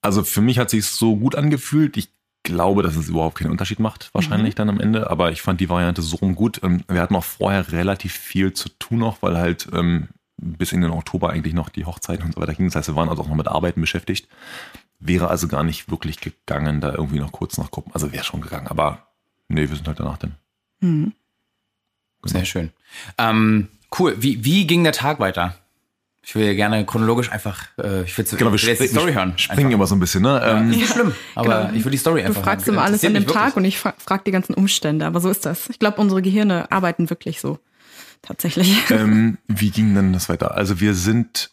Also 0.01 0.23
für 0.23 0.41
mich 0.41 0.59
hat 0.59 0.71
sich 0.71 0.87
so 0.87 1.17
gut 1.17 1.35
angefühlt. 1.35 1.97
Ich 1.97 2.13
glaube, 2.43 2.83
dass 2.83 2.97
es 2.97 3.09
überhaupt 3.09 3.39
keinen 3.39 3.51
Unterschied 3.51 3.79
macht, 3.79 4.11
wahrscheinlich 4.13 4.55
mhm. 4.55 4.57
dann 4.57 4.69
am 4.71 4.81
Ende. 4.81 5.11
Aber 5.11 5.33
ich 5.33 5.43
fand 5.43 5.61
die 5.61 5.69
Variante 5.69 6.03
so 6.03 6.17
rum 6.17 6.35
gut. 6.35 6.61
Ähm, 6.63 6.83
wir 6.89 7.01
hatten 7.01 7.17
auch 7.17 7.25
vorher 7.25 7.73
relativ 7.73 8.13
viel 8.13 8.53
zu 8.53 8.69
tun 8.69 8.99
noch, 8.99 9.23
weil 9.23 9.37
halt 9.37 9.69
ähm, 9.73 10.09
bis 10.37 10.73
in 10.73 10.81
den 10.81 10.91
Oktober 10.91 11.31
eigentlich 11.31 11.55
noch 11.55 11.69
die 11.69 11.85
Hochzeit 11.85 12.23
und 12.23 12.35
so 12.35 12.41
weiter 12.41 12.55
ging. 12.55 12.67
Das 12.67 12.77
heißt, 12.77 12.89
wir 12.89 12.97
waren 12.97 13.09
also 13.09 13.23
auch 13.23 13.29
noch 13.29 13.37
mit 13.37 13.49
Arbeiten 13.49 13.81
beschäftigt. 13.81 14.29
Wäre 14.99 15.29
also 15.29 15.49
gar 15.49 15.65
nicht 15.65 15.91
wirklich 15.91 16.21
gegangen, 16.21 16.81
da 16.81 16.93
irgendwie 16.93 17.19
noch 17.19 17.33
kurz 17.33 17.59
nach 17.59 17.71
Gruppen. 17.71 17.93
Also 17.95 18.13
wäre 18.13 18.25
schon 18.25 18.41
gegangen, 18.41 18.69
aber 18.69 19.07
nee, 19.49 19.69
wir 19.69 19.77
sind 19.77 19.87
halt 19.87 20.01
danach 20.01 20.19
dann. 20.19 20.35
Mhm. 20.81 21.13
Genau. 22.23 22.33
Sehr 22.39 22.45
schön. 22.45 22.71
Ähm, 23.19 23.69
cool. 23.99 24.17
Wie, 24.19 24.45
wie 24.45 24.67
ging 24.67 24.85
der 24.85 24.93
Tag 24.93 25.19
weiter? 25.19 25.57
Ich 26.25 26.37
will 26.37 26.55
gerne 26.55 26.87
chronologisch 26.87 27.33
einfach, 27.33 27.67
äh, 27.79 28.05
ich 28.05 28.17
will, 28.17 28.25
genau, 28.25 28.53
wir 28.53 28.59
jetzt 28.59 28.81
die 28.81 28.87
Story 28.87 29.13
hören. 29.13 29.37
Springen 29.37 29.67
einfach. 29.67 29.75
immer 29.75 29.87
so 29.89 29.97
ein 29.97 30.01
bisschen, 30.01 30.23
ne? 30.23 30.29
Ja, 30.29 30.59
ähm, 30.59 30.71
nicht 30.71 30.89
schlimm, 30.89 31.13
aber 31.35 31.67
genau. 31.67 31.73
ich 31.75 31.85
will 31.85 31.91
die 31.91 31.99
Story 31.99 32.23
einfach 32.23 32.43
Du 32.43 32.45
fragst 32.45 32.67
hören. 32.67 32.77
immer 32.77 32.85
alles 32.85 33.05
an 33.05 33.15
dem 33.15 33.27
Tag 33.27 33.57
und 33.57 33.65
ich 33.65 33.79
frag 33.79 34.25
die 34.25 34.31
ganzen 34.31 34.55
Umstände, 34.55 35.05
aber 35.05 35.21
so 35.21 35.31
ist 35.31 35.45
das. 35.45 35.69
Ich 35.69 35.81
glaube, 35.81 36.01
unsere 36.01 36.23
Gehirne 36.23 36.71
arbeiten 36.71 37.11
wirklich 37.11 37.41
so. 37.41 37.59
Tatsächlich. 38.23 38.79
Ähm, 38.91 39.39
wie 39.49 39.71
ging 39.71 39.95
denn 39.97 40.13
das 40.13 40.29
weiter? 40.29 40.55
Also 40.55 40.79
wir 40.79 40.95
sind, 40.95 41.51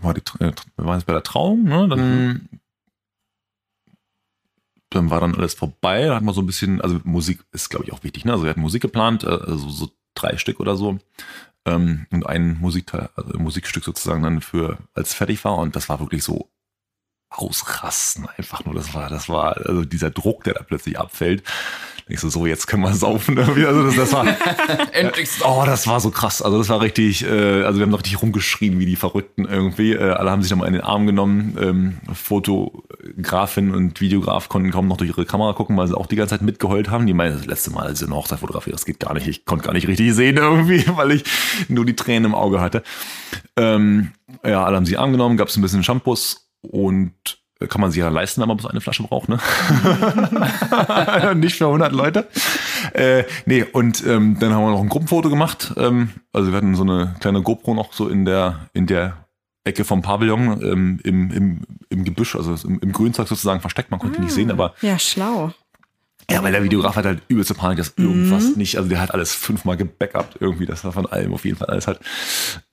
war 0.00 0.14
die, 0.14 0.20
äh, 0.38 0.52
wir 0.76 0.84
waren 0.84 0.98
jetzt 0.98 1.06
bei 1.06 1.12
der 1.12 1.24
Trauung, 1.24 1.64
ne? 1.64 1.88
Dann, 1.88 2.26
mhm. 2.26 2.48
dann 4.90 5.10
war 5.10 5.18
dann 5.18 5.34
alles 5.34 5.54
vorbei. 5.54 6.06
Da 6.06 6.14
hatten 6.14 6.26
wir 6.26 6.34
so 6.34 6.42
ein 6.42 6.46
bisschen, 6.46 6.80
also 6.80 7.00
Musik 7.02 7.40
ist, 7.50 7.68
glaube 7.68 7.86
ich, 7.86 7.92
auch 7.92 8.04
wichtig, 8.04 8.24
ne? 8.24 8.32
Also 8.32 8.44
wir 8.44 8.50
hatten 8.50 8.60
Musik 8.60 8.82
geplant, 8.82 9.24
äh, 9.24 9.28
also 9.28 9.68
so 9.68 9.90
drei 10.14 10.36
Stück 10.36 10.60
oder 10.60 10.76
so 10.76 11.00
ähm, 11.70 12.06
und 12.10 12.26
ein 12.26 12.58
Musikteil, 12.60 13.10
also 13.14 13.38
Musikstück 13.38 13.84
sozusagen 13.84 14.22
dann 14.22 14.40
für 14.40 14.78
als 14.94 15.14
fertig 15.14 15.44
war. 15.44 15.58
Und 15.58 15.76
das 15.76 15.88
war 15.88 16.00
wirklich 16.00 16.22
so 16.22 16.50
ausrasten 17.30 18.28
einfach 18.36 18.64
nur. 18.64 18.74
Das 18.74 18.92
war, 18.92 19.08
das 19.08 19.28
war, 19.28 19.56
also 19.56 19.84
dieser 19.84 20.10
Druck, 20.10 20.44
der 20.44 20.54
da 20.54 20.62
plötzlich 20.62 20.98
abfällt. 20.98 21.42
Ich 22.08 22.18
so, 22.18 22.28
so, 22.28 22.44
jetzt 22.44 22.66
können 22.66 22.82
wir 22.82 22.92
saufen 22.92 23.36
irgendwie. 23.36 23.64
Also 23.64 23.84
das, 23.84 23.94
das 23.94 24.12
war, 24.12 24.26
Endlich. 24.92 25.30
oh, 25.44 25.62
das 25.64 25.86
war 25.86 26.00
so 26.00 26.10
krass. 26.10 26.42
Also 26.42 26.58
das 26.58 26.68
war 26.68 26.80
richtig, 26.80 27.24
äh, 27.24 27.62
also 27.62 27.78
wir 27.78 27.84
haben 27.84 27.90
noch 27.90 28.00
richtig 28.00 28.20
rumgeschrien 28.20 28.80
wie 28.80 28.86
die 28.86 28.96
Verrückten 28.96 29.44
irgendwie. 29.44 29.92
Äh, 29.92 30.10
alle 30.10 30.28
haben 30.30 30.42
sich 30.42 30.50
nochmal 30.50 30.66
in 30.66 30.74
den 30.74 30.82
Arm 30.82 31.06
genommen. 31.06 31.56
Ähm, 31.60 31.98
Fotografin 32.12 33.72
und 33.72 34.00
Videograf 34.00 34.48
konnten 34.48 34.72
kaum 34.72 34.88
noch 34.88 34.96
durch 34.96 35.10
ihre 35.10 35.24
Kamera 35.24 35.52
gucken, 35.52 35.76
weil 35.76 35.86
sie 35.86 35.96
auch 35.96 36.06
die 36.06 36.16
ganze 36.16 36.34
Zeit 36.34 36.42
mitgeheult 36.42 36.90
haben. 36.90 37.06
Die 37.06 37.14
meinen, 37.14 37.36
das 37.36 37.46
letzte 37.46 37.70
Mal, 37.70 37.86
als 37.86 38.02
ich 38.02 38.08
eine 38.08 38.16
Hochzeit 38.16 38.40
fotografiert, 38.40 38.74
das 38.74 38.84
geht 38.84 38.98
gar 38.98 39.14
nicht. 39.14 39.28
Ich 39.28 39.44
konnte 39.44 39.64
gar 39.64 39.72
nicht 39.72 39.86
richtig 39.86 40.12
sehen 40.12 40.36
irgendwie, 40.36 40.84
weil 40.96 41.12
ich 41.12 41.22
nur 41.68 41.86
die 41.86 41.94
Tränen 41.94 42.24
im 42.24 42.34
Auge 42.34 42.60
hatte. 42.60 42.82
Ähm, 43.56 44.10
ja, 44.44 44.64
alle 44.64 44.74
haben 44.74 44.86
sie 44.86 44.96
angenommen, 44.96 45.36
gab 45.36 45.46
es 45.46 45.56
ein 45.56 45.62
bisschen 45.62 45.84
Shampoos 45.84 46.49
und 46.62 47.40
äh, 47.60 47.66
kann 47.66 47.80
man 47.80 47.90
sich 47.90 48.00
ja 48.00 48.08
leisten, 48.08 48.40
wenn 48.40 48.48
man 48.48 48.56
bloß 48.56 48.70
eine 48.70 48.80
Flasche 48.80 49.02
braucht, 49.02 49.28
ne? 49.28 49.38
Nicht 51.36 51.56
für 51.56 51.66
100 51.66 51.92
Leute. 51.92 52.28
Äh, 52.92 53.24
nee, 53.46 53.64
und 53.64 54.04
ähm, 54.06 54.38
dann 54.40 54.52
haben 54.52 54.64
wir 54.64 54.70
noch 54.70 54.80
ein 54.80 54.88
Gruppenfoto 54.88 55.28
gemacht. 55.28 55.74
Ähm, 55.76 56.10
also 56.32 56.50
wir 56.50 56.56
hatten 56.56 56.74
so 56.74 56.82
eine 56.82 57.14
kleine 57.20 57.42
GoPro 57.42 57.74
noch 57.74 57.92
so 57.92 58.08
in 58.08 58.24
der, 58.24 58.70
in 58.72 58.86
der 58.86 59.26
Ecke 59.64 59.84
vom 59.84 60.00
Pavillon 60.00 60.62
ähm, 60.62 61.00
im, 61.04 61.30
im, 61.30 61.60
im 61.90 62.04
Gebüsch, 62.04 62.34
also 62.34 62.56
im, 62.66 62.80
im 62.80 62.92
Grünzeug 62.92 63.28
sozusagen 63.28 63.60
versteckt. 63.60 63.90
Man 63.90 64.00
konnte 64.00 64.18
ah, 64.18 64.22
nicht 64.22 64.32
sehen, 64.32 64.50
aber. 64.50 64.74
Ja, 64.80 64.98
schlau. 64.98 65.52
Ja, 66.30 66.42
weil 66.42 66.52
der 66.52 66.62
Videograf 66.62 66.96
hat 66.96 67.04
halt 67.04 67.22
übelste 67.28 67.54
Panik, 67.54 67.78
dass 67.78 67.94
irgendwas 67.96 68.50
mhm. 68.50 68.58
nicht, 68.58 68.76
also 68.76 68.88
der 68.88 69.00
hat 69.00 69.12
alles 69.12 69.34
fünfmal 69.34 69.76
gebackupt 69.76 70.36
irgendwie, 70.38 70.66
das 70.66 70.84
war 70.84 70.92
von 70.92 71.06
allem 71.06 71.34
auf 71.34 71.44
jeden 71.44 71.56
Fall 71.56 71.68
alles 71.68 71.88
halt. 71.88 71.98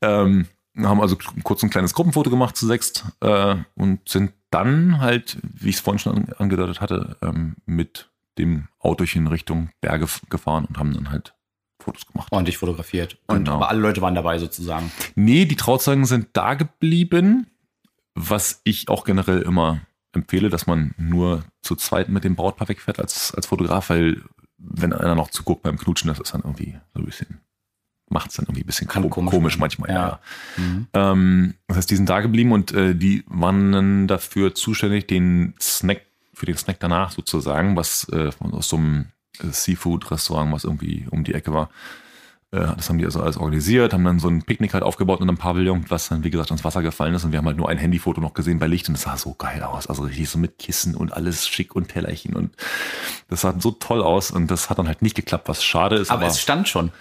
Ähm, 0.02 0.47
haben 0.83 1.01
also 1.01 1.17
kurz 1.43 1.63
ein 1.63 1.69
kleines 1.69 1.93
Gruppenfoto 1.93 2.29
gemacht 2.29 2.55
zu 2.55 2.67
sechst 2.67 3.05
äh, 3.21 3.55
und 3.75 4.07
sind 4.07 4.33
dann 4.49 4.99
halt, 4.99 5.37
wie 5.41 5.69
ich 5.69 5.75
es 5.75 5.81
vorhin 5.81 5.99
schon 5.99 6.33
angedeutet 6.33 6.81
hatte, 6.81 7.17
ähm, 7.21 7.55
mit 7.65 8.09
dem 8.37 8.67
Autochen 8.79 9.27
Richtung 9.27 9.69
Berge 9.81 10.07
gefahren 10.29 10.65
und 10.65 10.77
haben 10.77 10.93
dann 10.93 11.09
halt 11.09 11.33
Fotos 11.81 12.05
gemacht. 12.05 12.31
Ordentlich 12.31 12.57
fotografiert. 12.57 13.17
Und 13.27 13.45
genau. 13.45 13.55
aber 13.55 13.69
alle 13.69 13.79
Leute 13.79 14.01
waren 14.01 14.15
dabei 14.15 14.39
sozusagen. 14.39 14.91
Nee, 15.15 15.45
die 15.45 15.55
Trauzeugen 15.55 16.05
sind 16.05 16.29
da 16.33 16.53
geblieben, 16.53 17.47
was 18.13 18.61
ich 18.63 18.89
auch 18.89 19.03
generell 19.03 19.41
immer 19.41 19.81
empfehle, 20.13 20.49
dass 20.49 20.67
man 20.67 20.93
nur 20.97 21.43
zu 21.61 21.75
zweit 21.75 22.09
mit 22.09 22.23
dem 22.23 22.35
Brautpaar 22.35 22.69
wegfährt 22.69 22.99
als, 22.99 23.33
als 23.35 23.45
Fotograf, 23.45 23.89
weil 23.89 24.23
wenn 24.57 24.93
einer 24.93 25.15
noch 25.15 25.29
zuguckt 25.29 25.61
beim 25.61 25.77
Knutschen, 25.77 26.07
das 26.07 26.19
ist 26.19 26.33
dann 26.33 26.41
irgendwie 26.41 26.79
so 26.93 26.99
ein 26.99 27.05
bisschen, 27.05 27.41
macht 28.09 28.29
es 28.29 28.37
dann 28.37 28.45
irgendwie 28.45 28.63
ein 28.63 28.65
bisschen 28.65 28.87
komisch, 28.87 29.31
komisch 29.31 29.57
manchmal. 29.57 29.89
Ja. 29.89 29.95
Ja. 29.95 30.19
Mhm. 30.57 30.87
Ähm, 30.93 31.53
das 31.67 31.77
heißt, 31.77 31.91
die 31.91 31.95
sind 31.95 32.09
da 32.09 32.21
geblieben 32.21 32.51
und 32.51 32.71
äh, 32.73 32.95
die 32.95 33.23
waren 33.27 33.71
dann 33.71 34.07
dafür 34.07 34.55
zuständig, 34.55 35.07
den 35.07 35.53
Snack, 35.59 36.01
für 36.33 36.45
den 36.45 36.57
Snack 36.57 36.77
danach 36.79 37.11
sozusagen, 37.11 37.75
was 37.75 38.07
äh, 38.09 38.29
aus 38.51 38.69
so 38.69 38.77
einem 38.77 39.07
äh, 39.39 39.47
Seafood-Restaurant, 39.51 40.51
was 40.51 40.63
irgendwie 40.63 41.07
um 41.11 41.23
die 41.23 41.33
Ecke 41.33 41.53
war. 41.53 41.69
Äh, 42.51 42.75
das 42.77 42.89
haben 42.89 42.97
die 42.97 43.05
also 43.05 43.21
alles 43.21 43.37
organisiert, 43.37 43.93
haben 43.93 44.05
dann 44.05 44.19
so 44.19 44.29
ein 44.29 44.43
Picknick 44.43 44.73
halt 44.73 44.83
aufgebaut 44.83 45.19
in 45.19 45.27
einem 45.27 45.37
Pavillon, 45.37 45.85
was 45.89 46.07
dann, 46.07 46.23
wie 46.23 46.29
gesagt, 46.29 46.51
ins 46.51 46.63
Wasser 46.63 46.81
gefallen 46.81 47.13
ist. 47.13 47.25
Und 47.25 47.31
wir 47.33 47.39
haben 47.39 47.45
halt 47.45 47.57
nur 47.57 47.67
ein 47.67 47.77
Handyfoto 47.77 48.21
noch 48.21 48.33
gesehen 48.33 48.59
bei 48.59 48.67
Licht 48.67 48.87
und 48.87 48.93
das 48.93 49.03
sah 49.03 49.17
so 49.17 49.33
geil 49.33 49.63
aus. 49.63 49.87
Also 49.87 50.03
richtig 50.03 50.29
so 50.29 50.37
mit 50.37 50.57
Kissen 50.57 50.95
und 50.95 51.11
alles 51.11 51.47
schick 51.47 51.75
und 51.75 51.89
Tellerchen 51.89 52.35
und 52.35 52.55
das 53.27 53.41
sah 53.41 53.53
so 53.59 53.71
toll 53.71 54.01
aus 54.01 54.31
und 54.31 54.49
das 54.49 54.69
hat 54.69 54.79
dann 54.79 54.87
halt 54.87 55.01
nicht 55.01 55.15
geklappt, 55.15 55.49
was 55.49 55.63
schade 55.63 55.97
ist. 55.97 56.09
Aber 56.09 56.25
es 56.25 56.39
stand 56.39 56.69
schon. 56.69 56.91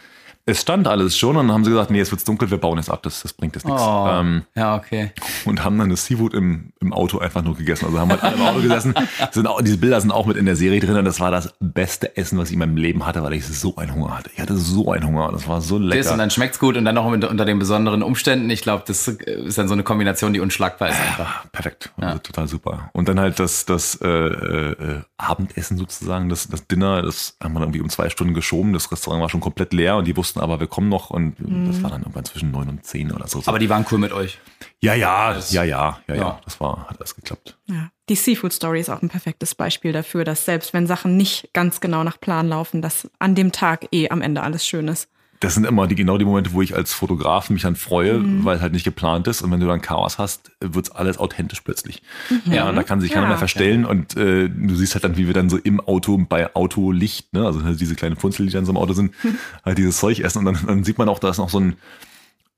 Es 0.48 0.60
stand 0.60 0.86
alles 0.86 1.18
schon 1.18 1.36
und 1.36 1.48
dann 1.48 1.54
haben 1.54 1.64
sie 1.64 1.70
gesagt, 1.70 1.90
nee, 1.90 1.98
jetzt 1.98 2.12
wird's 2.12 2.22
dunkel, 2.24 2.50
wir 2.50 2.58
bauen 2.58 2.78
es 2.78 2.88
ab, 2.88 3.02
das, 3.02 3.22
das 3.22 3.32
bringt 3.32 3.56
jetzt 3.56 3.66
nichts. 3.66 3.82
Oh, 3.82 4.06
Ähm, 4.08 4.42
ja, 4.54 4.76
okay. 4.76 5.10
und 5.44 5.64
haben 5.64 5.76
dann 5.76 5.90
das 5.90 6.06
Seafood 6.06 6.34
im, 6.34 6.72
im 6.80 6.92
Auto 6.92 7.18
einfach 7.18 7.42
nur 7.42 7.56
gegessen. 7.56 7.86
Also 7.86 7.98
haben 7.98 8.10
halt 8.10 8.22
alle 8.22 8.36
im 8.36 8.42
Auto 8.42 8.60
gesessen. 8.62 8.94
Sind 9.32 9.46
auch, 9.48 9.60
diese 9.60 9.78
Bilder 9.78 10.00
sind 10.00 10.12
auch 10.12 10.24
mit 10.26 10.36
in 10.36 10.46
der 10.46 10.54
Serie 10.56 10.78
drin 10.80 10.96
und 10.96 11.04
das 11.04 11.18
war 11.18 11.30
das 11.32 11.52
beste 11.60 12.16
Essen, 12.16 12.38
was 12.38 12.48
ich 12.48 12.52
in 12.54 12.60
meinem 12.60 12.76
Leben 12.76 13.04
hatte, 13.04 13.22
weil 13.24 13.32
ich 13.32 13.44
so 13.46 13.74
einen 13.76 13.92
Hunger 13.94 14.16
hatte. 14.16 14.30
Ich 14.34 14.40
hatte 14.40 14.56
so 14.56 14.92
einen 14.92 15.04
Hunger. 15.06 15.30
Das 15.32 15.48
war 15.48 15.60
so 15.60 15.78
lecker. 15.78 16.12
und 16.12 16.18
dann 16.18 16.30
schmeckt's 16.30 16.58
gut 16.60 16.76
und 16.76 16.84
dann 16.84 16.94
noch 16.94 17.04
unter, 17.04 17.28
unter 17.28 17.44
den 17.44 17.58
besonderen 17.58 18.02
Umständen. 18.04 18.48
Ich 18.50 18.62
glaube, 18.62 18.84
das 18.86 19.08
ist 19.08 19.58
dann 19.58 19.66
so 19.66 19.74
eine 19.74 19.82
Kombination, 19.82 20.32
die 20.32 20.40
unschlagbar 20.40 20.90
ist 20.90 21.00
einfach. 21.00 21.50
Perfekt, 21.50 21.92
also 21.96 22.18
total 22.18 22.46
super. 22.46 22.90
Und 22.92 23.08
dann 23.08 23.18
halt 23.18 23.40
das, 23.40 23.64
das 23.66 23.96
äh, 24.00 24.08
äh, 24.08 25.00
Abendessen 25.18 25.76
sozusagen, 25.76 26.28
das, 26.28 26.46
das 26.48 26.66
Dinner, 26.66 27.02
das 27.02 27.36
haben 27.42 27.54
wir 27.54 27.60
irgendwie 27.60 27.80
um 27.80 27.88
zwei 27.88 28.08
Stunden 28.10 28.34
geschoben. 28.34 28.72
Das 28.72 28.92
Restaurant 28.92 29.22
war 29.22 29.28
schon 29.28 29.40
komplett 29.40 29.72
leer 29.72 29.96
und 29.96 30.06
die 30.06 30.16
wussten 30.16 30.35
aber, 30.38 30.60
wir 30.60 30.66
kommen 30.66 30.88
noch 30.88 31.10
und 31.10 31.36
das 31.38 31.82
war 31.82 31.90
dann 31.90 32.02
irgendwann 32.02 32.24
zwischen 32.24 32.50
neun 32.50 32.68
und 32.68 32.84
zehn 32.84 33.12
oder 33.12 33.26
so. 33.28 33.42
Aber 33.46 33.58
die 33.58 33.68
waren 33.68 33.84
cool 33.90 33.98
mit 33.98 34.12
euch. 34.12 34.38
ja, 34.80 34.94
ja, 34.94 35.32
ja, 35.50 35.62
ja, 35.64 35.64
ja, 35.64 35.98
ja, 36.08 36.14
Ja. 36.14 36.40
das 36.44 36.60
war, 36.60 36.86
hat 36.88 36.98
alles 36.98 37.14
geklappt. 37.14 37.56
Ja. 37.66 37.90
Die 38.08 38.14
Seafood 38.14 38.52
Story 38.52 38.80
ist 38.80 38.88
auch 38.90 39.02
ein 39.02 39.08
perfektes 39.08 39.54
Beispiel 39.54 39.92
dafür, 39.92 40.24
dass 40.24 40.44
selbst 40.44 40.72
wenn 40.72 40.86
Sachen 40.86 41.16
nicht 41.16 41.50
ganz 41.52 41.80
genau 41.80 42.04
nach 42.04 42.20
Plan 42.20 42.48
laufen, 42.48 42.80
dass 42.82 43.10
an 43.18 43.34
dem 43.34 43.50
Tag 43.52 43.88
eh 43.92 44.08
am 44.10 44.22
Ende 44.22 44.42
alles 44.42 44.66
schön 44.66 44.88
ist. 44.88 45.08
Das 45.40 45.54
sind 45.54 45.66
immer 45.66 45.86
die 45.86 45.94
genau 45.94 46.18
die 46.18 46.24
Momente, 46.24 46.52
wo 46.52 46.62
ich 46.62 46.74
als 46.74 46.92
Fotograf 46.92 47.50
mich 47.50 47.62
dann 47.62 47.76
freue, 47.76 48.22
weil 48.44 48.60
halt 48.60 48.72
nicht 48.72 48.84
geplant 48.84 49.26
ist. 49.28 49.42
Und 49.42 49.50
wenn 49.50 49.60
du 49.60 49.66
dann 49.66 49.80
Chaos 49.82 50.18
hast, 50.18 50.50
wird's 50.60 50.90
alles 50.90 51.18
authentisch 51.18 51.60
plötzlich. 51.60 52.02
Ja, 52.46 52.68
und 52.68 52.76
da 52.76 52.82
kann 52.82 53.00
sich 53.00 53.10
keiner 53.10 53.24
Ja. 53.24 53.28
mehr 53.30 53.38
verstellen. 53.38 53.84
Und 53.84 54.16
äh, 54.16 54.48
du 54.48 54.74
siehst 54.74 54.94
halt 54.94 55.04
dann, 55.04 55.16
wie 55.16 55.26
wir 55.26 55.34
dann 55.34 55.50
so 55.50 55.56
im 55.58 55.80
Auto 55.80 56.16
bei 56.28 56.54
Autolicht, 56.54 57.32
ne, 57.32 57.44
also 57.44 57.62
halt 57.64 57.80
diese 57.80 57.94
kleinen 57.94 58.16
Funzel, 58.16 58.46
die 58.46 58.52
dann 58.52 58.64
so 58.64 58.72
im 58.72 58.78
Auto 58.78 58.92
sind, 58.94 59.12
halt 59.64 59.78
dieses 59.78 59.98
Zeug 59.98 60.20
essen. 60.20 60.38
Und 60.38 60.44
dann, 60.46 60.58
dann 60.66 60.84
sieht 60.84 60.98
man 60.98 61.08
auch, 61.08 61.18
da 61.18 61.28
ist 61.30 61.38
noch 61.38 61.50
so 61.50 61.60
ein 61.60 61.76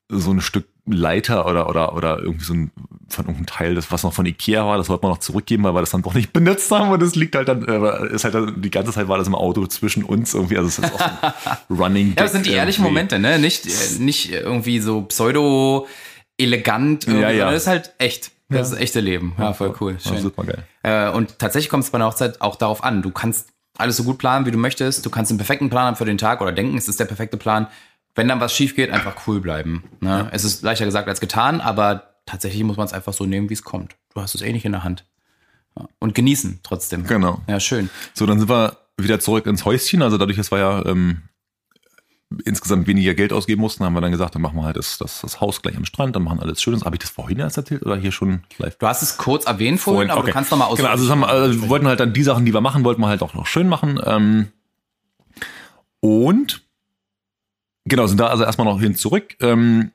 so 0.08 0.30
ein 0.32 0.40
Stück 0.40 0.66
Leiter 0.86 1.46
oder 1.46 1.68
oder 1.68 1.94
oder 1.94 2.18
irgendwie 2.18 2.44
so 2.44 2.54
ein 2.54 2.70
von 3.10 3.24
irgendeinem 3.26 3.46
Teil, 3.46 3.74
das 3.74 3.90
was 3.92 4.02
noch 4.02 4.12
von 4.12 4.24
Ikea 4.26 4.66
war, 4.66 4.78
das 4.78 4.88
wollte 4.88 5.02
man 5.02 5.12
noch 5.12 5.18
zurückgeben, 5.18 5.64
weil 5.64 5.74
wir 5.74 5.80
das 5.80 5.90
dann 5.90 6.02
doch 6.02 6.14
nicht 6.14 6.32
benutzt 6.32 6.70
haben 6.70 6.90
und 6.90 7.02
das 7.02 7.14
liegt 7.14 7.34
halt 7.36 7.48
dann 7.48 7.62
äh, 7.66 8.06
ist 8.14 8.24
halt 8.24 8.34
dann, 8.34 8.60
die 8.62 8.70
ganze 8.70 8.92
Zeit 8.92 9.06
war 9.08 9.18
das 9.18 9.26
im 9.26 9.34
Auto 9.34 9.66
zwischen 9.66 10.02
uns 10.04 10.32
irgendwie, 10.34 10.56
also 10.56 10.68
es 10.68 10.78
ist 10.78 10.94
auch 10.94 10.98
so 10.98 11.04
ein 11.04 11.76
Running. 11.78 12.08
Ja, 12.10 12.14
das 12.22 12.32
sind 12.32 12.46
die 12.46 12.52
ehrlichen 12.52 12.84
irgendwie. 12.84 12.94
Momente, 12.94 13.18
ne? 13.18 13.38
Nicht, 13.38 13.66
äh, 13.66 13.98
nicht 14.02 14.32
irgendwie 14.32 14.80
so 14.80 15.02
pseudo 15.02 15.86
elegant, 16.38 17.06
irgendwie, 17.06 17.22
Ja, 17.22 17.30
ja. 17.30 17.36
sondern 17.38 17.54
das 17.54 17.62
ist 17.62 17.68
halt 17.68 17.92
echt. 17.98 18.30
Das 18.50 18.72
ist 18.72 18.78
echte 18.78 19.00
Leben. 19.00 19.34
Ja, 19.38 19.52
voll 19.52 19.74
cool. 19.78 19.98
Ja, 20.02 20.10
Schön. 20.12 20.22
super 20.22 20.44
geil. 20.44 20.64
Äh, 20.82 21.10
und 21.10 21.38
tatsächlich 21.38 21.68
kommt 21.68 21.84
es 21.84 21.90
bei 21.90 21.96
einer 21.98 22.06
Hochzeit 22.06 22.40
auch 22.40 22.56
darauf 22.56 22.82
an. 22.82 23.02
Du 23.02 23.10
kannst 23.10 23.50
alles 23.76 23.98
so 23.98 24.04
gut 24.04 24.16
planen, 24.16 24.46
wie 24.46 24.50
du 24.50 24.56
möchtest. 24.56 25.04
Du 25.04 25.10
kannst 25.10 25.30
einen 25.30 25.36
perfekten 25.36 25.68
Plan 25.68 25.84
haben 25.84 25.96
für 25.96 26.06
den 26.06 26.16
Tag 26.16 26.40
oder 26.40 26.50
denken, 26.52 26.78
es 26.78 26.88
ist 26.88 26.98
der 26.98 27.04
perfekte 27.04 27.36
Plan. 27.36 27.66
Wenn 28.14 28.28
dann 28.28 28.40
was 28.40 28.52
schief 28.54 28.74
geht, 28.74 28.90
einfach 28.90 29.26
cool 29.26 29.40
bleiben. 29.40 29.84
Ne? 30.00 30.28
Es 30.32 30.44
ist 30.44 30.62
leichter 30.62 30.84
gesagt 30.84 31.08
als 31.08 31.20
getan, 31.20 31.60
aber 31.60 32.14
tatsächlich 32.26 32.62
muss 32.64 32.76
man 32.76 32.86
es 32.86 32.92
einfach 32.92 33.12
so 33.12 33.26
nehmen, 33.26 33.48
wie 33.48 33.54
es 33.54 33.62
kommt. 33.62 33.96
Du 34.14 34.20
hast 34.20 34.34
es 34.34 34.42
eh 34.42 34.52
nicht 34.52 34.64
in 34.64 34.72
der 34.72 34.82
Hand. 34.84 35.04
Ja. 35.78 35.86
Und 36.00 36.14
genießen 36.14 36.60
trotzdem. 36.64 37.04
Genau. 37.06 37.40
Ja, 37.46 37.60
schön. 37.60 37.88
So, 38.14 38.26
dann 38.26 38.38
sind 38.40 38.48
wir 38.48 38.76
wieder 38.96 39.20
zurück 39.20 39.46
ins 39.46 39.64
Häuschen. 39.64 40.02
Also 40.02 40.18
dadurch, 40.18 40.36
dass 40.36 40.50
wir 40.50 40.58
ja 40.58 40.84
ähm, 40.86 41.22
insgesamt 42.44 42.88
weniger 42.88 43.14
Geld 43.14 43.32
ausgeben 43.32 43.60
mussten, 43.60 43.84
haben 43.84 43.94
wir 43.94 44.00
dann 44.00 44.10
gesagt, 44.10 44.34
dann 44.34 44.42
machen 44.42 44.56
wir 44.56 44.64
halt 44.64 44.76
das, 44.76 44.98
das, 44.98 45.20
das 45.20 45.40
Haus 45.40 45.62
gleich 45.62 45.76
am 45.76 45.84
Strand, 45.84 46.16
dann 46.16 46.24
machen 46.24 46.40
alles 46.40 46.60
Schönes. 46.60 46.84
Habe 46.84 46.96
ich 46.96 47.00
das 47.00 47.10
vorhin 47.10 47.38
erst 47.38 47.56
erzählt 47.56 47.86
oder 47.86 47.96
hier 47.96 48.10
schon 48.12 48.42
live? 48.58 48.76
Du 48.78 48.86
hast 48.88 49.02
es 49.02 49.16
kurz 49.16 49.46
erwähnt 49.46 49.80
vorhin, 49.80 50.10
aber 50.10 50.20
okay. 50.22 50.30
du 50.30 50.32
kannst 50.34 50.50
noch 50.50 50.58
mal 50.58 50.66
aus. 50.66 50.78
Genau, 50.78 50.90
also, 50.90 51.06
wir- 51.08 51.28
also 51.28 51.62
wir 51.62 51.68
wollten 51.68 51.86
halt 51.86 52.00
dann 52.00 52.12
die 52.12 52.22
Sachen, 52.24 52.44
die 52.44 52.52
wir 52.52 52.60
machen, 52.60 52.82
wollten 52.84 53.00
wir 53.00 53.08
halt 53.08 53.22
auch 53.22 53.34
noch 53.34 53.46
schön 53.46 53.68
machen. 53.68 54.00
Ähm, 54.04 54.48
und 56.00 56.62
genau, 57.88 58.06
sind 58.06 58.20
da 58.20 58.28
also 58.28 58.44
erstmal 58.44 58.66
noch 58.66 58.80
hin 58.80 58.94
zurück. 58.94 59.36
Ähm, 59.40 59.92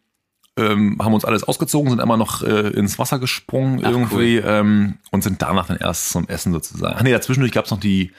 ähm, 0.55 0.97
haben 1.01 1.13
uns 1.13 1.25
alles 1.25 1.43
ausgezogen, 1.43 1.89
sind 1.89 1.99
einmal 1.99 2.17
noch 2.17 2.43
äh, 2.43 2.69
ins 2.69 2.99
Wasser 2.99 3.17
gesprungen 3.17 3.81
Ach, 3.83 3.89
irgendwie 3.89 4.37
ähm, 4.37 4.99
und 5.11 5.23
sind 5.23 5.41
danach 5.41 5.67
dann 5.67 5.77
erst 5.77 6.11
zum 6.11 6.27
Essen 6.27 6.53
sozusagen. 6.53 6.95
Ach 6.95 7.01
nee, 7.01 7.11
dazwischendurch 7.11 7.51
gab 7.51 7.65
es 7.65 7.71
noch 7.71 7.79
die, 7.79 8.11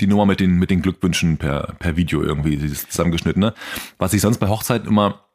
die 0.00 0.08
Nummer 0.08 0.26
mit 0.26 0.40
den, 0.40 0.58
mit 0.58 0.70
den 0.70 0.82
Glückwünschen 0.82 1.36
per, 1.36 1.74
per 1.78 1.96
Video 1.96 2.22
irgendwie, 2.22 2.56
dieses 2.56 2.88
zusammengeschnittene. 2.88 3.54
Was 3.98 4.12
ich 4.14 4.20
sonst 4.20 4.38
bei 4.38 4.48
Hochzeiten 4.48 4.88
immer 4.88 5.26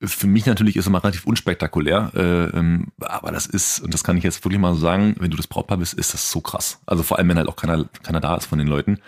für 0.00 0.28
mich 0.28 0.46
natürlich 0.46 0.76
ist 0.76 0.86
immer 0.86 1.02
relativ 1.02 1.26
unspektakulär, 1.26 2.12
äh, 2.14 2.56
ähm, 2.56 2.92
aber 3.00 3.32
das 3.32 3.46
ist, 3.46 3.80
und 3.80 3.92
das 3.92 4.04
kann 4.04 4.16
ich 4.16 4.22
jetzt 4.22 4.44
wirklich 4.44 4.60
mal 4.60 4.74
so 4.74 4.80
sagen, 4.80 5.16
wenn 5.18 5.30
du 5.30 5.36
das 5.36 5.48
Brautpaar 5.48 5.78
bist, 5.78 5.94
ist 5.94 6.14
das 6.14 6.30
so 6.30 6.40
krass. 6.40 6.80
Also 6.86 7.02
vor 7.02 7.18
allem, 7.18 7.28
wenn 7.28 7.36
halt 7.36 7.48
auch 7.48 7.56
keiner, 7.56 7.84
keiner 8.04 8.20
da 8.20 8.36
ist 8.36 8.46
von 8.46 8.58
den 8.58 8.68
Leuten. 8.68 9.00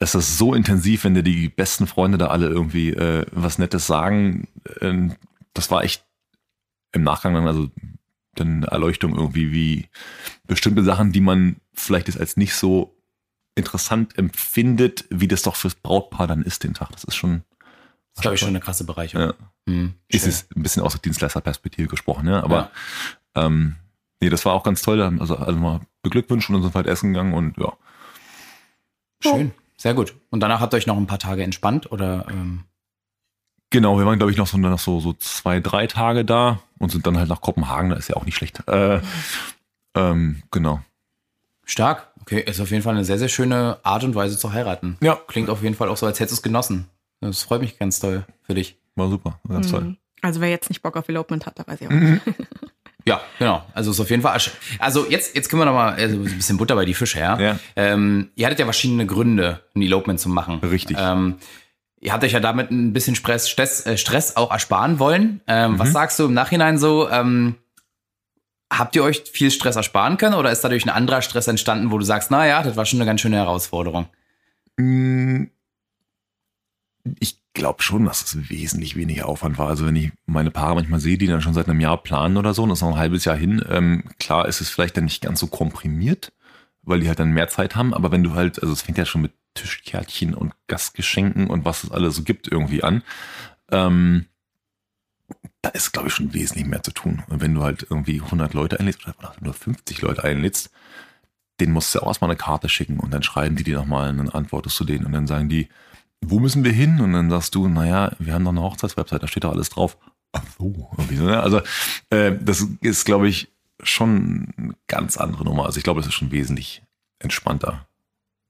Es 0.00 0.14
ist 0.14 0.38
so 0.38 0.54
intensiv, 0.54 1.04
wenn 1.04 1.14
dir 1.14 1.22
die 1.22 1.48
besten 1.48 1.86
Freunde 1.86 2.18
da 2.18 2.28
alle 2.28 2.48
irgendwie 2.48 2.90
äh, 2.90 3.26
was 3.32 3.58
Nettes 3.58 3.86
sagen. 3.86 4.48
Ähm, 4.80 5.14
das 5.54 5.70
war 5.70 5.84
echt 5.84 6.04
im 6.92 7.02
Nachgang 7.02 7.34
dann 7.34 7.46
also 7.46 7.70
dann 8.34 8.58
eine 8.58 8.66
Erleuchtung 8.68 9.14
irgendwie, 9.14 9.52
wie 9.52 9.88
bestimmte 10.46 10.82
Sachen, 10.84 11.12
die 11.12 11.20
man 11.20 11.56
vielleicht 11.74 12.08
jetzt 12.08 12.18
als 12.18 12.36
nicht 12.36 12.54
so 12.54 12.96
interessant 13.54 14.16
empfindet, 14.16 15.04
wie 15.10 15.28
das 15.28 15.42
doch 15.42 15.56
fürs 15.56 15.74
Brautpaar 15.74 16.26
dann 16.26 16.42
ist 16.42 16.64
den 16.64 16.72
Tag. 16.74 16.90
Das 16.92 17.04
ist 17.04 17.16
schon, 17.16 17.42
Das 17.60 18.16
ist, 18.16 18.22
glaube 18.22 18.34
ich, 18.36 18.40
schon 18.40 18.48
eine 18.50 18.60
krasse 18.60 18.84
Bereicherung. 18.84 19.28
ja, 19.28 19.34
Hm, 19.66 19.94
ist 20.08 20.26
es 20.26 20.46
ein 20.56 20.62
bisschen 20.62 20.82
aus 20.82 20.92
der 20.92 21.02
Dienstleisterperspektive 21.02 21.88
gesprochen, 21.88 22.24
ne? 22.24 22.42
Aber 22.42 22.70
ähm, 23.34 23.76
nee, 24.20 24.30
das 24.30 24.44
war 24.46 24.54
auch 24.54 24.62
ganz 24.64 24.80
toll. 24.80 25.02
Also, 25.02 25.36
also 25.36 25.58
mal 25.58 25.80
beglückwünscht 26.02 26.48
und 26.48 26.62
sind 26.62 26.74
halt 26.74 26.86
essen 26.86 27.12
gegangen 27.12 27.34
und 27.34 27.58
ja. 27.58 27.72
Schön. 29.22 29.52
Sehr 29.80 29.94
gut. 29.94 30.14
Und 30.28 30.40
danach 30.40 30.60
habt 30.60 30.74
ihr 30.74 30.76
euch 30.76 30.86
noch 30.86 30.98
ein 30.98 31.06
paar 31.06 31.18
Tage 31.18 31.42
entspannt 31.42 31.90
oder 31.90 32.26
ähm, 32.28 32.64
Genau, 33.70 33.98
wir 33.98 34.04
waren, 34.04 34.18
glaube 34.18 34.30
ich, 34.30 34.36
noch 34.36 34.46
so, 34.46 34.58
noch 34.58 34.78
so, 34.78 35.00
so 35.00 35.14
zwei, 35.14 35.60
drei 35.60 35.86
Tage 35.86 36.24
da 36.24 36.60
und 36.78 36.90
sind 36.90 37.06
dann 37.06 37.16
halt 37.16 37.28
nach 37.28 37.40
Kopenhagen, 37.40 37.90
da 37.90 37.96
ist 37.96 38.08
ja 38.08 38.16
auch 38.16 38.26
nicht 38.26 38.34
schlecht. 38.34 38.62
Äh, 38.68 39.00
ähm, 39.94 40.42
genau. 40.50 40.80
stark? 41.64 42.08
Okay, 42.20 42.40
ist 42.40 42.60
auf 42.60 42.70
jeden 42.70 42.82
Fall 42.82 42.94
eine 42.94 43.04
sehr, 43.04 43.18
sehr 43.18 43.28
schöne 43.28 43.78
Art 43.82 44.04
und 44.04 44.14
Weise 44.14 44.36
zu 44.36 44.52
heiraten. 44.52 44.98
Ja. 45.00 45.18
Klingt 45.28 45.48
auf 45.48 45.62
jeden 45.62 45.76
Fall 45.76 45.88
auch 45.88 45.96
so, 45.96 46.04
als 46.04 46.20
hättest 46.20 46.32
du 46.32 46.40
es 46.40 46.42
genossen. 46.42 46.90
Das 47.20 47.42
freut 47.42 47.62
mich 47.62 47.78
ganz 47.78 48.00
toll 48.00 48.26
für 48.42 48.54
dich. 48.54 48.76
War 48.96 49.08
super, 49.08 49.40
war 49.44 49.54
ganz 49.54 49.70
toll. 49.70 49.96
Also 50.20 50.42
wer 50.42 50.50
jetzt 50.50 50.68
nicht 50.68 50.82
Bock 50.82 50.96
auf 50.96 51.08
Elopement 51.08 51.46
hat, 51.46 51.58
da 51.58 51.66
weiß 51.66 51.80
ich 51.80 51.86
auch 51.86 51.92
nicht. 51.92 52.22
Ja, 53.06 53.20
genau. 53.38 53.64
Also 53.74 53.90
ist 53.92 54.00
auf 54.00 54.10
jeden 54.10 54.22
Fall. 54.22 54.34
Asch- 54.36 54.50
Also 54.78 55.06
jetzt, 55.08 55.34
jetzt 55.34 55.48
können 55.48 55.60
wir 55.62 55.66
noch 55.66 55.72
mal 55.74 55.94
also 55.94 56.16
ein 56.16 56.24
bisschen 56.24 56.56
Butter 56.58 56.74
bei 56.74 56.84
die 56.84 56.94
Fische, 56.94 57.18
ja. 57.20 57.38
Ja. 57.40 57.58
Ähm, 57.76 58.30
ihr 58.36 58.46
hattet 58.46 58.58
ja 58.58 58.64
verschiedene 58.66 59.06
Gründe, 59.06 59.60
ein 59.74 59.82
Elopement 59.82 60.20
zu 60.20 60.28
machen. 60.28 60.58
Richtig. 60.60 60.96
Ähm, 61.00 61.36
ihr 62.00 62.12
habt 62.12 62.22
euch 62.24 62.32
ja 62.32 62.40
damit 62.40 62.70
ein 62.70 62.92
bisschen 62.92 63.14
Stress, 63.16 63.48
Stress, 63.48 63.86
äh, 63.86 63.96
Stress 63.96 64.36
auch 64.36 64.50
ersparen 64.50 64.98
wollen. 64.98 65.40
Ähm, 65.46 65.78
Was 65.78 65.92
sagst 65.92 66.18
du 66.18 66.26
im 66.26 66.34
Nachhinein 66.34 66.78
so? 66.78 67.08
Ähm, 67.10 67.56
habt 68.72 68.94
ihr 68.96 69.02
euch 69.02 69.22
viel 69.32 69.50
Stress 69.50 69.76
ersparen 69.76 70.16
können 70.16 70.34
oder 70.34 70.52
ist 70.52 70.62
dadurch 70.62 70.84
ein 70.84 70.90
anderer 70.90 71.22
Stress 71.22 71.48
entstanden, 71.48 71.90
wo 71.90 71.98
du 71.98 72.04
sagst, 72.04 72.30
na 72.30 72.46
ja, 72.46 72.62
das 72.62 72.76
war 72.76 72.84
schon 72.86 72.98
eine 73.00 73.06
ganz 73.06 73.20
schöne 73.20 73.36
Herausforderung? 73.36 74.06
Mm, 74.76 75.44
Ich 77.18 77.40
glaube 77.54 77.82
schon, 77.82 78.04
dass 78.04 78.22
es 78.22 78.50
wesentlich 78.50 78.96
weniger 78.96 79.26
Aufwand 79.26 79.58
war. 79.58 79.68
Also 79.68 79.86
wenn 79.86 79.96
ich 79.96 80.12
meine 80.26 80.50
Paare 80.50 80.74
manchmal 80.74 81.00
sehe, 81.00 81.18
die 81.18 81.26
dann 81.26 81.40
schon 81.40 81.54
seit 81.54 81.68
einem 81.68 81.80
Jahr 81.80 82.02
planen 82.02 82.36
oder 82.36 82.54
so, 82.54 82.62
und 82.62 82.68
das 82.68 82.78
ist 82.78 82.82
noch 82.82 82.92
ein 82.92 82.98
halbes 82.98 83.24
Jahr 83.24 83.36
hin, 83.36 83.64
ähm, 83.68 84.04
klar 84.18 84.46
ist 84.46 84.60
es 84.60 84.68
vielleicht 84.68 84.96
dann 84.96 85.04
nicht 85.04 85.22
ganz 85.22 85.40
so 85.40 85.46
komprimiert, 85.46 86.32
weil 86.82 87.00
die 87.00 87.08
halt 87.08 87.18
dann 87.18 87.32
mehr 87.32 87.48
Zeit 87.48 87.76
haben. 87.76 87.94
Aber 87.94 88.12
wenn 88.12 88.22
du 88.22 88.34
halt, 88.34 88.62
also 88.62 88.72
es 88.72 88.82
fängt 88.82 88.98
ja 88.98 89.04
schon 89.04 89.22
mit 89.22 89.32
Tischkärtchen 89.54 90.34
und 90.34 90.54
Gastgeschenken 90.68 91.48
und 91.48 91.64
was 91.64 91.84
es 91.84 91.90
alles 91.90 92.14
so 92.14 92.22
gibt 92.22 92.48
irgendwie 92.48 92.82
an, 92.82 93.02
ähm, 93.70 94.26
da 95.62 95.70
ist, 95.70 95.92
glaube 95.92 96.08
ich, 96.08 96.14
schon 96.14 96.32
wesentlich 96.32 96.66
mehr 96.66 96.82
zu 96.82 96.92
tun. 96.92 97.22
Und 97.28 97.40
wenn 97.40 97.54
du 97.54 97.62
halt 97.62 97.86
irgendwie 97.88 98.20
100 98.20 98.54
Leute 98.54 98.80
einlädst 98.80 99.06
oder 99.06 99.34
nur 99.40 99.54
50 99.54 100.00
Leute 100.02 100.24
einlädst, 100.24 100.70
den 101.60 101.72
musst 101.72 101.94
du 101.94 102.00
auch 102.00 102.08
erstmal 102.08 102.30
eine 102.30 102.38
Karte 102.38 102.68
schicken 102.68 102.98
und 102.98 103.12
dann 103.12 103.22
schreiben 103.22 103.56
die 103.56 103.64
dir 103.64 103.78
nochmal 103.78 104.10
und 104.10 104.18
dann 104.18 104.28
antwortest 104.30 104.80
du 104.80 104.84
denen 104.84 105.04
und 105.04 105.12
dann 105.12 105.26
sagen 105.26 105.48
die, 105.48 105.68
wo 106.20 106.38
müssen 106.38 106.64
wir 106.64 106.72
hin? 106.72 107.00
Und 107.00 107.12
dann 107.12 107.30
sagst 107.30 107.54
du, 107.54 107.68
naja, 107.68 108.12
wir 108.18 108.34
haben 108.34 108.44
doch 108.44 108.52
eine 108.52 108.62
Hochzeitswebsite, 108.62 109.20
da 109.20 109.26
steht 109.26 109.44
doch 109.44 109.52
alles 109.52 109.70
drauf. 109.70 109.96
Ach 110.32 110.42
so, 110.58 110.90
ne? 111.08 111.40
Also 111.40 111.60
äh, 112.10 112.32
das 112.40 112.66
ist, 112.80 113.04
glaube 113.04 113.28
ich, 113.28 113.48
schon 113.82 114.52
eine 114.56 114.74
ganz 114.86 115.16
andere 115.16 115.44
Nummer. 115.44 115.66
Also 115.66 115.78
ich 115.78 115.84
glaube, 115.84 116.00
das 116.00 116.08
ist 116.08 116.14
schon 116.14 116.30
wesentlich 116.30 116.82
entspannter. 117.18 117.86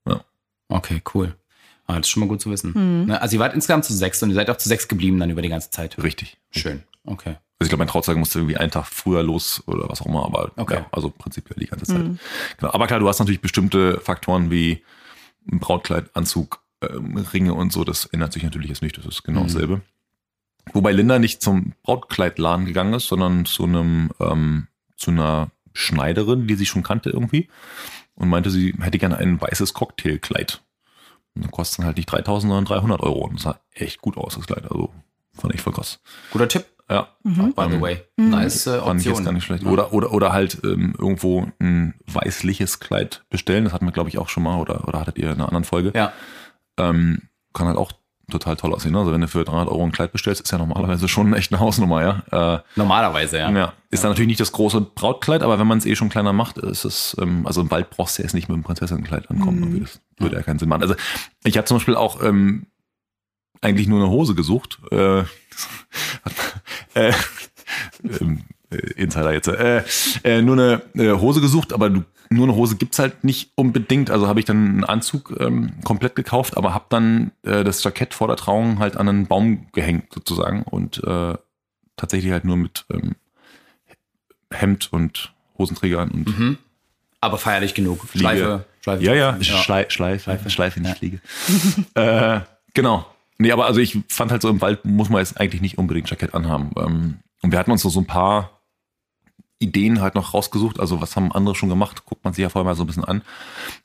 Ja. 0.06 0.24
Okay, 0.68 1.02
cool. 1.14 1.37
Ah, 1.87 1.96
das 1.96 2.06
ist 2.06 2.11
schon 2.11 2.20
mal 2.20 2.28
gut 2.28 2.40
zu 2.40 2.50
wissen. 2.50 3.04
Mhm. 3.04 3.11
Also 3.11 3.37
ihr 3.37 3.40
wart 3.40 3.54
insgesamt 3.54 3.85
zu 3.85 3.92
sechs 3.94 4.22
und 4.22 4.30
ihr 4.30 4.35
seid 4.35 4.50
auch 4.50 4.56
zu 4.56 4.68
sechs 4.68 4.87
geblieben 4.88 5.18
dann 5.18 5.30
über 5.30 5.42
die 5.42 5.48
ganze 5.48 5.70
Zeit. 5.70 6.00
Richtig. 6.02 6.38
Schön. 6.50 6.83
Okay. 7.04 7.37
Also 7.59 7.66
ich 7.66 7.68
glaube, 7.68 7.80
mein 7.80 7.88
Trauzeuge 7.88 8.18
musste 8.18 8.38
irgendwie 8.38 8.56
einen 8.56 8.70
Tag 8.70 8.87
früher 8.87 9.22
los 9.22 9.62
oder 9.66 9.88
was 9.88 10.00
auch 10.00 10.06
immer, 10.06 10.24
aber 10.24 10.52
okay. 10.56 10.76
ja, 10.76 10.87
also 10.92 11.11
prinzipiell 11.11 11.59
die 11.59 11.66
ganze 11.66 11.87
Zeit. 11.87 11.98
Mhm. 11.98 12.18
Genau. 12.59 12.72
Aber 12.72 12.87
klar, 12.87 13.00
du 13.00 13.09
hast 13.09 13.18
natürlich 13.18 13.40
bestimmte 13.40 14.00
Faktoren 14.00 14.50
wie 14.50 14.83
ein 15.50 15.59
Brautkleid, 15.59 16.14
Anzug, 16.14 16.60
ähm, 16.82 17.16
Ringe 17.16 17.54
und 17.54 17.72
so, 17.72 17.84
das 17.84 18.06
ändert 18.06 18.32
sich 18.32 18.42
natürlich 18.42 18.68
jetzt 18.68 18.82
nicht, 18.82 18.98
das 18.98 19.06
ist 19.06 19.22
genau 19.22 19.40
mhm. 19.40 19.46
dasselbe. 19.46 19.80
Wobei 20.72 20.92
Linda 20.92 21.18
nicht 21.18 21.42
zum 21.42 21.72
Brautkleidladen 21.82 22.66
gegangen 22.66 22.94
ist, 22.94 23.08
sondern 23.08 23.44
zu 23.44 23.64
einem, 23.64 24.10
ähm, 24.20 24.68
zu 24.96 25.10
einer 25.10 25.50
Schneiderin, 25.72 26.46
die 26.46 26.54
sie 26.54 26.66
schon 26.66 26.82
kannte 26.82 27.10
irgendwie 27.10 27.48
und 28.14 28.28
meinte, 28.28 28.50
sie 28.50 28.74
hätte 28.80 28.98
gerne 28.98 29.16
ein 29.16 29.40
weißes 29.40 29.72
Cocktailkleid. 29.74 30.62
Und 31.34 31.44
dann 31.44 31.50
kostet 31.50 31.80
es 31.80 31.84
halt 31.84 31.96
nicht 31.96 32.06
3000, 32.06 32.50
sondern 32.50 32.64
300 32.64 33.00
Euro. 33.00 33.26
Und 33.26 33.36
das 33.36 33.42
sah 33.42 33.60
echt 33.72 34.00
gut 34.00 34.16
aus, 34.16 34.34
das 34.34 34.46
Kleid. 34.46 34.64
Also 34.64 34.92
fand 35.32 35.54
ich 35.54 35.60
voll 35.60 35.72
krass. 35.72 36.00
Guter 36.32 36.48
Tipp. 36.48 36.66
Ja. 36.88 37.08
Mhm. 37.22 37.54
By 37.54 37.68
the 37.70 37.80
way. 37.80 38.02
Mhm. 38.16 38.30
Nice 38.30 38.66
äh, 38.66 38.80
Fand 38.80 39.00
ich 39.00 39.06
jetzt 39.06 39.12
Option. 39.12 39.24
gar 39.24 39.32
nicht 39.32 39.44
schlecht. 39.44 39.64
Oder, 39.64 39.92
oder, 39.92 40.12
oder 40.12 40.32
halt 40.32 40.58
ähm, 40.64 40.94
irgendwo 40.98 41.46
ein 41.60 41.94
weißliches 42.06 42.80
Kleid 42.80 43.24
bestellen. 43.30 43.64
Das 43.64 43.72
hatten 43.72 43.86
wir, 43.86 43.92
glaube 43.92 44.08
ich, 44.08 44.18
auch 44.18 44.28
schon 44.28 44.42
mal. 44.42 44.58
Oder, 44.58 44.88
oder 44.88 45.00
hattet 45.00 45.16
ihr 45.16 45.28
in 45.28 45.34
einer 45.34 45.46
anderen 45.46 45.64
Folge. 45.64 45.92
Ja. 45.94 46.12
Ähm, 46.88 47.22
kann 47.52 47.66
halt 47.66 47.76
auch 47.76 47.92
total 48.30 48.56
toll 48.56 48.72
aussehen. 48.72 48.92
ne? 48.92 49.00
Also 49.00 49.12
wenn 49.12 49.20
du 49.20 49.28
für 49.28 49.44
300 49.44 49.68
Euro 49.68 49.84
ein 49.84 49.92
Kleid 49.92 50.12
bestellst, 50.12 50.40
ist 50.40 50.50
ja 50.50 50.58
normalerweise 50.58 51.08
schon 51.08 51.34
echt 51.34 51.52
eine 51.52 51.60
Hausnummer, 51.60 52.02
ja. 52.30 52.54
Äh, 52.56 52.60
Normalerweise, 52.76 53.38
ja. 53.38 53.50
ja. 53.50 53.72
Ist 53.90 54.04
dann 54.04 54.12
natürlich 54.12 54.28
nicht 54.28 54.40
das 54.40 54.52
große 54.52 54.80
Brautkleid, 54.80 55.42
aber 55.42 55.58
wenn 55.58 55.66
man 55.66 55.78
es 55.78 55.86
eh 55.86 55.96
schon 55.96 56.08
kleiner 56.08 56.32
macht, 56.32 56.58
ist 56.58 56.84
es, 56.84 57.16
ähm, 57.20 57.46
also 57.46 57.60
im 57.60 57.70
Wald 57.70 57.90
brauchst 57.90 58.18
du 58.18 58.22
jetzt 58.22 58.34
nicht 58.34 58.48
mit 58.48 58.56
dem 58.56 58.62
Prinzessinnenkleid 58.62 59.28
ankommen. 59.30 59.62
irgendwie. 59.62 59.80
Das 59.80 60.00
würde 60.18 60.36
ja 60.36 60.42
keinen 60.42 60.58
Sinn 60.58 60.68
machen. 60.68 60.82
Also 60.82 60.94
ich 61.44 61.56
habe 61.56 61.66
zum 61.66 61.78
Beispiel 61.78 61.96
auch 61.96 62.22
ähm, 62.22 62.66
eigentlich 63.60 63.88
nur 63.88 64.00
eine 64.00 64.10
Hose 64.10 64.34
gesucht. 64.34 64.78
Äh, 64.90 65.20
äh, 66.94 67.12
ähm, 68.04 68.04
äh, 68.04 68.36
Insider 68.96 69.33
jetzt. 69.33 69.48
Äh, 69.48 69.83
äh, 70.24 70.42
nur 70.42 70.54
eine 70.54 70.83
äh, 70.94 71.18
Hose 71.18 71.40
gesucht, 71.40 71.72
aber 71.72 71.90
du, 71.90 72.04
nur 72.30 72.46
eine 72.46 72.54
Hose 72.56 72.76
gibt's 72.76 72.98
halt 72.98 73.24
nicht 73.24 73.50
unbedingt. 73.56 74.11
Also 74.11 74.28
habe 74.28 74.38
ich 74.38 74.46
dann 74.46 74.56
einen 74.56 74.85
Anzug 74.85 75.37
ähm, 75.40 75.72
komplett 75.85 76.14
gekauft, 76.14 76.56
aber 76.56 76.72
habe 76.74 76.85
dann 76.88 77.33
äh, 77.42 77.64
das 77.64 77.83
Jackett 77.83 78.14
vor 78.14 78.28
der 78.28 78.37
Trauung 78.37 78.78
halt 78.78 78.96
an 78.96 79.09
einen 79.09 79.26
Baum 79.26 79.66
gehängt 79.72 80.12
sozusagen 80.14 80.62
und 80.62 81.02
äh, 81.04 81.35
tatsächlich 81.96 82.33
halt 82.33 82.44
nur 82.44 82.56
mit 82.56 82.85
ähm, 82.92 83.16
Hemd 84.52 84.92
und 84.92 85.33
Hosenträgern 85.59 86.11
und 86.11 86.38
Mhm. 86.38 86.59
Aber 87.20 87.37
feierlich 87.37 87.74
genug. 87.74 88.04
Fliege. 88.06 88.18
Schleife, 88.20 88.64
Schleife. 88.80 89.04
ja, 89.04 89.14
ja, 89.14 89.42
Schlei 89.42 89.87
Schleife, 89.90 90.22
Schleife, 90.22 90.50
Schleife, 90.50 90.80
nicht 90.80 90.96
Fliege. 90.96 91.20
äh, 91.94 92.40
genau. 92.72 93.04
Nee, 93.37 93.52
aber 93.52 93.66
also 93.66 93.80
ich 93.80 93.98
fand 94.09 94.30
halt 94.30 94.40
so 94.40 94.48
im 94.48 94.61
Wald 94.62 94.85
muss 94.85 95.11
man 95.11 95.18
jetzt 95.20 95.38
eigentlich 95.38 95.61
nicht 95.61 95.76
unbedingt 95.76 96.09
Jackett 96.09 96.35
anhaben. 96.35 96.70
Ähm, 96.78 97.18
und 97.42 97.52
wir 97.52 97.59
hatten 97.59 97.70
uns 97.70 97.83
so, 97.83 97.90
so 97.90 98.00
ein 98.00 98.06
paar 98.06 98.60
Ideen 99.61 100.01
halt 100.01 100.14
noch 100.14 100.35
rausgesucht. 100.35 100.81
Also 100.81 101.01
was 101.01 101.14
haben 101.14 101.31
andere 101.33 101.55
schon 101.55 101.68
gemacht? 101.68 102.05
Guckt 102.07 102.25
man 102.25 102.33
sich 102.33 102.42
ja 102.42 102.49
vorher 102.49 102.68
mal 102.68 102.75
so 102.75 102.83
ein 102.83 102.87
bisschen 102.87 103.05
an. 103.05 103.23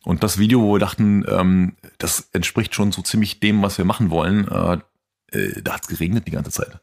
Und 0.03 0.23
das 0.23 0.39
Video, 0.39 0.61
wo 0.61 0.73
wir 0.73 0.79
dachten, 0.79 1.23
ähm, 1.29 1.75
das 1.97 2.29
entspricht 2.31 2.73
schon 2.73 2.91
so 2.91 3.01
ziemlich 3.01 3.39
dem, 3.39 3.61
was 3.61 3.77
wir 3.77 3.85
machen 3.85 4.09
wollen, 4.09 4.47
äh, 4.47 4.77
äh, 5.31 5.61
da 5.61 5.73
hat's 5.73 5.87
geregnet 5.87 6.27
die 6.27 6.31
ganze 6.31 6.51
Zeit. 6.51 6.79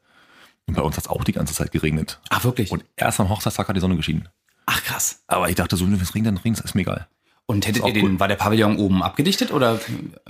Und 0.66 0.76
bei 0.76 0.82
uns 0.82 0.96
hat's 0.96 1.08
auch 1.08 1.24
die 1.24 1.32
ganze 1.32 1.54
Zeit 1.54 1.72
geregnet. 1.72 2.20
Ach, 2.28 2.44
wirklich? 2.44 2.70
Und 2.70 2.84
erst 2.96 3.18
am 3.18 3.28
Hochzeitstag 3.30 3.66
hat 3.66 3.76
die 3.76 3.80
Sonne 3.80 3.96
geschienen. 3.96 4.28
Ach, 4.66 4.82
krass. 4.84 5.24
Aber 5.26 5.48
ich 5.48 5.56
dachte 5.56 5.76
so, 5.76 5.86
wenn 5.86 5.94
es 5.94 6.14
regnet, 6.14 6.34
dann 6.34 6.42
regnet 6.42 6.60
es, 6.60 6.66
ist 6.66 6.74
mir 6.74 6.82
egal. 6.82 7.08
Und 7.46 7.66
hättet 7.66 7.84
ihr 7.84 7.92
den, 7.92 8.04
cool. 8.04 8.20
war 8.20 8.28
der 8.28 8.36
Pavillon 8.36 8.76
oben 8.76 9.02
abgedichtet 9.02 9.50
oder? 9.50 9.80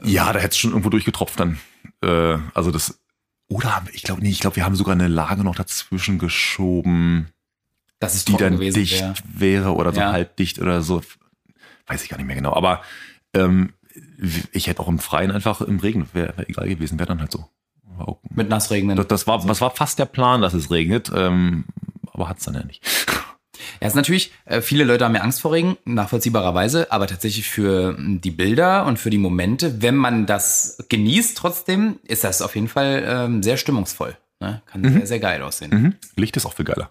Ja, 0.03 0.33
da 0.33 0.39
hätte 0.39 0.53
es 0.53 0.57
schon 0.57 0.71
irgendwo 0.71 0.89
durchgetropft 0.89 1.39
dann. 1.39 1.59
Äh, 2.03 2.39
also 2.55 2.71
das. 2.71 3.01
Oder 3.49 3.77
haben 3.77 3.87
wir, 3.87 3.95
ich 3.95 4.03
glaube, 4.03 4.23
nee, 4.23 4.31
ich 4.31 4.41
glaube, 4.41 4.57
wir 4.57 4.65
haben 4.65 4.77
sogar 4.77 4.95
eine 4.95 5.09
Lage 5.09 5.45
noch 5.45 5.55
dazwischen 5.55 6.19
geschoben, 6.19 7.29
Das 8.03 8.15
ist 8.15 8.29
die 8.29 8.37
dann 8.37 8.55
gewesen 8.55 8.75
dicht 8.81 9.01
wäre. 9.01 9.15
wäre 9.33 9.75
oder 9.75 9.93
so 9.93 10.01
Ja. 10.01 10.13
halbdicht 10.13 10.59
oder 10.61 10.83
so. 10.83 11.03
Weiß 11.87 12.03
ich 12.05 12.09
gar 12.11 12.17
nicht 12.19 12.27
mehr 12.27 12.37
genau. 12.37 12.53
Aber 12.55 12.83
ähm, 13.35 13.73
ich 14.53 14.67
hätte 14.67 14.81
auch 14.81 14.89
im 14.89 14.99
Freien 14.99 15.31
einfach 15.31 15.61
im 15.61 15.79
Regen, 15.79 16.09
wäre 16.13 16.37
wär 16.37 16.49
egal 16.49 16.69
gewesen, 16.69 16.99
wäre 16.99 17.09
dann 17.09 17.21
halt 17.21 17.33
so. 17.33 17.47
Auch- 17.99 18.19
Mit 18.31 18.49
Nassregnen. 18.49 18.97
Das, 18.97 19.07
das, 19.09 19.27
war, 19.27 19.45
das 19.47 19.61
war 19.61 19.71
fast 19.71 19.99
der 19.99 20.07
Plan, 20.07 20.41
dass 20.41 20.55
es 20.55 20.71
regnet, 20.71 21.11
ähm, 21.15 21.65
aber 22.13 22.29
hat 22.29 22.39
es 22.39 22.45
dann 22.45 22.55
ja 22.55 22.65
nicht. 22.65 22.83
Ja, 23.81 23.89
ist 23.89 23.95
natürlich, 23.95 24.33
äh, 24.45 24.61
viele 24.61 24.85
Leute 24.85 25.05
haben 25.05 25.15
ja 25.15 25.23
Angst 25.23 25.41
vor 25.41 25.53
Regen, 25.53 25.77
nachvollziehbarerweise, 25.85 26.91
aber 26.93 27.07
tatsächlich 27.07 27.49
für 27.49 27.97
m, 27.97 28.21
die 28.21 28.31
Bilder 28.31 28.87
und 28.87 28.99
für 28.99 29.11
die 29.11 29.19
Momente, 29.19 29.83
wenn 29.83 29.97
man 29.97 30.27
das 30.27 30.85
genießt 30.89 31.37
trotzdem, 31.37 31.99
ist 32.05 32.23
das 32.25 32.43
auf 32.43 32.55
jeden 32.55 32.69
Fall 32.69 33.03
ähm, 33.07 33.43
sehr 33.43 33.57
stimmungsvoll. 33.57 34.17
Ne? 34.41 34.63
Kann 34.67 34.85
sehr, 34.85 35.07
sehr 35.07 35.19
geil 35.21 35.43
aussehen. 35.43 35.71
Mhm. 35.71 35.95
Licht 36.17 36.37
ist 36.37 36.47
auch 36.47 36.55
viel 36.55 36.65
geiler. 36.65 36.91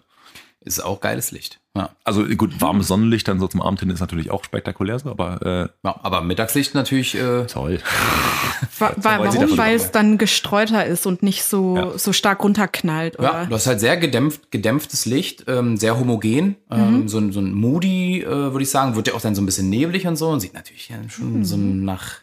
Ist 0.64 0.84
auch 0.84 1.00
geiles 1.00 1.32
Licht. 1.32 1.60
Ja. 1.76 1.90
Also 2.04 2.24
gut, 2.24 2.60
warmes 2.60 2.86
Sonnenlicht 2.86 3.26
dann 3.26 3.40
so 3.40 3.48
zum 3.48 3.60
Abend 3.62 3.80
hin 3.80 3.90
ist 3.90 3.98
natürlich 4.00 4.30
auch 4.30 4.44
spektakulär 4.44 4.98
so, 5.00 5.10
aber 5.10 5.42
äh, 5.42 5.68
Ja, 5.84 5.98
aber 6.02 6.20
Mittagslicht 6.20 6.74
natürlich, 6.74 7.14
äh, 7.16 7.46
toll. 7.46 7.80
Wa 8.78 8.92
wa 8.96 9.18
warum? 9.24 9.58
Weil 9.58 9.74
es 9.74 9.90
dann 9.90 10.18
gestreuter 10.18 10.84
ist 10.86 11.04
und 11.06 11.22
nicht 11.22 11.44
so, 11.44 11.76
Ja. 11.76 11.98
so 11.98 12.12
stark 12.12 12.42
runterknallt, 12.44 13.16
ja, 13.20 13.30
oder? 13.30 13.46
du 13.46 13.54
hast 13.54 13.66
halt 13.66 13.80
sehr 13.80 13.96
gedämpft, 13.96 14.50
gedämpftes 14.52 15.04
Licht, 15.06 15.44
ähm, 15.48 15.76
sehr 15.76 15.98
homogen, 15.98 16.56
ähm, 16.70 17.08
so, 17.08 17.18
ein- 17.18 17.32
so 17.32 17.40
ein 17.40 17.52
Moody, 17.54 18.22
äh, 18.22 18.28
würde 18.28 18.62
ich 18.62 18.70
sagen, 18.70 18.94
wird 18.94 19.08
ja 19.08 19.14
auch 19.14 19.20
dann 19.20 19.34
so 19.34 19.42
ein 19.42 19.46
bisschen 19.46 19.68
neblig 19.68 20.06
und 20.06 20.16
so 20.16 20.28
und 20.28 20.40
sieht 20.40 20.54
natürlich 20.54 20.88
ja 20.90 20.96
schon 21.08 21.44
so 21.44 21.56
nach 21.56 22.18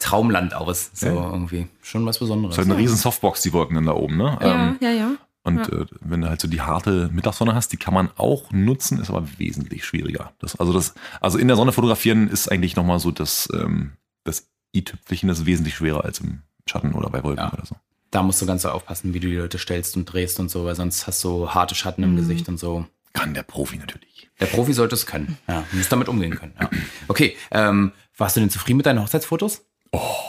Traumland 0.00 0.54
aus, 0.54 0.90
so 0.94 1.06
Ja. 1.06 1.30
irgendwie. 1.30 1.68
Schon 1.82 2.04
was 2.06 2.18
Besonderes. 2.18 2.56
Das 2.56 2.64
ist 2.64 2.68
halt 2.68 2.76
eine 2.76 2.82
riesen 2.82 2.96
Softbox, 2.96 3.42
die 3.42 3.52
Wolken 3.52 3.76
dann 3.76 3.86
da 3.86 3.92
oben, 3.92 4.16
ne? 4.16 4.36
ja, 4.40 4.68
Ähm, 4.70 4.76
ja, 4.80 4.90
ja. 4.90 5.10
Und 5.44 5.68
äh, 5.72 5.86
wenn 6.00 6.20
du 6.20 6.28
halt 6.28 6.40
so 6.40 6.46
die 6.48 6.60
harte 6.60 7.08
Mittagssonne 7.12 7.54
hast, 7.54 7.72
die 7.72 7.76
kann 7.76 7.94
man 7.94 8.10
auch 8.16 8.52
nutzen, 8.52 9.00
ist 9.00 9.10
aber 9.10 9.26
wesentlich 9.38 9.84
schwieriger. 9.84 10.32
Das, 10.38 10.54
also 10.56 10.72
das, 10.72 10.94
also 11.20 11.36
in 11.38 11.48
der 11.48 11.56
Sonne 11.56 11.72
fotografieren 11.72 12.28
ist 12.28 12.50
eigentlich 12.50 12.76
nochmal 12.76 13.00
so 13.00 13.10
das, 13.10 13.48
ähm, 13.52 13.92
das 14.24 14.48
i-Tüpfelchen, 14.74 15.28
das 15.28 15.40
ist 15.40 15.46
wesentlich 15.46 15.74
schwerer 15.74 16.04
als 16.04 16.20
im 16.20 16.42
Schatten 16.66 16.92
oder 16.92 17.10
bei 17.10 17.24
Wolken 17.24 17.44
Ja. 17.44 17.52
oder 17.52 17.66
so. 17.66 17.74
Da 18.12 18.22
musst 18.22 18.40
du 18.40 18.46
ganz 18.46 18.62
so 18.62 18.68
aufpassen, 18.68 19.14
wie 19.14 19.20
du 19.20 19.28
die 19.28 19.36
Leute 19.36 19.58
stellst 19.58 19.96
und 19.96 20.04
drehst 20.04 20.38
und 20.38 20.50
so, 20.50 20.64
weil 20.64 20.74
sonst 20.76 21.06
hast 21.06 21.24
du 21.24 21.48
harte 21.50 21.74
Schatten 21.74 22.02
im 22.04 22.14
Gesicht 22.14 22.48
und 22.48 22.58
so. 22.58 22.86
Kann 23.14 23.34
der 23.34 23.42
Profi 23.42 23.78
natürlich. 23.78 24.30
Der 24.38 24.46
Profi 24.46 24.72
sollte 24.72 24.94
es 24.94 25.06
können. 25.06 25.38
Ja, 25.48 25.64
du 25.70 25.76
musst 25.76 25.90
damit 25.90 26.08
umgehen 26.08 26.34
können. 26.36 26.54
Ja. 26.60 26.70
Okay, 27.08 27.36
ähm, 27.50 27.92
warst 28.16 28.36
du 28.36 28.40
denn 28.40 28.50
zufrieden 28.50 28.76
mit 28.76 28.86
deinen 28.86 29.00
Hochzeitsfotos? 29.02 29.64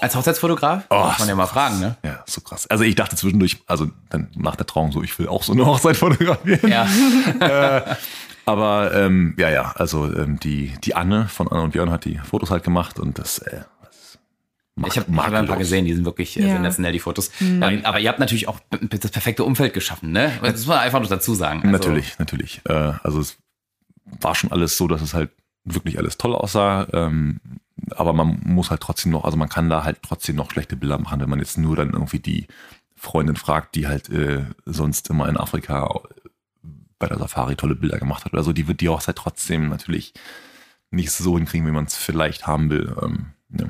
Als 0.02 0.16
Hochzeitsfotograf? 0.16 0.84
Oh, 0.90 1.06
Muss 1.06 1.20
man 1.20 1.30
ja 1.30 1.36
mal 1.36 1.48
fragen, 1.48 1.80
ne? 1.80 1.96
Ja, 2.04 2.24
so 2.28 2.42
krass. 2.42 2.68
Also 2.68 2.84
ich 2.84 2.96
dachte 2.96 3.16
zwischendurch, 3.16 3.64
also 3.68 3.90
dann 4.10 4.30
nach 4.36 4.58
der 4.58 4.66
Trauung 4.66 4.92
so, 4.92 5.02
ich 5.02 5.18
will 5.18 5.30
auch 5.30 5.44
so 5.44 5.54
eine 5.54 5.66
Hochzeit 5.66 5.96
fotografieren. 5.96 6.70
Ja. 6.70 6.88
Aber 8.46 8.94
ähm, 8.94 9.36
ja, 9.38 9.50
ja, 9.50 9.72
also 9.78 10.14
ähm, 10.14 10.38
die, 10.38 10.74
die 10.84 10.96
Anne 10.96 11.30
von 11.30 11.48
Anne 11.50 11.62
und 11.62 11.72
Björn 11.72 11.92
hat 11.92 12.04
die 12.04 12.18
Fotos 12.18 12.52
halt 12.52 12.66
gemacht 12.66 13.00
und 13.00 13.18
das, 13.18 13.38
äh, 13.40 13.62
das 13.86 14.20
Ich 14.86 14.98
habe 15.00 15.16
hab 15.16 15.32
ein 15.34 15.48
paar 15.48 15.58
gesehen, 15.58 15.86
die 15.86 15.94
sind 15.94 16.04
wirklich 16.04 16.38
äh, 16.38 16.42
Ja. 16.46 16.56
sensationell, 16.56 16.92
die 16.92 17.00
Fotos. 17.00 17.32
Ähm, 17.40 17.82
aber 17.86 18.02
ihr 18.02 18.10
habt 18.10 18.20
natürlich 18.20 18.50
auch 18.50 18.60
das 18.70 19.12
perfekte 19.12 19.46
Umfeld 19.46 19.74
geschaffen, 19.74 20.12
ne? 20.12 20.34
Das 20.42 20.56
muss 20.58 20.68
man 20.68 20.80
einfach 20.80 21.00
nur 21.00 21.08
dazu 21.08 21.34
sagen. 21.36 21.60
Also, 21.60 21.72
Natürlich, 21.72 22.20
natürlich. 22.20 22.60
Äh, 22.68 22.92
also 23.02 23.22
es 23.22 23.38
war 24.20 24.36
schon 24.36 24.52
alles 24.52 24.76
so, 24.78 24.90
dass 24.90 25.02
es 25.02 25.14
halt 25.14 25.30
wirklich 25.66 25.98
alles 25.98 26.18
toll 26.18 26.36
aussah. 26.36 26.88
Ähm, 26.94 27.40
aber 27.92 28.14
man 28.14 28.40
muss 28.46 28.70
halt 28.70 28.82
trotzdem 28.82 29.12
noch, 29.12 29.24
also 29.24 29.38
man 29.38 29.50
kann 29.50 29.70
da 29.70 29.84
halt 29.84 30.00
trotzdem 30.04 30.36
noch 30.36 30.52
schlechte 30.52 30.76
Bilder 30.76 30.98
machen, 31.00 31.20
wenn 31.22 31.30
man 31.30 31.40
jetzt 31.40 31.58
nur 31.58 31.76
dann 31.76 31.92
irgendwie 31.92 32.20
die 32.20 32.48
Freundin 32.96 33.36
fragt, 33.36 33.76
die 33.76 33.88
halt 33.88 34.10
äh, 34.10 34.46
sonst 34.66 35.10
immer 35.10 35.28
in 35.28 35.38
Afrika 35.38 36.00
bei 37.00 37.08
der 37.08 37.18
Safari 37.18 37.56
tolle 37.58 37.76
Bilder 37.76 38.00
gemacht 38.00 38.24
hat 38.24 38.34
oder 38.34 38.44
so, 38.44 38.54
die 38.54 38.68
wird 38.68 38.80
die 38.80 38.88
Hochzeit 38.88 39.18
trotzdem 39.18 39.68
natürlich 39.70 40.14
nicht 40.92 41.12
so 41.12 41.38
hinkriegen, 41.38 41.68
wie 41.68 41.72
man 41.72 41.86
es 41.86 41.96
vielleicht 41.96 42.48
haben 42.48 42.70
will. 42.70 42.96
Ähm, 43.02 43.34
ja. 43.50 43.66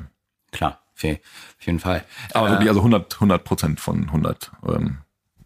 Klar, 0.52 0.82
auf 0.94 1.02
je- 1.02 1.18
auf 1.58 1.66
jeden 1.66 1.80
Fall. 1.80 2.04
Aber 2.32 2.46
Äh, 2.48 2.50
wirklich, 2.52 2.68
also 2.68 2.80
100, 2.80 3.14
100 3.14 3.42
Prozent 3.44 3.80
von 3.80 4.04
100 4.04 4.52
ähm, 4.68 4.98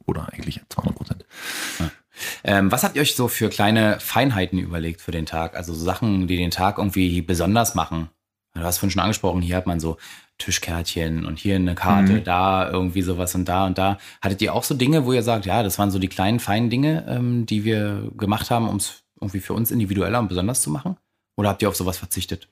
oder 0.05 0.29
eigentlich 0.33 0.61
200 0.69 0.95
Prozent. 0.97 1.25
Ähm, 2.45 2.71
was 2.73 2.85
habt 2.85 2.97
ihr 2.97 3.03
euch 3.03 3.15
so 3.15 3.29
für 3.29 3.49
kleine 3.49 3.99
Feinheiten 4.01 4.59
überlegt 4.59 5.01
für 5.01 5.11
den 5.13 5.27
Tag? 5.27 5.57
Also 5.57 5.75
so 5.75 5.85
Sachen, 5.85 6.27
die 6.27 6.37
den 6.37 6.51
Tag 6.51 6.79
irgendwie 6.79 7.23
besonders 7.23 7.75
machen. 7.75 8.09
Du 8.55 8.61
hast 8.63 8.79
vorhin 8.79 8.91
schon 8.91 9.03
angesprochen, 9.03 9.41
hier 9.43 9.57
hat 9.57 9.67
man 9.67 9.79
so 9.79 9.99
Tischkärtchen 10.39 11.27
und 11.27 11.39
hier 11.39 11.57
eine 11.57 11.75
Karte, 11.75 12.15
Mhm. 12.15 12.25
da 12.25 12.69
irgendwie 12.71 13.03
sowas 13.03 13.35
und 13.35 13.45
da 13.49 13.67
und 13.67 13.77
da. 13.79 13.99
Hattet 14.21 14.41
ihr 14.43 14.55
auch 14.55 14.65
so 14.65 14.75
Dinge, 14.75 15.05
wo 15.05 15.13
ihr 15.13 15.23
sagt, 15.23 15.47
ja, 15.47 15.63
das 15.63 15.79
waren 15.79 15.91
so 15.91 15.99
die 15.99 16.09
kleinen, 16.09 16.41
feinen 16.41 16.71
Dinge, 16.71 17.05
ähm, 17.09 17.45
die 17.47 17.65
wir 17.65 18.11
gemacht 18.17 18.51
haben, 18.51 18.69
um 18.69 18.77
es 18.77 19.03
irgendwie 19.21 19.41
für 19.41 19.53
uns 19.53 19.71
individueller 19.71 20.19
und 20.19 20.29
besonders 20.29 20.63
zu 20.63 20.71
machen? 20.71 20.97
Oder 21.37 21.51
habt 21.51 21.63
ihr 21.63 21.69
auf 21.69 21.77
sowas 21.77 21.99
verzichtet? 21.99 22.49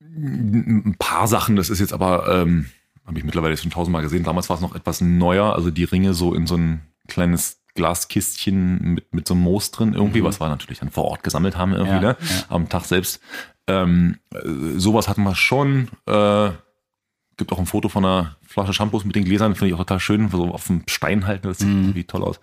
ein 0.00 0.96
paar 0.98 1.26
Sachen, 1.26 1.56
das 1.56 1.70
ist 1.70 1.80
jetzt 1.80 1.92
aber, 1.92 2.28
ähm, 2.28 2.66
habe 3.06 3.18
ich 3.18 3.24
mittlerweile 3.24 3.56
schon 3.56 3.70
tausendmal 3.70 4.02
gesehen. 4.02 4.24
Damals 4.24 4.48
war 4.48 4.56
es 4.56 4.62
noch 4.62 4.74
etwas 4.74 5.00
neuer, 5.00 5.54
also 5.54 5.70
die 5.70 5.84
Ringe 5.84 6.14
so 6.14 6.34
in 6.34 6.46
so 6.46 6.56
ein 6.56 6.80
kleines 7.06 7.62
Glaskistchen 7.74 8.94
mit, 8.94 9.14
mit 9.14 9.28
so 9.28 9.34
einem 9.34 9.44
Moos 9.44 9.70
drin 9.70 9.94
irgendwie, 9.94 10.22
mhm. 10.22 10.26
was 10.26 10.40
wir 10.40 10.48
natürlich 10.48 10.80
dann 10.80 10.90
vor 10.90 11.04
Ort 11.04 11.22
gesammelt 11.22 11.56
haben 11.56 11.72
irgendwie, 11.72 11.94
ja, 11.94 12.00
ne? 12.00 12.16
Ja. 12.18 12.44
Am 12.48 12.68
Tag 12.68 12.84
selbst. 12.84 13.20
Ähm, 13.68 14.18
äh, 14.32 14.78
sowas 14.78 15.08
hatten 15.08 15.22
wir 15.22 15.34
schon. 15.34 15.88
Äh, 16.06 16.50
gibt 17.36 17.52
auch 17.52 17.58
ein 17.58 17.66
Foto 17.66 17.88
von 17.88 18.04
einer 18.04 18.36
Flasche 18.42 18.72
Shampoos 18.72 19.04
mit 19.04 19.14
den 19.14 19.24
Gläsern, 19.24 19.54
finde 19.54 19.68
ich 19.68 19.74
auch 19.74 19.78
total 19.78 20.00
schön, 20.00 20.30
so 20.30 20.46
auf 20.46 20.66
dem 20.66 20.82
Stein 20.86 21.26
halten, 21.26 21.46
das 21.46 21.58
sieht 21.58 21.68
mhm. 21.68 21.82
irgendwie 21.82 22.04
toll 22.04 22.24
aus. 22.24 22.40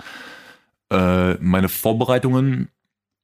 Äh, 0.91 1.35
meine 1.35 1.69
Vorbereitungen 1.69 2.69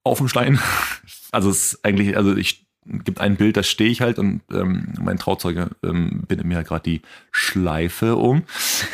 auf 0.04 0.18
dem 0.18 0.28
Stein, 0.28 0.60
also 1.32 1.50
es 1.50 1.74
ist 1.74 1.86
eigentlich, 1.86 2.18
also 2.18 2.36
ich 2.36 2.66
gibt 2.86 3.22
ein 3.22 3.36
Bild, 3.36 3.56
da 3.56 3.62
stehe 3.62 3.92
ich 3.92 4.02
halt 4.02 4.18
und 4.18 4.42
ähm, 4.52 4.94
mein 5.00 5.20
Trauzeuge 5.20 5.70
ähm, 5.84 6.24
bindet 6.28 6.48
mir 6.48 6.56
halt 6.56 6.68
gerade 6.68 6.84
die 6.84 7.02
Schleife 7.32 8.16
um. 8.16 8.44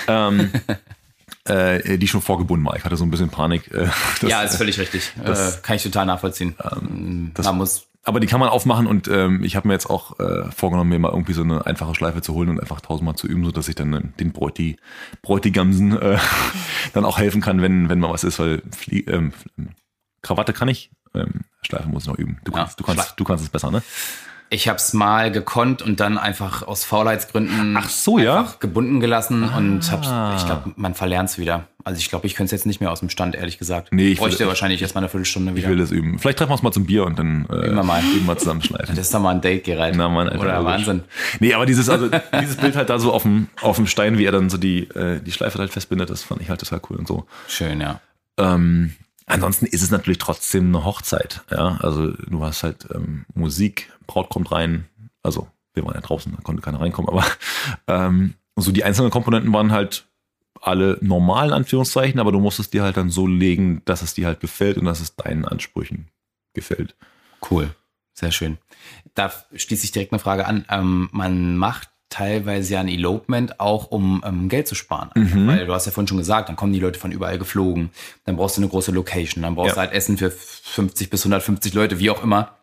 ähm, 0.07 0.51
äh, 1.45 1.97
die 1.97 2.07
schon 2.07 2.21
vorgebunden 2.21 2.65
war. 2.65 2.75
Ich 2.75 2.83
hatte 2.83 2.97
so 2.97 3.03
ein 3.03 3.11
bisschen 3.11 3.29
Panik. 3.29 3.71
Äh, 3.73 3.87
das, 4.21 4.29
ja, 4.29 4.41
ist 4.41 4.57
völlig 4.57 4.79
richtig. 4.79 5.13
Das, 5.23 5.57
äh, 5.57 5.61
kann 5.61 5.75
ich 5.75 5.83
total 5.83 6.05
nachvollziehen. 6.05 6.55
Ähm, 6.63 7.31
das, 7.33 7.45
man 7.45 7.57
muss 7.57 7.87
aber 8.07 8.19
die 8.19 8.27
kann 8.27 8.39
man 8.39 8.49
aufmachen 8.49 8.85
und 8.85 9.07
ähm, 9.07 9.43
ich 9.43 9.55
habe 9.55 9.67
mir 9.67 9.73
jetzt 9.73 9.89
auch 9.89 10.19
äh, 10.19 10.51
vorgenommen, 10.51 10.91
mir 10.91 10.99
mal 10.99 11.09
irgendwie 11.09 11.33
so 11.33 11.41
eine 11.41 11.65
einfache 11.65 11.95
Schleife 11.95 12.21
zu 12.21 12.35
holen 12.35 12.49
und 12.49 12.59
einfach 12.59 12.79
tausendmal 12.79 13.15
zu 13.15 13.25
üben, 13.25 13.43
so 13.43 13.51
dass 13.51 13.67
ich 13.67 13.73
dann 13.73 14.13
den 14.19 14.31
Bräuti, 14.31 14.77
Bräutigamsen 15.23 15.99
äh, 15.99 16.19
dann 16.93 17.03
auch 17.03 17.17
helfen 17.17 17.41
kann, 17.41 17.63
wenn, 17.63 17.89
wenn 17.89 17.99
mal 17.99 18.11
was 18.11 18.23
ist, 18.23 18.37
weil 18.37 18.61
Flie 18.77 19.01
ähm, 19.07 19.33
Krawatte 20.21 20.53
kann 20.53 20.67
ich, 20.67 20.91
ähm, 21.15 21.41
Schleife 21.63 21.87
muss 21.87 22.03
ich 22.03 22.09
noch 22.09 22.19
üben. 22.19 22.39
Du 22.43 22.51
kannst, 22.51 22.79
ja, 22.79 22.85
du 22.85 22.93
kannst, 22.93 23.13
du 23.19 23.23
kannst 23.23 23.43
es 23.43 23.49
besser, 23.49 23.71
ne? 23.71 23.81
Ich 24.49 24.67
habe 24.67 24.77
es 24.77 24.93
mal 24.93 25.31
gekonnt 25.31 25.81
und 25.81 25.99
dann 25.99 26.17
einfach 26.17 26.63
aus 26.63 26.83
Faulheitsgründen 26.83 27.75
Ach 27.77 27.89
so, 27.89 28.19
ja? 28.19 28.53
gebunden 28.59 28.99
gelassen 28.99 29.49
ah. 29.51 29.57
und 29.57 29.91
hab's, 29.91 30.07
ich 30.39 30.45
glaube, 30.45 30.71
man 30.75 30.93
verlernt 30.93 31.29
es 31.29 31.39
wieder. 31.39 31.67
Also 31.83 31.99
ich 31.99 32.09
glaube, 32.09 32.25
ich 32.25 32.33
könnte 32.33 32.47
es 32.47 32.51
jetzt 32.51 32.65
nicht 32.65 32.79
mehr 32.79 32.91
aus 32.91 32.99
dem 32.99 33.09
Stand, 33.09 33.35
ehrlich 33.35 33.59
gesagt. 33.59 33.89
Nee, 33.91 34.09
ich 34.09 34.17
bräuchte 34.17 34.39
will, 34.39 34.47
wahrscheinlich 34.47 34.81
erst 34.81 34.95
mal 34.95 35.01
eine 35.01 35.09
Viertelstunde 35.09 35.55
wieder. 35.55 35.65
Ich 35.65 35.69
will 35.69 35.77
das 35.77 35.91
üben. 35.91 36.17
Vielleicht 36.17 36.39
treffen 36.39 36.49
wir 36.49 36.53
uns 36.53 36.63
mal 36.63 36.71
zum 36.71 36.85
Bier 36.85 37.05
und 37.05 37.19
dann 37.19 37.45
äh, 37.49 37.67
Immer 37.67 37.83
mal. 37.83 38.01
eben 38.15 38.25
mal 38.25 38.37
zusammenschleifen. 38.37 38.95
Das 38.95 39.05
ist 39.05 39.13
doch 39.13 39.19
mal 39.19 39.31
ein 39.31 39.41
Date 39.41 39.63
gereiht. 39.63 39.93
Na, 39.95 40.09
Mann, 40.09 40.27
Alter, 40.27 40.41
Oder 40.41 40.65
Wahnsinn. 40.65 41.03
Nee, 41.39 41.53
aber 41.53 41.67
dieses, 41.67 41.87
also, 41.89 42.09
dieses 42.41 42.57
Bild 42.57 42.75
halt 42.75 42.89
da 42.89 42.97
so 42.97 43.13
auf 43.13 43.21
dem, 43.21 43.49
auf 43.61 43.75
dem 43.75 43.85
Stein, 43.85 44.17
wie 44.17 44.25
er 44.25 44.31
dann 44.31 44.49
so 44.49 44.57
die, 44.57 44.89
äh, 44.89 45.19
die 45.21 45.31
Schleife 45.31 45.59
halt 45.59 45.71
festbindet, 45.71 46.09
das 46.09 46.23
fand 46.23 46.41
ich 46.41 46.49
halt 46.49 46.59
total 46.59 46.81
cool 46.89 46.97
und 46.97 47.07
so. 47.07 47.25
Schön, 47.47 47.81
ja. 47.81 47.99
Ähm, 48.39 48.95
Ansonsten 49.27 49.65
ist 49.65 49.81
es 49.81 49.91
natürlich 49.91 50.19
trotzdem 50.19 50.67
eine 50.67 50.85
Hochzeit. 50.85 51.43
Ja, 51.49 51.77
also 51.81 52.11
du 52.11 52.43
hast 52.43 52.63
halt 52.63 52.87
ähm, 52.93 53.25
Musik, 53.33 53.91
Braut 54.05 54.29
kommt 54.29 54.51
rein, 54.51 54.87
also 55.23 55.47
wir 55.73 55.83
waren 55.83 55.95
ja 55.95 56.01
draußen, 56.01 56.31
da 56.31 56.41
konnte 56.41 56.61
keiner 56.61 56.79
reinkommen, 56.79 57.09
aber 57.09 57.25
ähm, 57.87 58.35
so 58.55 58.71
die 58.71 58.83
einzelnen 58.83 59.11
Komponenten 59.11 59.51
waren 59.51 59.71
halt 59.71 60.07
alle 60.61 60.97
normalen 61.01 61.53
Anführungszeichen, 61.53 62.19
aber 62.19 62.31
du 62.31 62.39
musstest 62.39 62.73
dir 62.73 62.83
halt 62.83 62.97
dann 62.97 63.09
so 63.09 63.27
legen, 63.27 63.81
dass 63.85 64.01
es 64.01 64.13
dir 64.13 64.27
halt 64.27 64.39
gefällt 64.39 64.77
und 64.77 64.85
dass 64.85 64.99
es 64.99 65.15
deinen 65.15 65.45
Ansprüchen 65.45 66.09
gefällt. 66.53 66.95
Cool, 67.49 67.69
sehr 68.13 68.31
schön. 68.31 68.57
Da 69.13 69.31
schließt 69.53 69.81
sich 69.81 69.91
direkt 69.91 70.13
eine 70.13 70.19
Frage 70.19 70.45
an. 70.45 70.65
Ähm, 70.69 71.09
man 71.11 71.57
macht 71.57 71.89
teilweise 72.15 72.75
ja 72.75 72.79
ein 72.79 72.87
Elopement 72.87 73.59
auch, 73.59 73.91
um 73.91 74.23
ähm, 74.25 74.47
Geld 74.47 74.69
zu 74.69 74.75
sparen. 74.75 75.09
Mhm. 75.15 75.47
Weil 75.47 75.65
du 75.65 75.73
hast 75.73 75.85
ja 75.85 75.91
vorhin 75.91 76.07
schon 76.07 76.17
gesagt, 76.17 76.47
dann 76.47 76.55
kommen 76.55 76.71
die 76.71 76.79
Leute 76.79 76.97
von 76.97 77.11
überall 77.11 77.37
geflogen, 77.37 77.89
dann 78.23 78.37
brauchst 78.37 78.55
du 78.55 78.61
eine 78.61 78.69
große 78.69 78.91
Location, 78.91 79.43
dann 79.43 79.55
brauchst 79.55 79.69
ja. 79.69 79.73
du 79.73 79.79
halt 79.81 79.91
Essen 79.91 80.17
für 80.17 80.31
50 80.31 81.09
bis 81.09 81.21
150 81.21 81.73
Leute, 81.73 81.99
wie 81.99 82.09
auch 82.09 82.23
immer. 82.23 82.55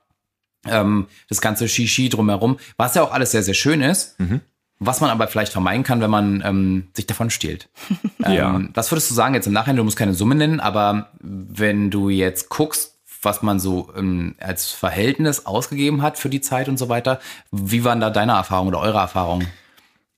Ähm, 0.64 1.06
das 1.28 1.42
ganze 1.42 1.68
Shishi 1.68 2.08
drumherum, 2.08 2.58
was 2.78 2.94
ja 2.94 3.02
auch 3.02 3.12
alles 3.12 3.32
sehr, 3.32 3.42
sehr 3.42 3.54
schön 3.54 3.82
ist. 3.82 4.18
Mhm. 4.18 4.40
Was 4.78 5.00
man 5.00 5.10
aber 5.10 5.28
vielleicht 5.28 5.52
vermeiden 5.52 5.84
kann, 5.84 6.00
wenn 6.00 6.10
man 6.10 6.42
ähm, 6.44 6.88
sich 6.94 7.06
davon 7.06 7.30
stiehlt. 7.30 7.68
ja. 8.18 8.56
Ähm, 8.56 8.70
was 8.74 8.90
würdest 8.90 9.10
du 9.10 9.14
sagen 9.14 9.34
jetzt 9.34 9.46
im 9.46 9.52
Nachhinein? 9.52 9.76
Du 9.76 9.84
musst 9.84 9.96
keine 9.96 10.14
Summe 10.14 10.34
nennen, 10.34 10.60
aber 10.60 11.10
wenn 11.20 11.90
du 11.90 12.08
jetzt 12.08 12.48
guckst, 12.48 12.91
was 13.22 13.42
man 13.42 13.60
so 13.60 13.90
ähm, 13.96 14.34
als 14.40 14.72
Verhältnis 14.72 15.46
ausgegeben 15.46 16.02
hat 16.02 16.18
für 16.18 16.28
die 16.28 16.40
Zeit 16.40 16.68
und 16.68 16.78
so 16.78 16.88
weiter. 16.88 17.20
Wie 17.50 17.84
waren 17.84 18.00
da 18.00 18.10
deine 18.10 18.32
Erfahrungen 18.32 18.68
oder 18.68 18.80
eure 18.80 18.98
Erfahrungen? 18.98 19.46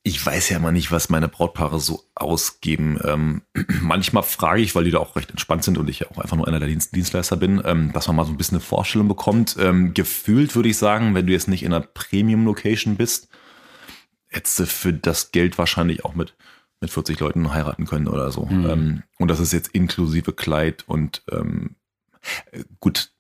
Ich 0.07 0.25
weiß 0.25 0.51
ja 0.51 0.59
mal 0.59 0.73
nicht, 0.73 0.93
was 0.93 1.09
meine 1.09 1.29
Brautpaare 1.29 1.81
so 1.81 2.03
ausgeben. 2.15 2.99
Ähm, 3.05 3.43
manchmal 3.81 4.23
frage 4.23 4.61
ich, 4.63 4.75
weil 4.75 4.85
die 4.85 4.91
da 4.91 4.99
auch 4.99 5.17
recht 5.17 5.31
entspannt 5.31 5.65
sind 5.65 5.79
und 5.79 5.89
ich 5.89 6.01
ja 6.01 6.11
auch 6.11 6.19
einfach 6.19 6.37
nur 6.37 6.49
einer 6.49 6.59
der 6.61 6.69
Dienst 6.69 6.95
Dienstleister 6.95 7.37
bin, 7.37 7.63
ähm, 7.65 7.93
dass 7.93 8.07
man 8.07 8.17
mal 8.17 8.25
so 8.25 8.33
ein 8.33 8.37
bisschen 8.37 8.57
eine 8.57 8.65
Vorstellung 8.65 9.09
bekommt. 9.09 9.57
Ähm, 9.59 9.95
gefühlt 9.95 10.57
würde 10.57 10.71
ich 10.71 10.79
sagen, 10.79 11.15
wenn 11.15 11.27
du 11.27 11.33
jetzt 11.33 11.49
nicht 11.49 11.63
in 11.63 11.73
einer 11.73 11.87
Premium-Location 11.87 12.97
bist, 12.97 13.29
hättest 14.29 14.59
du 14.59 14.67
für 14.67 14.93
das 14.93 15.31
Geld 15.31 15.59
wahrscheinlich 15.59 16.05
auch 16.05 16.15
mit, 16.15 16.35
mit 16.81 16.91
40 16.91 17.21
Leuten 17.21 17.53
heiraten 17.53 17.87
können 17.87 18.09
oder 18.09 18.31
so. 18.31 18.47
Mhm. 18.47 19.05
Und 19.19 19.29
das 19.29 19.41
ist 19.41 19.53
jetzt 19.53 19.69
inklusive 19.69 20.33
Kleid 20.33 20.85
und 20.87 21.23
ähm, 21.31 21.77
Gut, 22.81 23.11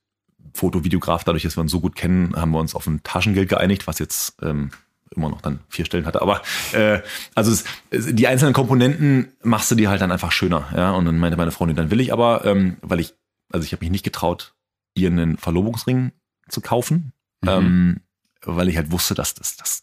Foto-Videograf, 0.55 1.24
dadurch, 1.24 1.42
dass 1.42 1.57
wir 1.57 1.62
uns 1.62 1.72
so 1.72 1.80
gut 1.80 1.96
kennen, 1.96 2.34
haben 2.36 2.52
wir 2.52 2.61
uns 2.61 2.74
auf 2.74 2.86
ein 2.86 3.02
Taschengeld 3.02 3.48
geeinigt, 3.48 3.86
was 3.86 3.98
jetzt 3.98 4.36
ähm, 4.42 4.70
immer 5.11 5.28
noch 5.28 5.40
dann 5.40 5.61
vier 5.68 5.84
Stellen 5.84 6.07
hatte. 6.07 6.22
Aber 6.22 6.42
äh, 6.72 7.00
also 7.34 7.50
es, 7.50 7.64
die 7.90 8.26
einzelnen 8.26 8.55
Komponenten 8.55 9.32
machst 9.42 9.70
du 9.70 9.74
dir 9.74 9.90
halt 9.90 10.00
dann 10.00 10.12
einfach 10.12 10.32
schöner. 10.32 10.68
Ja? 10.74 10.92
Und 10.92 11.05
dann 11.07 11.18
meinte 11.18 11.36
meine 11.36 11.50
Freundin, 11.50 11.76
dann 11.76 11.90
will 11.90 12.00
ich 12.00 12.12
aber, 12.12 12.44
ähm, 12.44 12.76
weil 12.82 13.00
ich, 13.00 13.14
also 13.52 13.64
ich 13.64 13.72
habe 13.72 13.84
mich 13.84 13.90
nicht 13.90 14.05
getraut, 14.05 14.55
ihr 14.94 15.11
einen 15.11 15.36
Verlobungsring 15.36 16.12
zu 16.48 16.61
kaufen, 16.61 17.12
mhm. 17.42 17.48
ähm, 17.48 18.00
weil 18.42 18.68
ich 18.68 18.76
halt 18.76 18.90
wusste, 18.90 19.14
dass 19.14 19.34
das, 19.34 19.57
das 19.57 19.82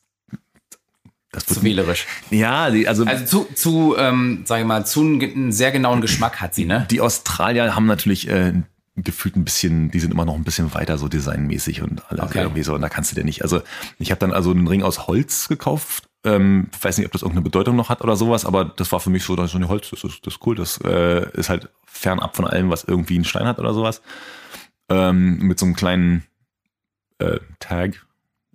das 1.34 1.45
zu 1.45 1.63
wählerisch. 1.63 2.07
Ja, 2.30 2.63
also 2.63 3.05
also 3.05 3.26
zu, 3.26 3.53
zu 3.55 3.95
ähm, 3.97 4.43
sage 4.45 4.63
ich 4.63 4.67
mal, 4.67 4.86
zu 4.86 4.99
einen 5.01 5.53
sehr 5.53 5.72
genauen 5.72 6.01
Geschmack 6.01 6.41
hat 6.41 6.53
sie, 6.53 6.65
ne? 6.65 6.86
Die 6.91 6.99
Australier 6.99 7.74
haben 7.74 7.86
natürlich 7.86 8.28
äh, 8.28 8.51
gefühlt 8.95 9.35
ein 9.35 9.45
bisschen, 9.45 9.89
die 9.91 9.99
sind 9.99 10.11
immer 10.11 10.25
noch 10.25 10.35
ein 10.35 10.43
bisschen 10.43 10.73
weiter 10.73 10.97
so 10.97 11.07
designmäßig 11.07 11.81
und 11.81 12.09
alles 12.09 12.23
okay. 12.23 12.41
irgendwie 12.41 12.63
so. 12.63 12.75
Und 12.75 12.81
da 12.81 12.89
kannst 12.89 13.11
du 13.11 13.15
dir 13.15 13.23
nicht. 13.23 13.41
Also 13.43 13.61
ich 13.99 14.11
habe 14.11 14.19
dann 14.19 14.33
also 14.33 14.51
einen 14.51 14.67
Ring 14.67 14.83
aus 14.83 15.07
Holz 15.07 15.47
gekauft. 15.47 16.09
Ähm, 16.23 16.69
weiß 16.79 16.97
nicht, 16.97 17.07
ob 17.07 17.13
das 17.13 17.23
irgendeine 17.23 17.43
Bedeutung 17.43 17.75
noch 17.75 17.89
hat 17.89 18.01
oder 18.01 18.15
sowas, 18.15 18.45
aber 18.45 18.65
das 18.65 18.91
war 18.91 18.99
für 18.99 19.09
mich 19.09 19.23
so, 19.23 19.35
dass 19.35 19.51
so 19.51 19.57
eine 19.57 19.69
Holz, 19.69 19.89
das 19.89 20.03
ist, 20.03 20.25
das 20.27 20.35
ist 20.35 20.45
cool, 20.45 20.55
das 20.55 20.77
äh, 20.83 21.27
ist 21.31 21.49
halt 21.49 21.69
fernab 21.85 22.35
von 22.35 22.45
allem, 22.45 22.69
was 22.69 22.83
irgendwie 22.83 23.15
einen 23.15 23.25
Stein 23.25 23.47
hat 23.47 23.57
oder 23.57 23.73
sowas. 23.73 24.03
Ähm, 24.89 25.39
mit 25.39 25.57
so 25.57 25.65
einem 25.65 25.75
kleinen 25.75 26.25
äh, 27.17 27.39
Tag, 27.59 28.05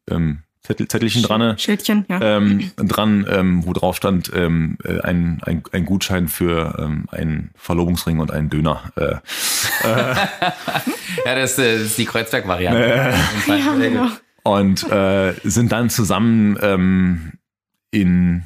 ähm, 0.08 0.42
Zettel, 0.66 0.88
Zettelchen 0.88 1.22
dran. 1.22 1.56
Schildchen, 1.58 2.04
ja. 2.08 2.20
Ähm, 2.20 2.72
dran, 2.76 3.24
ähm, 3.30 3.64
wo 3.64 3.72
drauf 3.72 3.96
stand, 3.96 4.32
ähm, 4.34 4.78
äh, 4.82 5.00
ein, 5.00 5.40
ein, 5.44 5.62
ein 5.70 5.84
Gutschein 5.84 6.26
für 6.26 6.76
ähm, 6.78 7.06
einen 7.12 7.50
Verlobungsring 7.54 8.18
und 8.18 8.32
einen 8.32 8.50
Döner. 8.50 8.82
Äh, 8.96 9.04
äh. 9.84 10.14
ja, 11.24 11.34
das, 11.36 11.54
das 11.54 11.80
ist 11.80 11.98
die 11.98 12.04
Kreuzberg-Variante. 12.04 12.82
Äh, 12.82 13.12
ja, 13.48 13.74
genau. 13.76 14.08
Und 14.42 14.90
äh, 14.90 15.34
sind 15.44 15.70
dann 15.70 15.88
zusammen 15.88 16.58
ähm, 16.60 17.32
in 17.92 18.44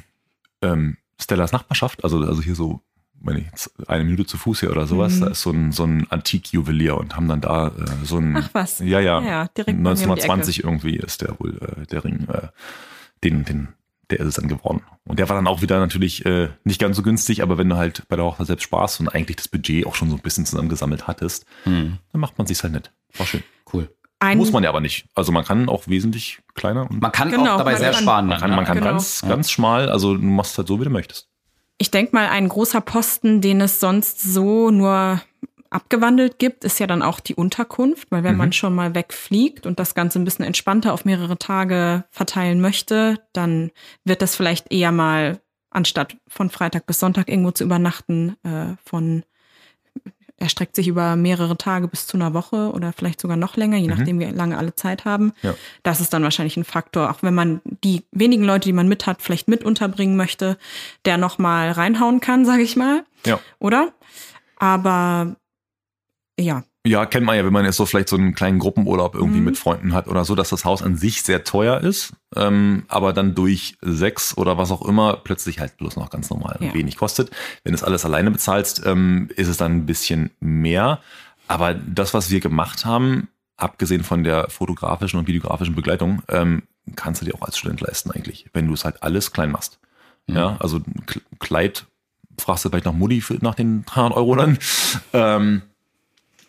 ähm, 0.61 0.97
Stellas 1.19 1.51
Nachbarschaft, 1.51 2.03
also, 2.03 2.19
also 2.19 2.41
hier 2.41 2.55
so 2.55 2.81
meine 3.21 3.39
ich, 3.39 3.87
eine 3.87 4.03
Minute 4.03 4.25
zu 4.25 4.37
Fuß 4.37 4.61
hier 4.61 4.71
oder 4.71 4.87
sowas. 4.87 5.15
Mhm. 5.15 5.21
Da 5.21 5.27
ist 5.27 5.41
so 5.41 5.51
ein, 5.51 5.71
so 5.71 5.83
ein 5.83 6.07
Antikjuwelier 6.09 6.97
und 6.97 7.15
haben 7.15 7.27
dann 7.27 7.41
da 7.41 7.67
äh, 7.67 7.71
so 8.03 8.17
ein. 8.17 8.35
Ach 8.37 8.49
was. 8.53 8.79
Ja, 8.79 8.99
ja. 8.99 9.21
ja 9.21 9.47
direkt 9.49 9.77
1920 9.77 10.63
irgendwie 10.63 10.97
ist 10.97 11.21
der 11.21 11.39
wohl 11.39 11.57
äh, 11.57 11.85
der 11.87 12.03
Ring, 12.03 12.27
äh, 12.29 12.47
den, 13.23 13.45
den, 13.45 13.69
der 14.09 14.19
ist 14.19 14.27
es 14.27 14.35
dann 14.35 14.47
geworden. 14.47 14.81
Und 15.05 15.19
der 15.19 15.29
war 15.29 15.35
dann 15.35 15.47
auch 15.47 15.61
wieder 15.61 15.79
natürlich 15.79 16.25
äh, 16.25 16.49
nicht 16.63 16.79
ganz 16.79 16.97
so 16.97 17.03
günstig, 17.03 17.43
aber 17.43 17.57
wenn 17.57 17.69
du 17.69 17.77
halt 17.77 18.07
bei 18.07 18.15
der 18.15 18.25
Hochzeit 18.25 18.47
selbst 18.47 18.63
Spaß 18.63 18.99
und 18.99 19.09
eigentlich 19.09 19.37
das 19.37 19.47
Budget 19.47 19.85
auch 19.85 19.95
schon 19.95 20.09
so 20.09 20.15
ein 20.15 20.21
bisschen 20.21 20.45
zusammengesammelt 20.45 21.07
hattest, 21.07 21.45
mhm. 21.65 21.97
dann 22.11 22.21
macht 22.21 22.37
man 22.37 22.47
sich's 22.47 22.63
halt 22.63 22.73
nicht. 22.73 22.91
War 23.17 23.25
schön. 23.25 23.43
Cool. 23.71 23.89
Ein 24.19 24.37
Muss 24.37 24.51
man 24.51 24.63
ja 24.63 24.69
aber 24.69 24.81
nicht. 24.81 25.07
Also 25.15 25.31
man 25.31 25.43
kann 25.43 25.67
auch 25.67 25.87
wesentlich 25.87 26.41
kleiner. 26.53 26.89
Und 26.89 27.01
man 27.01 27.11
kann 27.11 27.31
genau, 27.31 27.53
auch 27.53 27.57
dabei 27.57 27.75
sehr 27.75 27.91
kann, 27.91 28.03
sparen. 28.03 28.27
Man 28.27 28.39
kann, 28.39 28.51
man 28.51 28.65
kann 28.65 28.77
genau. 28.77 28.91
ganz, 28.91 29.23
ganz 29.27 29.49
schmal, 29.49 29.89
also 29.89 30.15
du 30.15 30.21
machst 30.21 30.57
halt 30.59 30.67
so, 30.67 30.79
wie 30.79 30.83
du 30.83 30.91
möchtest 30.91 31.30
ich 31.81 31.89
denke 31.89 32.15
mal, 32.15 32.27
ein 32.29 32.47
großer 32.47 32.79
Posten, 32.79 33.41
den 33.41 33.59
es 33.59 33.79
sonst 33.79 34.21
so 34.21 34.69
nur 34.69 35.19
abgewandelt 35.71 36.37
gibt, 36.37 36.63
ist 36.63 36.79
ja 36.79 36.85
dann 36.85 37.01
auch 37.01 37.19
die 37.19 37.33
Unterkunft, 37.33 38.11
weil 38.11 38.23
wenn 38.23 38.33
mhm. 38.33 38.37
man 38.37 38.53
schon 38.53 38.75
mal 38.75 38.93
wegfliegt 38.93 39.65
und 39.65 39.79
das 39.79 39.95
Ganze 39.95 40.19
ein 40.19 40.23
bisschen 40.23 40.45
entspannter 40.45 40.93
auf 40.93 41.05
mehrere 41.05 41.39
Tage 41.39 42.03
verteilen 42.11 42.61
möchte, 42.61 43.17
dann 43.33 43.71
wird 44.03 44.21
das 44.21 44.35
vielleicht 44.35 44.71
eher 44.71 44.91
mal, 44.91 45.41
anstatt 45.71 46.17
von 46.27 46.51
Freitag 46.51 46.85
bis 46.85 46.99
Sonntag 46.99 47.29
irgendwo 47.29 47.49
zu 47.49 47.63
übernachten, 47.63 48.35
äh, 48.43 48.75
von 48.85 49.23
erstreckt 50.41 50.75
sich 50.75 50.87
über 50.87 51.15
mehrere 51.15 51.57
Tage 51.57 51.87
bis 51.87 52.07
zu 52.07 52.17
einer 52.17 52.33
Woche 52.33 52.71
oder 52.71 52.93
vielleicht 52.93 53.21
sogar 53.21 53.37
noch 53.37 53.55
länger, 53.55 53.77
je 53.77 53.87
mhm. 53.87 53.97
nachdem, 53.97 54.19
wie 54.19 54.25
lange 54.25 54.57
alle 54.57 54.75
Zeit 54.75 55.05
haben. 55.05 55.33
Ja. 55.41 55.53
Das 55.83 56.01
ist 56.01 56.13
dann 56.13 56.23
wahrscheinlich 56.23 56.57
ein 56.57 56.63
Faktor, 56.63 57.11
auch 57.11 57.23
wenn 57.23 57.33
man 57.33 57.61
die 57.83 58.03
wenigen 58.11 58.43
Leute, 58.43 58.67
die 58.67 58.73
man 58.73 58.87
mit 58.87 59.05
hat, 59.07 59.21
vielleicht 59.21 59.47
mit 59.47 59.63
unterbringen 59.63 60.15
möchte, 60.15 60.57
der 61.05 61.17
nochmal 61.17 61.71
reinhauen 61.71 62.19
kann, 62.19 62.45
sage 62.51 62.63
ich 62.63 62.75
mal. 62.75 63.03
Ja. 63.25 63.39
Oder? 63.59 63.93
Aber 64.57 65.35
ja, 66.39 66.63
Ja, 66.85 67.05
kennt 67.05 67.27
man 67.27 67.37
ja, 67.37 67.45
wenn 67.45 67.53
man 67.53 67.65
jetzt 67.65 67.77
so 67.77 67.85
vielleicht 67.85 68.09
so 68.09 68.15
einen 68.15 68.33
kleinen 68.33 68.57
Gruppenurlaub 68.57 69.13
irgendwie 69.13 69.39
mhm. 69.39 69.45
mit 69.45 69.57
Freunden 69.57 69.93
hat 69.93 70.07
oder 70.07 70.25
so, 70.25 70.33
dass 70.33 70.49
das 70.49 70.65
Haus 70.65 70.81
an 70.81 70.97
sich 70.97 71.21
sehr 71.21 71.43
teuer 71.43 71.79
ist, 71.79 72.13
ähm, 72.35 72.85
aber 72.87 73.13
dann 73.13 73.35
durch 73.35 73.77
sechs 73.81 74.35
oder 74.35 74.57
was 74.57 74.71
auch 74.71 74.87
immer 74.87 75.17
plötzlich 75.17 75.59
halt 75.59 75.77
bloß 75.77 75.95
noch 75.97 76.09
ganz 76.09 76.31
normal 76.31 76.57
ja. 76.59 76.73
wenig 76.73 76.97
kostet. 76.97 77.29
Wenn 77.63 77.73
du 77.73 77.75
es 77.75 77.83
alles 77.83 78.03
alleine 78.03 78.31
bezahlst, 78.31 78.81
ähm, 78.85 79.29
ist 79.35 79.47
es 79.47 79.57
dann 79.57 79.75
ein 79.75 79.85
bisschen 79.85 80.31
mehr. 80.39 80.99
Aber 81.47 81.75
das, 81.75 82.15
was 82.15 82.31
wir 82.31 82.39
gemacht 82.39 82.83
haben, 82.83 83.27
abgesehen 83.57 84.03
von 84.03 84.23
der 84.23 84.49
fotografischen 84.49 85.19
und 85.19 85.27
videografischen 85.27 85.75
Begleitung, 85.75 86.23
ähm, 86.29 86.63
kannst 86.95 87.21
du 87.21 87.25
dir 87.25 87.35
auch 87.35 87.43
als 87.43 87.59
Student 87.59 87.81
leisten 87.81 88.09
eigentlich, 88.09 88.47
wenn 88.53 88.65
du 88.65 88.73
es 88.73 88.85
halt 88.85 89.03
alles 89.03 89.31
klein 89.31 89.51
machst. 89.51 89.79
Mhm. 90.25 90.35
Ja, 90.35 90.57
also 90.59 90.81
Kleid 91.39 91.85
fragst 92.39 92.65
du 92.65 92.69
vielleicht 92.69 92.85
nach 92.85 92.93
Mutti 92.93 93.21
für, 93.21 93.35
nach 93.41 93.55
den 93.55 93.85
300 93.85 94.17
Euro 94.17 94.35
dann. 94.35 94.57
Ähm, 95.13 95.61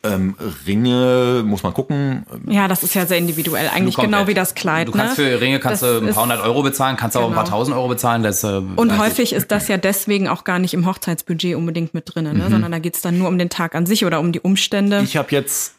ähm, 0.05 0.35
Ringe 0.67 1.43
muss 1.47 1.63
man 1.63 1.73
gucken. 1.73 2.27
Ja, 2.47 2.67
das 2.67 2.83
ist 2.83 2.95
ja 2.95 3.07
sehr 3.07 3.19
individuell. 3.19 3.69
Eigentlich 3.73 3.97
genau 3.97 4.27
wie 4.27 4.35
das 4.35 4.55
Kleid. 4.55 4.89
Du 4.89 4.93
kannst 4.93 5.17
ne? 5.19 5.25
für 5.25 5.41
Ringe 5.41 5.61
kannst 5.61 5.83
du 5.83 5.99
ein 5.99 6.13
paar 6.13 6.25
hundert 6.25 6.43
Euro 6.43 6.63
bezahlen, 6.63 6.97
kannst 6.97 7.15
genau. 7.15 7.27
auch 7.27 7.31
ein 7.31 7.35
paar 7.35 7.45
genau. 7.45 7.57
tausend 7.57 7.77
Euro 7.77 7.89
bezahlen. 7.89 8.23
Das, 8.23 8.43
äh, 8.43 8.61
und 8.77 8.99
häufig 8.99 9.33
ist 9.33 9.53
das 9.53 9.69
ja 9.69 9.77
deswegen 9.77 10.29
auch 10.29 10.45
gar 10.45 10.59
nicht 10.59 10.75
im 10.75 10.87
Hochzeitsbudget 10.87 11.55
unbedingt 11.55 11.95
mit 11.95 12.13
drin, 12.13 12.25
ne? 12.25 12.33
Mhm. 12.33 12.51
sondern 12.51 12.73
da 12.73 12.79
geht's 12.79 13.01
dann 13.01 13.19
nur 13.19 13.29
um 13.29 13.39
den 13.39 13.49
Tag 13.49 13.75
an 13.75 13.87
sich 13.87 14.05
oder 14.05 14.19
um 14.19 14.33
die 14.33 14.41
Umstände. 14.41 15.03
Ich 15.05 15.17
habe 15.17 15.29
jetzt 15.31 15.75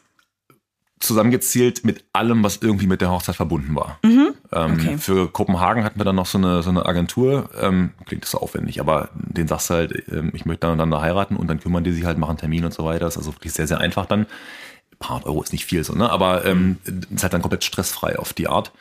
zusammengezielt 1.04 1.86
mit 1.86 2.04
allem, 2.14 2.44
was 2.44 2.58
irgendwie 2.58 2.88
mit 2.88 3.02
der 3.02 3.12
Hochzeit 3.12 3.36
verbunden 3.36 3.76
war. 3.76 4.00
Mhm. 4.04 4.34
Ähm, 4.52 4.74
okay. 4.74 4.98
Für 4.98 5.30
Kopenhagen 5.30 5.84
hatten 5.84 6.00
wir 6.00 6.06
dann 6.06 6.16
noch 6.16 6.26
so 6.26 6.38
eine, 6.38 6.64
so 6.64 6.70
eine 6.70 6.86
Agentur. 6.86 7.50
Ähm, 7.60 7.92
klingt 8.06 8.24
das 8.24 8.32
so 8.32 8.40
aufwendig, 8.40 8.80
aber 8.80 9.10
den 9.14 9.48
sagst 9.48 9.70
du 9.70 9.74
halt, 9.74 10.04
ähm, 10.12 10.32
ich 10.34 10.46
möchte 10.46 10.68
dann, 10.68 10.78
dann 10.78 10.92
da 10.92 11.02
heiraten 11.02 11.36
und 11.36 11.48
dann 11.48 11.60
kümmern 11.60 11.84
die 11.84 11.92
sich 11.92 12.06
halt, 12.06 12.18
machen 12.18 12.38
Termin 12.38 12.66
und 12.66 12.74
so 12.74 12.86
weiter. 12.86 13.06
Das 13.06 13.16
ist 13.16 13.20
also 13.20 13.34
wirklich 13.34 13.54
sehr, 13.54 13.68
sehr 13.68 13.80
einfach 13.80 14.06
dann. 14.06 14.22
Ein 14.22 14.98
paar 15.00 15.26
Euro 15.26 15.42
ist 15.42 15.52
nicht 15.52 15.66
viel 15.66 15.84
so, 15.84 15.94
ne? 15.94 16.10
Aber 16.10 16.46
ähm, 16.46 16.78
ist 17.14 17.24
halt 17.24 17.34
dann 17.34 17.42
komplett 17.42 17.64
stressfrei 17.64 18.18
auf 18.18 18.34
die 18.34 18.48
Art. 18.48 18.72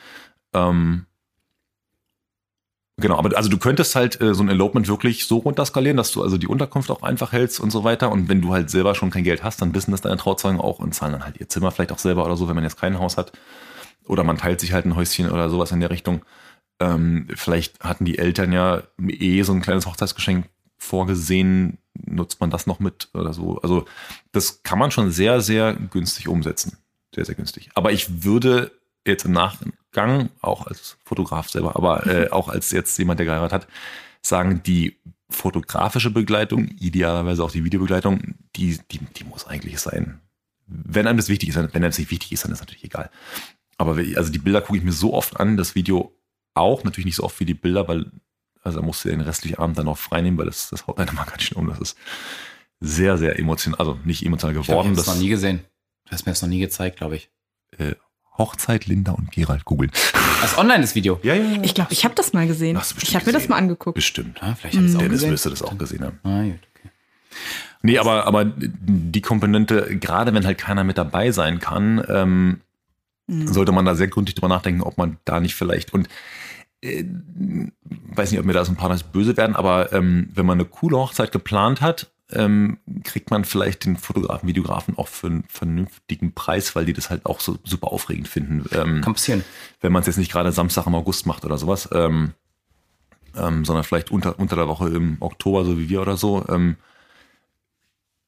Ähm, 0.54 1.06
Genau, 2.98 3.16
aber 3.16 3.36
also 3.36 3.48
du 3.48 3.56
könntest 3.56 3.96
halt 3.96 4.20
äh, 4.20 4.34
so 4.34 4.42
ein 4.42 4.50
Elopement 4.50 4.86
wirklich 4.86 5.26
so 5.26 5.38
runterskalieren, 5.38 5.96
dass 5.96 6.12
du 6.12 6.22
also 6.22 6.36
die 6.36 6.46
Unterkunft 6.46 6.90
auch 6.90 7.02
einfach 7.02 7.32
hältst 7.32 7.58
und 7.58 7.70
so 7.70 7.84
weiter. 7.84 8.12
Und 8.12 8.28
wenn 8.28 8.42
du 8.42 8.52
halt 8.52 8.70
selber 8.70 8.94
schon 8.94 9.10
kein 9.10 9.24
Geld 9.24 9.42
hast, 9.42 9.62
dann 9.62 9.74
wissen 9.74 9.92
das 9.92 10.02
deine 10.02 10.18
Trauzeugen 10.18 10.60
auch 10.60 10.78
und 10.78 10.94
zahlen 10.94 11.12
dann 11.12 11.24
halt 11.24 11.40
ihr 11.40 11.48
Zimmer 11.48 11.70
vielleicht 11.70 11.92
auch 11.92 11.98
selber 11.98 12.24
oder 12.24 12.36
so, 12.36 12.48
wenn 12.48 12.54
man 12.54 12.64
jetzt 12.64 12.78
kein 12.78 12.98
Haus 12.98 13.16
hat. 13.16 13.32
Oder 14.06 14.24
man 14.24 14.36
teilt 14.36 14.60
sich 14.60 14.72
halt 14.72 14.84
ein 14.84 14.94
Häuschen 14.94 15.30
oder 15.30 15.48
sowas 15.48 15.72
in 15.72 15.80
der 15.80 15.90
Richtung. 15.90 16.22
Ähm, 16.80 17.28
vielleicht 17.34 17.80
hatten 17.80 18.04
die 18.04 18.18
Eltern 18.18 18.52
ja 18.52 18.82
eh 19.08 19.42
so 19.42 19.52
ein 19.52 19.62
kleines 19.62 19.86
Hochzeitsgeschenk 19.86 20.48
vorgesehen, 20.76 21.78
nutzt 21.94 22.40
man 22.40 22.50
das 22.50 22.66
noch 22.66 22.80
mit 22.80 23.08
oder 23.14 23.32
so. 23.32 23.58
Also 23.62 23.86
das 24.32 24.62
kann 24.64 24.78
man 24.78 24.90
schon 24.90 25.10
sehr, 25.10 25.40
sehr 25.40 25.74
günstig 25.74 26.28
umsetzen. 26.28 26.76
Sehr, 27.14 27.24
sehr 27.24 27.36
günstig. 27.36 27.70
Aber 27.74 27.92
ich 27.92 28.24
würde 28.24 28.72
jetzt 29.06 29.24
im 29.24 29.32
Nachgang, 29.92 30.30
auch 30.40 30.66
als 30.66 30.96
Fotograf 31.04 31.48
selber, 31.48 31.76
aber 31.76 32.06
äh, 32.06 32.28
auch 32.30 32.48
als 32.48 32.70
jetzt 32.70 32.98
jemand, 32.98 33.18
der 33.18 33.26
geheiratet 33.26 33.52
hat, 33.52 33.68
sagen, 34.22 34.62
die 34.64 34.96
fotografische 35.30 36.10
Begleitung, 36.10 36.68
idealerweise 36.78 37.42
auch 37.42 37.50
die 37.50 37.64
Videobegleitung, 37.64 38.34
die, 38.56 38.78
die, 38.90 38.98
die 38.98 39.24
muss 39.24 39.46
eigentlich 39.46 39.78
sein. 39.80 40.20
Wenn 40.66 41.06
einem 41.06 41.16
das 41.16 41.28
wichtig 41.28 41.48
ist, 41.50 41.56
wenn 41.56 41.70
einem 41.70 41.82
das 41.90 41.98
nicht 41.98 42.10
wichtig 42.10 42.32
ist, 42.32 42.44
dann 42.44 42.52
ist 42.52 42.60
natürlich 42.60 42.84
egal. 42.84 43.10
Aber 43.78 43.96
also 44.16 44.30
die 44.30 44.38
Bilder 44.38 44.60
gucke 44.60 44.78
ich 44.78 44.84
mir 44.84 44.92
so 44.92 45.14
oft 45.14 45.40
an, 45.40 45.56
das 45.56 45.74
Video 45.74 46.14
auch, 46.54 46.84
natürlich 46.84 47.06
nicht 47.06 47.16
so 47.16 47.24
oft 47.24 47.40
wie 47.40 47.46
die 47.46 47.54
Bilder, 47.54 47.88
weil 47.88 48.10
also 48.62 48.78
da 48.78 48.86
musst 48.86 49.04
du 49.04 49.08
den 49.08 49.20
restlichen 49.20 49.58
Abend 49.58 49.76
dann 49.78 49.88
auch 49.88 49.98
freinehmen, 49.98 50.38
weil 50.38 50.46
das, 50.46 50.70
das 50.70 50.86
haut 50.86 50.98
einer 50.98 51.12
mal 51.12 51.24
ganz 51.28 51.42
schön 51.42 51.58
um. 51.58 51.68
Das 51.68 51.80
ist 51.80 51.98
sehr, 52.80 53.18
sehr 53.18 53.38
emotional, 53.38 53.78
also 53.80 53.98
nicht 54.04 54.24
emotional 54.24 54.54
geworden. 54.54 54.68
Ich 54.68 54.84
habe 54.84 54.96
das 54.96 55.06
noch 55.06 55.16
nie 55.16 55.28
gesehen. 55.28 55.64
Du 56.04 56.12
hast 56.12 56.26
mir 56.26 56.32
das 56.32 56.42
noch 56.42 56.48
nie 56.48 56.60
gezeigt, 56.60 56.98
glaube 56.98 57.16
ich. 57.16 57.30
Äh, 57.78 57.94
Hochzeit 58.38 58.86
Linda 58.86 59.12
und 59.12 59.30
Gerald 59.30 59.64
googeln. 59.64 59.90
Das 60.40 60.56
online 60.56 60.80
das 60.80 60.94
Video. 60.94 61.20
Ja, 61.22 61.34
ja, 61.34 61.44
ja. 61.44 61.62
Ich 61.62 61.74
glaube, 61.74 61.92
ich 61.92 62.04
habe 62.04 62.14
das 62.14 62.32
mal 62.32 62.46
gesehen. 62.46 62.78
Hast 62.78 62.92
du 62.92 62.96
ich 63.02 63.14
habe 63.14 63.26
mir 63.26 63.32
das 63.32 63.48
mal 63.48 63.56
angeguckt. 63.56 63.94
Bestimmt. 63.94 64.40
Ja, 64.40 64.54
vielleicht 64.54 64.76
mhm. 64.76 64.98
Dennis 64.98 65.12
gesehen. 65.12 65.30
müsste 65.30 65.50
das 65.50 65.62
auch 65.62 65.76
gesehen 65.76 66.04
haben. 66.04 66.18
Ah, 66.22 66.42
gut, 66.42 66.60
okay. 66.74 66.90
Nee, 67.82 67.98
aber, 67.98 68.26
aber 68.26 68.44
die 68.44 69.20
Komponente, 69.20 69.98
gerade 69.98 70.34
wenn 70.34 70.46
halt 70.46 70.58
keiner 70.58 70.84
mit 70.84 70.98
dabei 70.98 71.30
sein 71.30 71.58
kann, 71.58 72.04
ähm, 72.08 72.60
mhm. 73.26 73.48
sollte 73.48 73.72
man 73.72 73.84
da 73.84 73.94
sehr 73.94 74.08
gründlich 74.08 74.34
drüber 74.34 74.48
nachdenken, 74.48 74.82
ob 74.82 74.98
man 74.98 75.18
da 75.24 75.40
nicht 75.40 75.54
vielleicht 75.54 75.92
und 75.92 76.08
äh, 76.80 77.04
weiß 78.14 78.30
nicht, 78.30 78.40
ob 78.40 78.46
mir 78.46 78.52
da 78.52 78.64
so 78.64 78.72
ein 78.72 78.76
paar 78.76 78.88
das 78.88 79.02
böse 79.02 79.36
werden, 79.36 79.56
aber 79.56 79.92
ähm, 79.92 80.28
wenn 80.34 80.46
man 80.46 80.58
eine 80.58 80.68
coole 80.68 80.96
Hochzeit 80.96 81.32
geplant 81.32 81.80
hat 81.80 82.11
ähm, 82.34 82.78
kriegt 83.04 83.30
man 83.30 83.44
vielleicht 83.44 83.84
den 83.84 83.96
Fotografen, 83.96 84.48
Videografen 84.48 84.98
auch 84.98 85.08
für 85.08 85.28
einen 85.28 85.44
vernünftigen 85.48 86.32
Preis, 86.32 86.74
weil 86.74 86.84
die 86.84 86.92
das 86.92 87.10
halt 87.10 87.26
auch 87.26 87.40
so 87.40 87.58
super 87.64 87.92
aufregend 87.92 88.28
finden. 88.28 88.64
Ähm, 88.72 89.00
Kann 89.02 89.14
passieren. 89.14 89.44
Wenn 89.80 89.92
man 89.92 90.00
es 90.00 90.06
jetzt 90.06 90.18
nicht 90.18 90.32
gerade 90.32 90.52
Samstag 90.52 90.86
im 90.86 90.94
August 90.94 91.26
macht 91.26 91.44
oder 91.44 91.58
sowas, 91.58 91.88
ähm, 91.92 92.34
ähm, 93.36 93.64
sondern 93.64 93.84
vielleicht 93.84 94.10
unter, 94.10 94.38
unter 94.38 94.56
der 94.56 94.68
Woche 94.68 94.88
im 94.88 95.16
Oktober, 95.20 95.64
so 95.64 95.78
wie 95.78 95.88
wir 95.88 96.02
oder 96.02 96.16
so. 96.16 96.44
Ähm, 96.48 96.76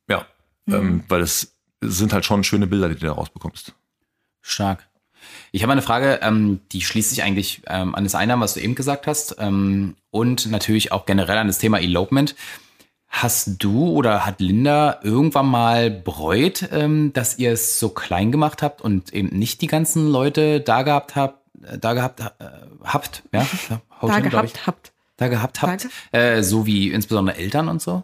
ja, 0.09 0.26
mhm. 0.66 0.74
ähm, 0.74 1.05
weil 1.09 1.20
es 1.20 1.55
sind 1.80 2.12
halt 2.12 2.24
schon 2.24 2.44
schöne 2.44 2.66
Bilder, 2.66 2.88
die 2.88 2.96
du 2.96 3.07
da 3.07 3.12
rausbekommst. 3.12 3.74
Stark. 4.40 4.88
Ich 5.52 5.62
habe 5.62 5.72
eine 5.72 5.82
Frage, 5.82 6.20
ähm, 6.22 6.61
die 6.72 6.82
schließt 6.82 7.11
sich 7.11 7.22
eigentlich 7.22 7.62
ähm, 7.66 7.94
an 7.94 8.05
das 8.05 8.14
eine 8.14 8.38
was 8.40 8.55
du 8.55 8.61
eben 8.61 8.74
gesagt 8.74 9.07
hast, 9.07 9.36
ähm, 9.38 9.96
und 10.11 10.46
natürlich 10.50 10.92
auch 10.92 11.07
generell 11.07 11.38
an 11.38 11.46
das 11.46 11.59
Thema 11.59 11.80
Elopement. 11.80 12.34
Hast 13.17 13.62
du 13.62 13.91
oder 13.91 14.27
hat 14.27 14.41
Linda 14.41 14.99
irgendwann 15.05 15.47
mal 15.47 15.89
bereut, 15.89 16.69
ähm, 16.73 17.12
dass 17.12 17.39
ihr 17.39 17.53
es 17.53 17.79
so 17.79 17.91
klein 17.91 18.33
gemacht 18.33 18.61
habt 18.61 18.81
und 18.81 19.15
eben 19.15 19.29
nicht 19.29 19.62
die 19.62 19.69
ganzen 19.69 20.09
Leute 20.09 20.61
da 20.61 20.83
gehabt 20.83 21.15
habt, 21.15 21.39
äh, 21.62 21.79
da 21.79 21.93
gehabt 21.93 22.21
äh, 22.21 22.45
habt, 22.83 23.23
ja? 23.33 23.47
Da, 24.01 24.17
hin, 24.17 24.31
gehabt 24.31 24.67
habt. 24.67 24.93
Da 25.17 25.29
gehabt 25.29 25.62
habt. 25.62 25.89
Äh, 26.11 26.43
so 26.43 26.67
wie 26.67 26.91
insbesondere 26.91 27.37
Eltern 27.37 27.69
und 27.69 27.81
so? 27.81 28.03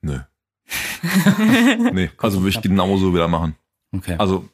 Nö. 0.00 0.20
nee, 1.92 2.10
also 2.16 2.40
würde 2.40 2.48
ich 2.48 2.62
genauso 2.62 3.12
wieder 3.12 3.28
machen. 3.28 3.56
Okay. 3.92 4.16
Also 4.16 4.48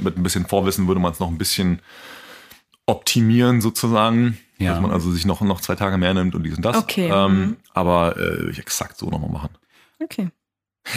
mit 0.00 0.16
ein 0.16 0.22
bisschen 0.22 0.46
Vorwissen 0.46 0.86
würde 0.86 1.00
man 1.00 1.12
es 1.12 1.18
noch 1.18 1.28
ein 1.28 1.36
bisschen 1.36 1.82
optimieren 2.86 3.60
sozusagen. 3.60 4.38
Ja. 4.60 4.72
Dass 4.72 4.80
man 4.80 4.90
also 4.90 5.10
sich 5.10 5.24
noch, 5.24 5.40
noch 5.40 5.60
zwei 5.60 5.74
Tage 5.74 5.96
mehr 5.96 6.12
nimmt 6.12 6.34
und 6.34 6.42
dies 6.42 6.56
und 6.56 6.64
das. 6.64 6.76
Okay. 6.76 7.10
Ähm, 7.10 7.40
mhm. 7.40 7.56
aber 7.72 8.16
äh, 8.18 8.58
exakt 8.58 8.98
so 8.98 9.08
nochmal 9.08 9.30
machen. 9.30 9.50
Okay. 10.02 10.28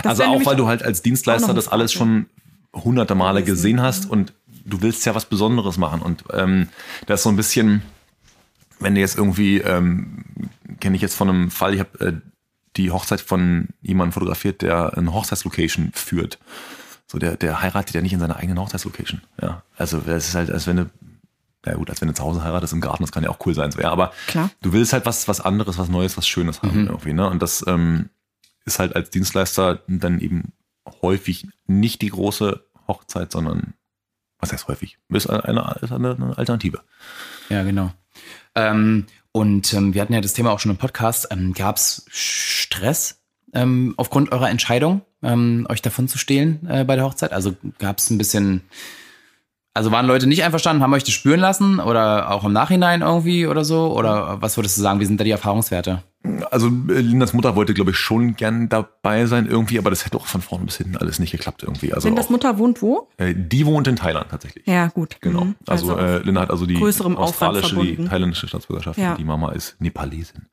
Das 0.03 0.19
also 0.19 0.23
auch, 0.23 0.45
weil 0.45 0.55
du 0.55 0.67
halt 0.67 0.83
als 0.83 1.01
Dienstleister 1.01 1.53
das 1.53 1.67
alles 1.67 1.93
schon 1.93 2.27
hunderte 2.73 3.15
Male 3.15 3.43
gesehen 3.43 3.81
hast 3.81 4.09
und 4.09 4.33
du 4.65 4.81
willst 4.81 5.05
ja 5.05 5.15
was 5.15 5.25
Besonderes 5.25 5.77
machen. 5.77 6.01
Und 6.01 6.23
ähm, 6.31 6.69
das 7.05 7.19
ist 7.19 7.23
so 7.23 7.29
ein 7.29 7.35
bisschen, 7.35 7.83
wenn 8.79 8.95
du 8.95 9.01
jetzt 9.01 9.17
irgendwie, 9.17 9.59
ähm, 9.59 10.25
kenne 10.79 10.95
ich 10.95 11.01
jetzt 11.01 11.15
von 11.15 11.29
einem 11.29 11.51
Fall, 11.51 11.73
ich 11.73 11.79
habe 11.79 12.05
äh, 12.05 12.13
die 12.75 12.91
Hochzeit 12.91 13.21
von 13.21 13.69
jemandem 13.81 14.13
fotografiert, 14.13 14.61
der 14.61 14.97
eine 14.97 15.13
Hochzeitslocation 15.13 15.91
führt. 15.93 16.39
So, 17.07 17.19
der, 17.19 17.37
der 17.37 17.61
heiratet 17.61 17.93
ja 17.93 18.01
nicht 18.01 18.13
in 18.13 18.19
seiner 18.19 18.37
eigenen 18.37 18.59
Hochzeitslocation. 18.59 19.21
Ja. 19.41 19.63
Also 19.77 20.01
es 20.07 20.29
ist 20.29 20.35
halt, 20.35 20.49
als 20.49 20.65
wenn 20.65 20.77
du 20.77 20.89
ja 21.65 21.75
gut, 21.75 21.89
als 21.89 22.01
wenn 22.01 22.07
du 22.09 22.13
zu 22.13 22.23
Hause 22.23 22.43
heiratest 22.43 22.73
im 22.73 22.81
Garten, 22.81 23.03
das 23.03 23.11
kann 23.11 23.23
ja 23.23 23.29
auch 23.29 23.39
cool 23.45 23.53
sein. 23.53 23.71
So, 23.71 23.81
ja, 23.81 23.91
aber 23.91 24.11
Klar. 24.27 24.51
du 24.61 24.73
willst 24.73 24.93
halt 24.93 25.05
was, 25.05 25.27
was 25.27 25.41
anderes, 25.41 25.77
was 25.77 25.89
Neues, 25.89 26.17
was 26.17 26.27
Schönes 26.27 26.61
haben 26.61 26.81
mhm. 26.81 26.87
irgendwie, 26.87 27.13
ne? 27.13 27.29
Und 27.29 27.41
das 27.41 27.63
ähm, 27.67 28.09
ist 28.65 28.79
halt 28.79 28.95
als 28.95 29.09
Dienstleister 29.09 29.81
dann 29.87 30.19
eben 30.19 30.53
häufig 31.01 31.47
nicht 31.65 32.01
die 32.01 32.09
große 32.09 32.63
Hochzeit, 32.87 33.31
sondern 33.31 33.73
was 34.39 34.51
heißt 34.51 34.67
häufig? 34.67 34.97
Ist 35.09 35.29
eine, 35.29 35.77
ist 35.81 35.91
eine, 35.91 36.15
eine 36.15 36.37
Alternative. 36.37 36.81
Ja, 37.49 37.63
genau. 37.63 37.93
Ähm, 38.55 39.05
und 39.31 39.73
ähm, 39.73 39.93
wir 39.93 40.01
hatten 40.01 40.13
ja 40.13 40.21
das 40.21 40.33
Thema 40.33 40.51
auch 40.51 40.59
schon 40.59 40.71
im 40.71 40.77
Podcast. 40.77 41.27
Ähm, 41.31 41.53
Gab 41.53 41.77
es 41.77 42.05
Stress 42.09 43.21
ähm, 43.53 43.93
aufgrund 43.97 44.31
eurer 44.31 44.49
Entscheidung, 44.49 45.01
ähm, 45.21 45.65
euch 45.69 45.81
davon 45.81 46.07
zu 46.07 46.17
stehlen 46.17 46.67
äh, 46.67 46.83
bei 46.83 46.95
der 46.95 47.05
Hochzeit? 47.05 47.31
Also 47.31 47.55
gab 47.79 47.99
es 47.99 48.09
ein 48.09 48.17
bisschen 48.17 48.63
also 49.73 49.91
waren 49.91 50.05
Leute 50.05 50.27
nicht 50.27 50.43
einverstanden, 50.43 50.83
haben 50.83 50.93
euch 50.93 51.03
das 51.03 51.13
spüren 51.13 51.39
lassen 51.39 51.79
oder 51.79 52.31
auch 52.31 52.43
im 52.43 52.53
Nachhinein 52.53 53.01
irgendwie 53.01 53.47
oder 53.47 53.65
so? 53.65 53.91
Oder 53.95 54.41
was 54.41 54.57
würdest 54.57 54.77
du 54.77 54.81
sagen, 54.81 54.99
wie 54.99 55.05
sind 55.05 55.19
da 55.19 55.23
die 55.23 55.31
Erfahrungswerte? 55.31 56.03
Also 56.51 56.67
äh, 56.67 57.01
Lindas 57.01 57.33
Mutter 57.33 57.55
wollte, 57.57 57.73
glaube 57.73 57.91
ich, 57.91 57.97
schon 57.97 58.35
gern 58.35 58.69
dabei 58.69 59.25
sein 59.25 59.45
irgendwie, 59.45 59.77
aber 59.77 59.89
das 59.89 60.05
hätte 60.05 60.15
auch 60.15 60.25
von 60.25 60.41
vorne 60.41 60.65
bis 60.65 60.77
hinten 60.77 60.95
alles 60.95 61.19
nicht 61.19 61.31
geklappt 61.31 61.63
irgendwie. 61.63 61.93
Also 61.93 62.07
Lindas 62.07 62.29
Mutter 62.29 62.57
wohnt 62.57 62.81
wo? 62.81 63.09
Äh, 63.17 63.33
die 63.35 63.65
wohnt 63.65 63.87
in 63.87 63.97
Thailand 63.97 64.29
tatsächlich. 64.29 64.65
Ja, 64.65 64.87
gut. 64.87 65.17
Genau. 65.19 65.45
Mhm. 65.45 65.55
Also, 65.67 65.95
also 65.95 66.05
äh, 66.05 66.19
Linda 66.19 66.41
hat 66.41 66.49
also 66.49 66.65
die 66.65 66.81
australische, 66.81 67.75
die 67.75 68.05
thailändische 68.05 68.47
Staatsbürgerschaft. 68.47 68.97
Ja. 68.97 69.15
Die 69.15 69.25
Mama 69.25 69.51
ist 69.51 69.75
Nepalesin. 69.79 70.43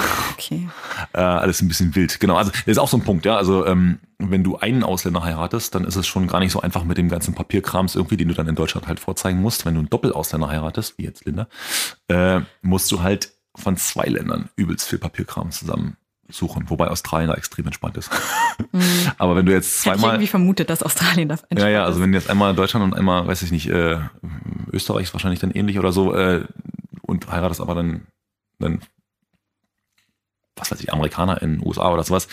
Ah, 0.00 0.32
okay. 0.32 0.68
äh, 1.12 1.18
alles 1.18 1.62
ein 1.62 1.68
bisschen 1.68 1.94
wild. 1.94 2.18
Genau. 2.18 2.36
Also 2.36 2.50
das 2.50 2.66
ist 2.66 2.78
auch 2.78 2.88
so 2.88 2.96
ein 2.96 3.04
Punkt, 3.04 3.24
ja. 3.24 3.36
Also 3.36 3.64
ähm, 3.64 4.00
wenn 4.18 4.42
du 4.42 4.56
einen 4.56 4.82
Ausländer 4.82 5.22
heiratest, 5.22 5.74
dann 5.76 5.84
ist 5.84 5.94
es 5.94 6.06
schon 6.06 6.26
gar 6.26 6.40
nicht 6.40 6.50
so 6.50 6.60
einfach 6.60 6.82
mit 6.82 6.98
dem 6.98 7.08
ganzen 7.08 7.34
Papierkrams 7.34 7.94
irgendwie, 7.94 8.16
den 8.16 8.26
du 8.26 8.34
dann 8.34 8.48
in 8.48 8.56
Deutschland 8.56 8.88
halt 8.88 8.98
vorzeigen 8.98 9.40
musst. 9.40 9.66
Wenn 9.66 9.74
du 9.74 9.80
einen 9.80 9.90
Doppelausländer 9.90 10.48
heiratest, 10.48 10.98
wie 10.98 11.04
jetzt 11.04 11.24
Linda, 11.24 11.46
äh, 12.08 12.40
musst 12.60 12.90
du 12.90 13.02
halt 13.02 13.32
von 13.54 13.76
zwei 13.76 14.04
Ländern 14.04 14.48
übelst 14.56 14.88
viel 14.88 14.98
Papierkram 14.98 15.50
zusammen 15.50 15.96
suchen, 16.28 16.70
wobei 16.70 16.88
Australien 16.88 17.28
da 17.28 17.34
extrem 17.34 17.66
entspannt 17.66 17.96
ist. 17.96 18.10
Mhm. 18.70 19.10
Aber 19.18 19.34
wenn 19.34 19.44
du 19.44 19.52
jetzt 19.52 19.80
zweimal. 19.80 19.98
Ich 19.98 20.04
irgendwie 20.04 20.26
vermutet, 20.28 20.70
dass 20.70 20.82
Australien 20.82 21.28
das 21.28 21.40
entspannt 21.42 21.60
Ja, 21.60 21.68
ja, 21.68 21.84
also 21.84 22.00
wenn 22.00 22.12
du 22.12 22.18
jetzt 22.18 22.30
einmal 22.30 22.54
Deutschland 22.54 22.84
und 22.84 22.94
einmal, 22.94 23.26
weiß 23.26 23.42
ich 23.42 23.50
nicht, 23.50 23.68
äh, 23.68 23.98
Österreich 24.70 25.04
ist 25.04 25.14
wahrscheinlich 25.14 25.40
dann 25.40 25.50
ähnlich 25.50 25.78
oder 25.78 25.92
so, 25.92 26.14
äh, 26.14 26.44
und 27.02 27.30
heiratest 27.30 27.60
aber 27.60 27.74
dann, 27.74 28.06
dann 28.58 28.80
was 30.56 30.70
weiß 30.70 30.80
ich, 30.80 30.92
Amerikaner 30.92 31.42
in 31.42 31.58
den 31.58 31.66
USA 31.66 31.92
oder 31.92 32.04
sowas, 32.04 32.28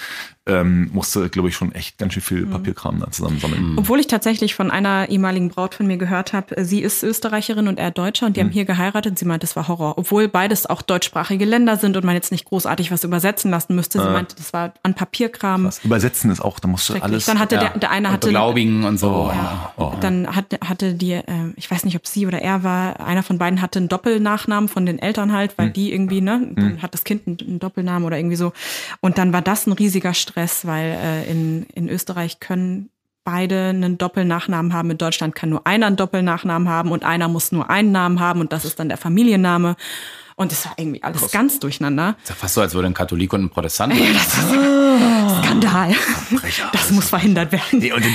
ähm, 0.49 0.89
musste, 0.93 1.29
glaube 1.29 1.49
ich, 1.49 1.55
schon 1.55 1.71
echt 1.73 1.97
ganz 1.97 2.13
schön 2.13 2.23
viel 2.23 2.45
mhm. 2.45 2.51
Papierkram 2.51 2.99
da 2.99 3.11
zusammensammeln. 3.11 3.71
Mhm. 3.71 3.77
Obwohl 3.77 3.99
ich 3.99 4.07
tatsächlich 4.07 4.55
von 4.55 4.71
einer 4.71 5.09
ehemaligen 5.09 5.49
Braut 5.49 5.75
von 5.75 5.87
mir 5.87 5.97
gehört 5.97 6.33
habe, 6.33 6.57
äh, 6.57 6.65
sie 6.65 6.81
ist 6.81 7.03
Österreicherin 7.03 7.67
und 7.67 7.79
er 7.79 7.91
Deutscher 7.91 8.25
und 8.25 8.35
die 8.35 8.41
mhm. 8.41 8.47
haben 8.47 8.53
hier 8.53 8.65
geheiratet. 8.65 9.19
Sie 9.19 9.25
meinte, 9.25 9.45
das 9.45 9.55
war 9.55 9.67
Horror. 9.67 9.97
Obwohl 9.97 10.27
beides 10.27 10.65
auch 10.65 10.81
deutschsprachige 10.81 11.45
Länder 11.45 11.77
sind 11.77 11.95
und 11.95 12.03
man 12.03 12.15
jetzt 12.15 12.31
nicht 12.31 12.45
großartig 12.45 12.91
was 12.91 13.03
übersetzen 13.03 13.51
lassen 13.51 13.75
müsste. 13.75 13.99
Sie 13.99 14.07
äh. 14.07 14.11
meinte, 14.11 14.35
das 14.35 14.53
war 14.53 14.73
an 14.83 14.93
Papierkram. 14.93 15.65
Was? 15.65 15.83
Übersetzen 15.83 16.31
ist 16.31 16.41
auch, 16.41 16.59
da 16.59 16.67
musst 16.67 16.89
du 16.89 16.95
alles. 16.95 17.25
Dann 17.25 17.39
hatte 17.39 17.55
ja. 17.55 17.61
der, 17.61 17.79
der 17.79 17.91
eine 17.91 18.11
hatte. 18.11 18.27
Beglaubigen 18.27 18.83
und 18.83 18.97
so. 18.97 19.31
Ja. 19.33 19.73
Oh. 19.77 19.93
Dann 20.01 20.35
hatte, 20.35 20.59
hatte 20.65 20.93
die, 20.93 21.13
äh, 21.13 21.23
ich 21.55 21.69
weiß 21.69 21.85
nicht, 21.85 21.95
ob 21.95 22.07
sie 22.07 22.25
oder 22.25 22.41
er 22.41 22.63
war, 22.63 22.99
einer 22.99 23.23
von 23.23 23.37
beiden 23.37 23.61
hatte 23.61 23.79
einen 23.79 23.89
Doppelnachnamen 23.89 24.69
von 24.69 24.85
den 24.85 24.99
Eltern 24.99 25.33
halt, 25.33 25.57
weil 25.57 25.67
mhm. 25.67 25.73
die 25.73 25.93
irgendwie, 25.93 26.21
ne, 26.21 26.51
dann 26.55 26.73
mhm. 26.73 26.81
hat 26.81 26.93
das 26.93 27.03
Kind 27.03 27.27
einen, 27.27 27.37
einen 27.39 27.59
Doppelnamen 27.59 28.05
oder 28.05 28.17
irgendwie 28.17 28.35
so. 28.35 28.53
Und 29.01 29.17
dann 29.17 29.33
war 29.33 29.41
das 29.41 29.67
ein 29.67 29.73
riesiger 29.73 30.13
Stress, 30.13 30.38
weil 30.65 30.91
äh, 30.91 31.29
in, 31.29 31.63
in 31.73 31.89
Österreich 31.89 32.39
können 32.39 32.89
beide 33.23 33.69
einen 33.69 33.97
Doppelnachnamen 33.97 34.73
haben. 34.73 34.91
In 34.91 34.97
Deutschland 34.97 35.35
kann 35.35 35.49
nur 35.49 35.67
einer 35.67 35.87
einen 35.87 35.95
Doppelnachnamen 35.95 36.67
haben 36.67 36.91
und 36.91 37.03
einer 37.03 37.27
muss 37.27 37.51
nur 37.51 37.69
einen 37.69 37.91
Namen 37.91 38.19
haben 38.19 38.39
und 38.39 38.53
das 38.53 38.65
ist 38.65 38.79
dann 38.79 38.89
der 38.89 38.97
Familienname. 38.97 39.75
Und 40.35 40.53
das 40.53 40.65
war 40.65 40.73
irgendwie 40.77 41.03
alles 41.03 41.19
Krass. 41.19 41.31
ganz 41.31 41.59
durcheinander. 41.59 42.13
Das 42.13 42.23
ist 42.23 42.29
ja 42.29 42.35
fast 42.35 42.53
so, 42.53 42.61
als 42.61 42.73
würde 42.73 42.87
ein 42.87 42.93
Katholik 42.93 43.33
und 43.33 43.43
ein 43.43 43.49
Protestant. 43.49 43.93
Ja, 43.93 44.13
das 44.13 44.37
ist 44.37 45.43
Skandal. 45.43 45.95
Das 46.71 46.91
muss 46.91 47.09
verhindert 47.09 47.51
werden. 47.51 47.79
Nee, 47.79 47.91
und 47.91 48.05
in, 48.05 48.13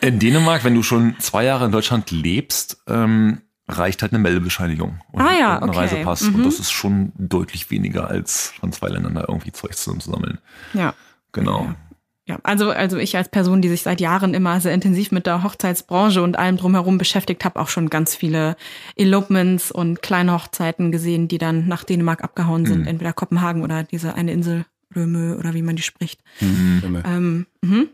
in, 0.00 0.18
Dänemark, 0.18 0.64
wenn 0.64 0.74
du 0.74 0.82
schon 0.82 1.14
zwei 1.20 1.44
Jahre 1.44 1.66
in 1.66 1.72
Deutschland 1.72 2.10
lebst, 2.10 2.82
ähm, 2.88 3.42
reicht 3.68 4.02
halt 4.02 4.12
eine 4.12 4.18
Meldebescheinigung 4.18 5.00
und 5.12 5.22
ah, 5.22 5.38
ja, 5.38 5.58
ein 5.58 5.68
okay. 5.68 5.78
Reisepass. 5.78 6.22
Mhm. 6.22 6.34
Und 6.36 6.46
das 6.46 6.58
ist 6.58 6.72
schon 6.72 7.12
deutlich 7.16 7.70
weniger, 7.70 8.08
als 8.08 8.52
von 8.58 8.72
zwei 8.72 8.88
Ländern 8.88 9.14
da 9.14 9.24
irgendwie 9.28 9.52
Zeug 9.52 9.76
zusammenzusammeln. 9.76 10.38
Ja. 10.74 10.94
Genau. 11.32 11.64
Ja. 11.64 11.76
Ja, 12.28 12.38
also, 12.44 12.70
also 12.70 12.98
ich 12.98 13.16
als 13.16 13.28
Person, 13.28 13.62
die 13.62 13.68
sich 13.68 13.82
seit 13.82 14.00
Jahren 14.00 14.32
immer 14.32 14.60
sehr 14.60 14.72
intensiv 14.72 15.10
mit 15.10 15.26
der 15.26 15.42
Hochzeitsbranche 15.42 16.22
und 16.22 16.38
allem 16.38 16.56
drumherum 16.56 16.96
beschäftigt, 16.96 17.44
habe 17.44 17.58
auch 17.58 17.68
schon 17.68 17.90
ganz 17.90 18.14
viele 18.14 18.56
Elopements 18.94 19.72
und 19.72 20.02
kleine 20.02 20.32
Hochzeiten 20.32 20.92
gesehen, 20.92 21.26
die 21.26 21.38
dann 21.38 21.66
nach 21.66 21.82
Dänemark 21.82 22.22
abgehauen 22.22 22.64
sind, 22.64 22.82
mhm. 22.82 22.86
entweder 22.86 23.12
Kopenhagen 23.12 23.64
oder 23.64 23.82
diese 23.82 24.14
eine 24.14 24.32
Insel 24.32 24.64
Röme 24.94 25.36
oder 25.36 25.54
wie 25.54 25.62
man 25.62 25.74
die 25.74 25.82
spricht. 25.82 26.20
Mhm. 26.40 27.02
Ähm, 27.04 27.46
mhm. 27.60 27.88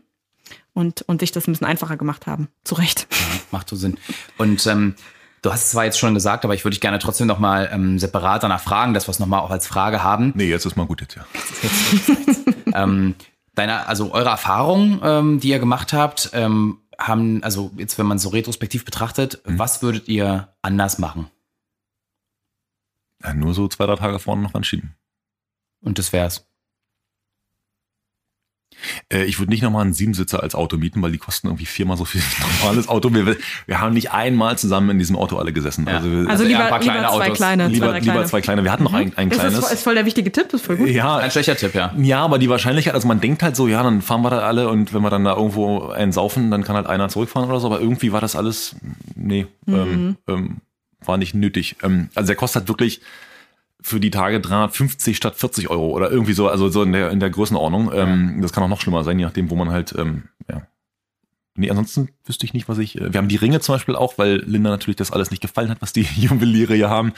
und, 0.73 1.01
und 1.03 1.21
sich 1.21 1.31
das 1.31 1.47
ein 1.47 1.53
bisschen 1.53 1.67
einfacher 1.67 1.97
gemacht 1.97 2.27
haben. 2.27 2.49
Zu 2.63 2.75
Recht. 2.75 3.07
Ja, 3.09 3.39
macht 3.51 3.67
so 3.67 3.75
Sinn. 3.75 3.97
Und 4.37 4.65
ähm, 4.67 4.93
Du 5.41 5.53
hast 5.53 5.63
es 5.63 5.69
zwar 5.69 5.85
jetzt 5.85 5.97
schon 5.97 6.13
gesagt, 6.13 6.43
aber 6.43 6.53
ich 6.53 6.65
würde 6.65 6.73
dich 6.73 6.81
gerne 6.81 6.99
trotzdem 6.99 7.25
nochmal 7.25 7.69
ähm, 7.71 7.97
separat 7.97 8.43
danach 8.43 8.61
fragen, 8.61 8.93
dass 8.93 9.07
wir 9.07 9.11
es 9.11 9.19
nochmal 9.19 9.39
auch 9.39 9.51
als 9.51 9.67
Frage 9.67 10.03
haben. 10.03 10.33
Nee, 10.35 10.49
jetzt 10.49 10.65
ist 10.65 10.75
mal 10.75 10.85
gut 10.85 10.99
jetzt, 10.99 11.15
ja. 11.15 11.25
Ähm, 12.75 13.15
deine, 13.55 13.87
also 13.87 14.13
eure 14.13 14.29
Erfahrungen, 14.29 14.99
ähm, 15.03 15.39
die 15.39 15.49
ihr 15.49 15.59
gemacht 15.59 15.93
habt, 15.93 16.31
ähm, 16.33 16.79
haben, 16.97 17.43
also 17.43 17.71
jetzt, 17.77 17.97
wenn 17.97 18.05
man 18.05 18.19
so 18.19 18.29
retrospektiv 18.29 18.85
betrachtet, 18.85 19.41
mhm. 19.45 19.59
was 19.59 19.81
würdet 19.81 20.07
ihr 20.07 20.53
anders 20.61 20.99
machen? 20.99 21.29
Ja, 23.23 23.33
nur 23.33 23.53
so 23.53 23.67
zwei, 23.67 23.85
drei 23.85 23.95
Tage 23.95 24.19
vorne 24.19 24.41
noch 24.41 24.53
anschieben. 24.53 24.95
Und 25.81 25.99
das 25.99 26.13
wär's. 26.13 26.48
Äh, 29.11 29.23
ich 29.23 29.39
würde 29.39 29.51
nicht 29.51 29.61
nochmal 29.61 29.83
einen 29.83 29.93
Siebensitzer 29.93 30.41
als 30.41 30.55
Auto 30.55 30.77
mieten, 30.77 31.01
weil 31.01 31.11
die 31.11 31.17
kosten 31.17 31.47
irgendwie 31.47 31.65
viermal 31.65 31.97
so 31.97 32.05
viel 32.05 32.21
wie 32.21 32.43
ein 32.43 32.59
normales 32.59 32.87
Auto. 32.87 33.13
Wir, 33.13 33.37
wir, 33.65 33.79
haben 33.79 33.93
nicht 33.93 34.11
einmal 34.11 34.57
zusammen 34.57 34.91
in 34.91 34.99
diesem 34.99 35.15
Auto 35.15 35.37
alle 35.37 35.53
gesessen. 35.53 35.85
Ja. 35.87 35.97
Also, 35.97 36.09
also 36.29 36.43
lieber, 36.43 36.59
ja, 36.59 36.77
lieber 36.77 36.93
zwei 36.93 37.07
Autos. 37.07 37.37
kleine. 37.37 37.67
Lieber, 37.67 37.91
zwei, 37.91 37.99
lieber 37.99 38.25
zwei 38.25 38.41
kleine. 38.41 38.63
Wir 38.63 38.71
hatten 38.71 38.83
noch 38.83 38.91
mhm. 38.91 38.97
ein, 38.97 39.17
ein 39.17 39.29
kleines. 39.29 39.59
Das 39.59 39.71
ist 39.71 39.83
voll 39.83 39.95
der 39.95 40.05
wichtige 40.05 40.31
Tipp, 40.31 40.49
das 40.49 40.61
ist 40.61 40.67
voll 40.67 40.77
gut. 40.77 40.89
Ja, 40.89 41.17
ein 41.17 41.31
schlechter 41.31 41.55
Tipp, 41.55 41.75
ja. 41.75 41.93
Ja, 41.97 42.23
aber 42.23 42.39
die 42.39 42.49
Wahrscheinlichkeit, 42.49 42.93
also 42.93 43.07
man 43.07 43.21
denkt 43.21 43.43
halt 43.43 43.55
so, 43.55 43.67
ja, 43.67 43.83
dann 43.83 44.01
fahren 44.01 44.21
wir 44.21 44.29
da 44.29 44.39
alle 44.39 44.69
und 44.69 44.93
wenn 44.93 45.01
wir 45.01 45.09
dann 45.09 45.23
da 45.23 45.35
irgendwo 45.35 45.89
einen 45.89 46.11
saufen, 46.11 46.51
dann 46.51 46.63
kann 46.63 46.75
halt 46.75 46.87
einer 46.87 47.09
zurückfahren 47.09 47.49
oder 47.49 47.59
so. 47.59 47.67
Aber 47.67 47.79
irgendwie 47.79 48.11
war 48.11 48.21
das 48.21 48.35
alles, 48.35 48.75
nee, 49.15 49.47
mhm. 49.65 49.75
ähm, 49.75 50.17
ähm, 50.27 50.57
war 51.03 51.17
nicht 51.17 51.33
nötig. 51.33 51.77
Ähm, 51.83 52.09
also 52.15 52.27
der 52.27 52.35
kostet 52.35 52.61
halt 52.61 52.69
wirklich 52.69 53.01
für 53.81 53.99
die 53.99 54.11
Tage 54.11 54.39
350 54.39 55.15
statt 55.15 55.35
40 55.35 55.69
Euro 55.69 55.89
oder 55.89 56.11
irgendwie 56.11 56.33
so, 56.33 56.49
also 56.49 56.69
so 56.69 56.83
in 56.83 56.91
der, 56.91 57.11
in 57.11 57.19
der 57.19 57.29
Größenordnung. 57.29 57.91
Ähm, 57.93 58.39
das 58.41 58.51
kann 58.51 58.63
auch 58.63 58.67
noch 58.69 58.81
schlimmer 58.81 59.03
sein, 59.03 59.19
je 59.19 59.25
nachdem, 59.25 59.49
wo 59.49 59.55
man 59.55 59.69
halt, 59.69 59.93
ähm, 59.97 60.23
ja. 60.49 60.63
Nee, 61.55 61.69
ansonsten 61.69 62.09
wüsste 62.25 62.45
ich 62.45 62.53
nicht, 62.53 62.69
was 62.69 62.77
ich. 62.77 62.99
Äh, 62.99 63.13
wir 63.13 63.17
haben 63.17 63.27
die 63.27 63.35
Ringe 63.35 63.59
zum 63.59 63.75
Beispiel 63.75 63.95
auch, 63.95 64.17
weil 64.17 64.37
Linda 64.45 64.69
natürlich 64.69 64.97
das 64.97 65.11
alles 65.11 65.31
nicht 65.31 65.41
gefallen 65.41 65.69
hat, 65.69 65.81
was 65.81 65.93
die 65.93 66.01
Juweliere 66.15 66.75
hier 66.75 66.89
haben. 66.89 67.13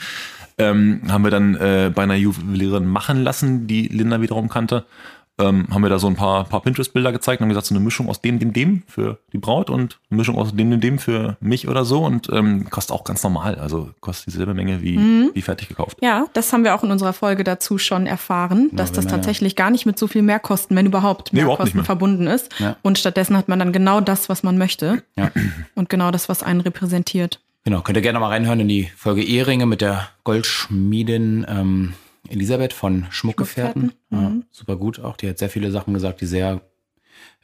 Ähm, 0.58 1.02
haben 1.08 1.24
wir 1.24 1.30
dann 1.30 1.54
äh, 1.54 1.92
bei 1.94 2.02
einer 2.02 2.16
Juwelierin 2.16 2.86
machen 2.86 3.22
lassen, 3.22 3.66
die 3.66 3.88
Linda 3.88 4.20
wiederum 4.20 4.48
kannte 4.48 4.84
ähm, 5.38 5.66
haben 5.70 5.82
wir 5.82 5.88
da 5.88 5.98
so 5.98 6.06
ein 6.06 6.14
paar, 6.14 6.44
paar 6.44 6.60
Pinterest-Bilder 6.60 7.12
gezeigt 7.12 7.40
und 7.40 7.44
haben 7.44 7.48
gesagt, 7.48 7.66
so 7.66 7.74
eine 7.74 7.82
Mischung 7.82 8.08
aus 8.08 8.20
dem, 8.20 8.38
dem, 8.38 8.52
dem 8.52 8.82
für 8.86 9.18
die 9.32 9.38
Braut 9.38 9.70
und 9.70 9.98
eine 10.10 10.18
Mischung 10.18 10.36
aus 10.36 10.54
dem, 10.54 10.70
dem, 10.70 10.80
dem 10.80 10.98
für 10.98 11.36
mich 11.40 11.68
oder 11.68 11.84
so 11.84 12.04
und 12.04 12.28
ähm, 12.30 12.68
kostet 12.70 12.94
auch 12.94 13.04
ganz 13.04 13.22
normal, 13.22 13.56
also 13.56 13.90
kostet 14.00 14.26
dieselbe 14.26 14.54
Menge 14.54 14.82
wie, 14.82 14.98
mhm. 14.98 15.30
wie 15.32 15.42
fertig 15.42 15.68
gekauft. 15.68 15.98
Ja, 16.02 16.26
das 16.34 16.52
haben 16.52 16.64
wir 16.64 16.74
auch 16.74 16.84
in 16.84 16.90
unserer 16.90 17.12
Folge 17.12 17.44
dazu 17.44 17.78
schon 17.78 18.06
erfahren, 18.06 18.70
dass 18.72 18.90
ja, 18.90 18.96
das 18.96 19.06
tatsächlich 19.06 19.52
ja. 19.52 19.64
gar 19.64 19.70
nicht 19.70 19.86
mit 19.86 19.98
so 19.98 20.06
viel 20.06 20.22
Mehrkosten, 20.22 20.76
wenn 20.76 20.86
überhaupt, 20.86 21.32
Mehrkosten 21.32 21.80
nee, 21.80 21.86
verbunden 21.86 22.26
ist. 22.26 22.50
Ja. 22.58 22.76
Und 22.82 22.98
stattdessen 22.98 23.36
hat 23.36 23.48
man 23.48 23.58
dann 23.58 23.72
genau 23.72 24.00
das, 24.00 24.28
was 24.28 24.42
man 24.42 24.58
möchte 24.58 25.02
und 25.74 25.88
genau 25.88 26.10
das, 26.10 26.28
was 26.28 26.42
einen 26.42 26.60
repräsentiert. 26.60 27.40
Genau, 27.64 27.80
könnt 27.80 27.96
ihr 27.96 28.02
gerne 28.02 28.18
mal 28.18 28.28
reinhören 28.28 28.60
in 28.60 28.68
die 28.68 28.90
Folge 28.96 29.24
Ehringe 29.24 29.66
mit 29.66 29.80
der 29.80 30.08
Goldschmiedin. 30.24 31.46
Ähm 31.48 31.94
Elisabeth 32.28 32.72
von 32.72 33.06
Schmuckgefährten. 33.10 33.92
Schmuckgefährten. 34.10 34.34
Mhm. 34.34 34.44
super 34.50 34.76
gut 34.76 35.00
auch. 35.00 35.16
Die 35.16 35.28
hat 35.28 35.38
sehr 35.38 35.50
viele 35.50 35.70
Sachen 35.70 35.94
gesagt, 35.94 36.20
die 36.20 36.26
sehr 36.26 36.60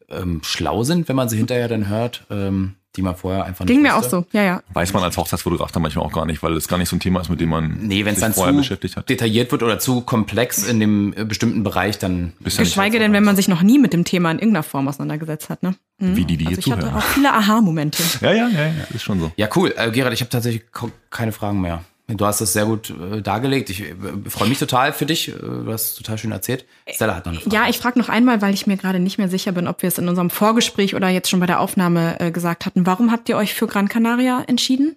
ähm, 0.09 0.41
schlau 0.45 0.85
sind, 0.85 1.09
wenn 1.09 1.17
man 1.17 1.29
sie 1.29 1.37
hinterher 1.37 1.69
dann 1.69 1.89
hört. 1.89 2.27
Ähm, 2.31 2.75
die 2.97 3.03
man 3.03 3.15
vorher 3.15 3.45
einfach 3.45 3.65
nicht 3.65 3.73
Ging 3.73 3.83
mir 3.83 3.97
auch 3.97 4.03
so, 4.03 4.27
ja, 4.33 4.43
ja. 4.43 4.63
Weiß 4.73 4.93
man 4.93 5.05
als 5.05 5.17
Hochzeitsfotograf 5.17 5.71
dann 5.71 5.83
manchmal 5.83 6.05
auch 6.05 6.13
gar 6.13 6.27
nicht, 6.27 6.43
weil 6.43 6.55
es 6.57 6.69
gar 6.69 6.79
nicht 6.79 6.89
so 6.89 6.97
ein 6.97 7.01
Thema 7.01 7.21
ist, 7.21 7.29
mit 7.29 7.41
dem 7.41 7.49
man 7.49 7.79
nee, 7.83 8.03
sich 8.03 8.19
dann 8.19 8.33
vorher 8.33 8.53
beschäftigt 8.53 8.97
hat. 8.97 9.09
detailliert 9.09 9.53
wird 9.53 9.63
oder 9.63 9.79
zu 9.79 10.01
komplex 10.01 10.67
in 10.67 10.81
dem 10.81 11.15
äh, 11.17 11.25
bestimmten 11.25 11.63
Bereich, 11.63 11.99
dann 11.99 12.33
Geschweige 12.41 12.99
denn, 12.99 13.13
wenn 13.13 13.25
man 13.25 13.37
sich 13.37 13.47
noch 13.47 13.63
nie 13.63 13.79
mit 13.79 13.93
dem 13.93 14.05
Thema 14.05 14.31
in 14.31 14.39
irgendeiner 14.39 14.63
Form 14.65 14.89
auseinandergesetzt 14.89 15.49
hat, 15.49 15.63
ne? 15.63 15.77
Mhm. 15.99 16.17
Wie 16.17 16.25
die, 16.25 16.37
die 16.37 16.47
also 16.47 16.51
hier 16.51 16.59
ich 16.59 16.65
zuhören. 16.65 16.95
hatte 16.95 16.97
auch 16.97 17.11
viele 17.11 17.33
Aha-Momente. 17.33 18.03
ja, 18.21 18.33
ja, 18.33 18.49
ja, 18.49 18.67
ja, 18.67 18.73
ist 18.93 19.03
schon 19.03 19.21
so. 19.21 19.31
Ja, 19.37 19.49
cool. 19.55 19.73
Äh, 19.77 19.91
Gerard, 19.91 20.15
ich 20.15 20.21
habe 20.21 20.31
tatsächlich 20.31 20.65
keine 21.11 21.33
Fragen 21.33 21.61
mehr. 21.61 21.85
Du 22.11 22.25
hast 22.25 22.41
das 22.41 22.55
sehr 22.55 22.65
gut 22.65 22.89
äh, 22.89 23.21
dargelegt. 23.21 23.69
Ich 23.69 23.83
äh, 23.83 23.95
freue 24.29 24.49
mich 24.49 24.59
total 24.59 24.95
für 24.95 25.05
dich. 25.05 25.29
Äh, 25.29 25.33
du 25.39 25.71
hast 25.71 25.97
total 25.97 26.17
schön 26.17 26.33
erzählt. 26.33 26.65
Stella 26.89 27.15
hat 27.15 27.27
noch 27.27 27.33
eine 27.33 27.41
Frage. 27.43 27.55
Ja, 27.55 27.69
ich 27.69 27.79
frage 27.79 27.99
noch 27.99 28.09
einmal, 28.09 28.41
weil 28.41 28.55
ich 28.55 28.67
mir 28.67 28.79
gerade 28.79 28.99
nicht 28.99 29.19
mehr 29.19 29.29
sicher 29.29 29.53
bin, 29.53 29.69
ob 29.69 29.83
wir 29.83 29.89
es 29.89 29.99
in 29.99 30.09
unserem 30.09 30.31
Vorgespräch 30.31 30.95
oder 30.95 31.11
jetzt 31.11 31.29
schon 31.29 31.39
bei 31.39 31.47
der 31.47 31.61
Aufnahme 31.61 32.19
äh, 32.19 32.31
gesagt 32.31 32.65
hatten. 32.65 32.87
Warum 32.87 33.13
habt 33.13 33.29
ihr 33.29 33.37
euch 33.37 33.53
für 33.53 33.67
Gran 33.67 33.89
Canaria 33.89 34.43
entschieden? 34.47 34.97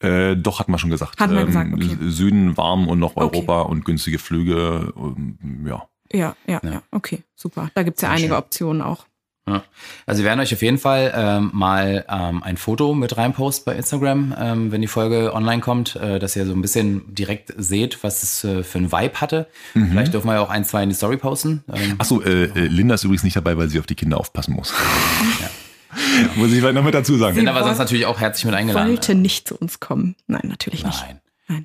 Äh, 0.00 0.36
doch, 0.36 0.60
hat 0.60 0.68
man 0.68 0.78
schon 0.78 0.90
gesagt. 0.90 1.18
Hat 1.18 1.30
man 1.30 1.40
ähm, 1.40 1.46
gesagt, 1.46 1.72
okay. 1.72 1.96
Süden, 2.10 2.58
warm 2.58 2.88
und 2.88 2.98
noch 2.98 3.16
Europa 3.16 3.62
okay. 3.62 3.70
und 3.70 3.84
günstige 3.86 4.18
Flüge. 4.18 4.92
Ähm, 4.96 5.66
ja. 5.66 5.88
Ja, 6.12 6.36
ja, 6.46 6.60
ja, 6.62 6.82
okay, 6.90 7.22
super. 7.34 7.70
Da 7.74 7.82
gibt's 7.82 8.02
ja 8.02 8.08
sehr 8.08 8.16
einige 8.16 8.34
schön. 8.34 8.38
Optionen 8.38 8.82
auch. 8.82 9.06
Ja. 9.46 9.62
Also 10.06 10.22
wir 10.22 10.28
werden 10.28 10.40
euch 10.40 10.54
auf 10.54 10.62
jeden 10.62 10.78
Fall 10.78 11.12
ähm, 11.14 11.50
mal 11.52 12.04
ähm, 12.08 12.42
ein 12.42 12.56
Foto 12.56 12.94
mit 12.94 13.16
reinposten 13.16 13.64
bei 13.66 13.76
Instagram, 13.76 14.34
ähm, 14.38 14.72
wenn 14.72 14.80
die 14.80 14.86
Folge 14.86 15.34
online 15.34 15.60
kommt, 15.60 15.96
äh, 15.96 16.18
dass 16.18 16.34
ihr 16.34 16.46
so 16.46 16.52
ein 16.52 16.62
bisschen 16.62 17.14
direkt 17.14 17.52
seht, 17.58 18.02
was 18.02 18.22
es 18.22 18.44
äh, 18.44 18.62
für 18.62 18.78
ein 18.78 18.90
Vibe 18.90 19.20
hatte. 19.20 19.46
Mhm. 19.74 19.90
Vielleicht 19.90 20.14
dürfen 20.14 20.28
wir 20.28 20.34
ja 20.34 20.40
auch 20.40 20.50
ein, 20.50 20.64
zwei 20.64 20.82
in 20.82 20.88
die 20.88 20.94
Story 20.94 21.18
posten. 21.18 21.62
Ähm, 21.72 21.96
Achso, 21.98 22.22
äh, 22.22 22.44
äh, 22.44 22.66
Linda 22.68 22.94
ist 22.94 23.04
übrigens 23.04 23.22
nicht 23.24 23.36
dabei, 23.36 23.56
weil 23.58 23.68
sie 23.68 23.78
auf 23.78 23.86
die 23.86 23.94
Kinder 23.94 24.18
aufpassen 24.18 24.54
muss. 24.54 24.72
ja. 25.40 25.46
Ja. 25.46 25.50
Muss 26.34 26.50
ich 26.50 26.58
vielleicht 26.58 26.74
noch 26.74 26.82
mit 26.82 26.94
dazu 26.94 27.16
sagen. 27.16 27.36
Sind 27.36 27.46
aber 27.46 27.62
sonst 27.62 27.78
natürlich 27.78 28.06
auch 28.06 28.20
herzlich 28.20 28.44
mit 28.46 28.54
eingeladen. 28.54 28.88
Wollte 28.88 29.14
nicht 29.14 29.46
zu 29.46 29.56
uns 29.56 29.78
kommen. 29.78 30.16
Nein, 30.26 30.42
natürlich 30.48 30.82
Nein. 30.82 30.90
nicht. 30.90 31.16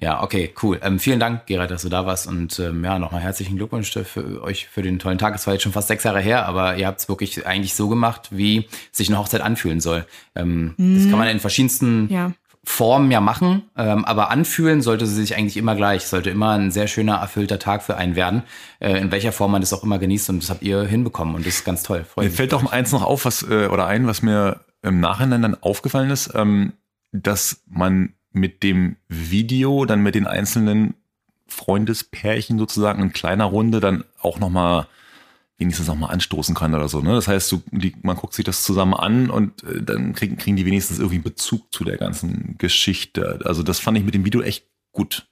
Ja, 0.02 0.22
okay, 0.24 0.54
cool. 0.62 0.80
Ähm, 0.84 1.00
vielen 1.00 1.20
Dank, 1.20 1.46
Gerald, 1.46 1.72
dass 1.72 1.84
du 1.84 1.90
da 1.90 2.06
warst. 2.06 2.28
Und 2.28 2.60
ähm, 2.60 2.84
ja, 2.84 3.00
nochmal 3.00 3.22
herzlichen 3.22 3.56
Glückwunsch 3.56 3.92
für 3.92 4.42
euch 4.42 4.68
für 4.68 4.82
den 4.82 5.00
tollen 5.00 5.18
Tag. 5.18 5.36
Es 5.36 5.48
war 5.48 5.54
jetzt 5.54 5.64
schon 5.64 5.72
fast 5.72 5.88
sechs 5.88 6.04
Jahre 6.04 6.20
her, 6.20 6.46
aber 6.48 6.76
ihr 6.76 6.86
habt 6.88 7.00
es 7.00 7.10
wirklich 7.10 7.46
eigentlich 7.46 7.74
so 7.74 7.88
gemacht, 7.88 8.30
wie 8.32 8.68
sich 8.92 9.08
eine 9.08 9.18
Hochzeit 9.18 9.42
anfühlen 9.42 9.80
soll. 9.80 10.06
Ähm, 10.36 10.74
mhm. 10.78 10.96
Das 10.96 11.10
kann 11.10 11.20
man 11.20 11.28
in 11.30 11.40
verschiedensten 11.40 12.10
ja. 12.12 12.34
Formen 12.64 13.10
ja 13.10 13.22
machen, 13.22 13.64
ähm, 13.78 14.04
aber 14.04 14.30
anfühlen 14.32 14.82
sollte 14.82 15.08
sie 15.08 15.16
sich 15.16 15.38
eigentlich 15.38 15.56
immer 15.58 15.76
gleich. 15.76 16.06
Sollte 16.06 16.30
immer 16.30 16.52
ein 16.52 16.72
sehr 16.72 16.88
schöner, 16.88 17.16
erfüllter 17.16 17.58
Tag 17.58 17.82
für 17.82 17.96
einen 17.96 18.16
werden, 18.16 18.44
äh, 18.80 19.00
in 19.00 19.12
welcher 19.12 19.32
Form 19.32 19.52
man 19.52 19.62
das 19.62 19.72
auch 19.72 19.84
immer 19.84 19.98
genießt. 19.98 20.30
Und 20.30 20.44
das 20.44 20.50
habt 20.50 20.62
ihr 20.62 20.84
hinbekommen 20.84 21.36
und 21.36 21.46
das 21.46 21.56
ist 21.56 21.66
ganz 21.66 21.84
toll. 21.84 22.04
Freut 22.04 22.26
mir 22.26 22.32
fällt 22.32 22.52
doch 22.52 22.70
eins 22.70 22.92
noch 22.92 23.04
auf, 23.04 23.24
was 23.24 23.44
äh, 23.44 23.68
oder 23.68 23.88
ein, 23.88 24.08
was 24.08 24.22
mir 24.22 24.60
im 24.82 25.00
Nachhinein 25.00 25.42
dann 25.42 25.56
aufgefallen 25.56 26.10
ist, 26.10 26.32
ähm, 26.36 26.74
dass 27.12 27.64
man 27.68 28.14
mit 28.32 28.64
dem 28.64 28.98
Video, 29.08 29.86
dann 29.86 30.02
mit 30.02 30.16
den 30.16 30.28
einzelnen 30.28 30.96
Freundespärchen 31.48 32.60
sozusagen 32.60 33.02
in 33.02 33.14
kleiner 33.14 33.46
Runde 33.46 33.80
dann 33.80 34.04
auch 34.22 34.40
nochmal 34.40 34.88
wenigstens 35.58 35.90
auch 35.90 35.96
mal 35.96 36.08
anstoßen 36.08 36.56
kann 36.56 36.74
oder 36.74 36.88
so. 36.88 37.02
Ne? 37.02 37.14
Das 37.14 37.28
heißt, 37.28 37.52
du, 37.52 37.62
die, 37.72 37.94
man 38.02 38.16
guckt 38.16 38.34
sich 38.34 38.46
das 38.46 38.64
zusammen 38.64 38.94
an 38.94 39.30
und 39.30 39.64
äh, 39.64 39.84
dann 39.84 40.14
kriegen, 40.14 40.38
kriegen 40.38 40.56
die 40.56 40.66
wenigstens 40.66 41.00
irgendwie 41.00 41.20
Bezug 41.20 41.74
zu 41.74 41.84
der 41.84 41.98
ganzen 41.98 42.58
Geschichte. 42.58 43.42
Also 43.44 43.62
das 43.62 43.80
fand 43.80 43.98
ich 43.98 44.06
mit 44.06 44.14
dem 44.14 44.24
Video 44.26 44.42
echt 44.42 44.66
gut. 44.94 45.28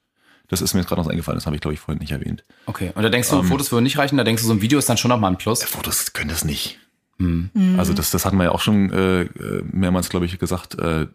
Das 0.50 0.62
ist 0.62 0.74
mir 0.74 0.82
jetzt 0.82 0.90
gerade 0.90 1.02
noch 1.02 1.10
eingefallen, 1.10 1.38
das 1.38 1.46
habe 1.46 1.56
ich, 1.56 1.62
glaube 1.62 1.74
ich, 1.74 1.80
vorhin 1.80 2.00
nicht 2.00 2.12
erwähnt. 2.12 2.46
Okay, 2.68 2.92
und 2.96 3.04
da 3.04 3.10
denkst 3.10 3.30
du, 3.30 3.40
um, 3.40 3.46
Fotos 3.46 3.72
würden 3.72 3.84
nicht 3.84 3.98
reichen, 3.98 4.18
da 4.18 4.24
denkst 4.24 4.42
du, 4.42 4.48
so 4.48 4.54
ein 4.54 4.62
Video 4.62 4.80
ist 4.80 4.88
dann 4.88 4.98
schon 4.98 5.10
nochmal 5.10 5.32
ein 5.32 5.38
Plus? 5.38 5.64
Fotos 5.64 6.14
können 6.14 6.30
das 6.30 6.46
nicht. 6.46 6.80
Hm. 7.20 7.50
Also 7.78 7.94
das, 7.94 8.12
das 8.12 8.26
hatten 8.26 8.38
wir 8.38 8.46
ja 8.46 8.52
auch 8.52 8.62
schon 8.62 8.92
äh, 8.92 9.22
äh 9.24 9.64
mehrmals, 9.72 10.10
glaube 10.10 10.26
ich, 10.26 10.38
gesagt, 10.40 10.78
äh, 10.80 11.08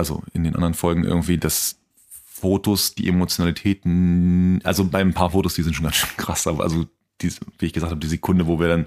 also 0.00 0.22
in 0.32 0.44
den 0.44 0.54
anderen 0.54 0.74
Folgen 0.74 1.04
irgendwie, 1.04 1.38
dass 1.38 1.76
Fotos 2.26 2.94
die 2.94 3.08
Emotionalität, 3.08 3.82
also 4.64 4.84
bei 4.86 5.00
ein 5.00 5.14
paar 5.14 5.30
Fotos, 5.30 5.54
die 5.54 5.62
sind 5.62 5.74
schon 5.74 5.84
ganz 5.84 5.96
schön 5.96 6.16
krass, 6.16 6.46
aber 6.46 6.64
also 6.64 6.86
die, 7.20 7.32
wie 7.58 7.66
ich 7.66 7.72
gesagt 7.72 7.90
habe, 7.90 8.00
die 8.00 8.08
Sekunde, 8.08 8.46
wo 8.46 8.58
wir 8.58 8.68
dann 8.68 8.86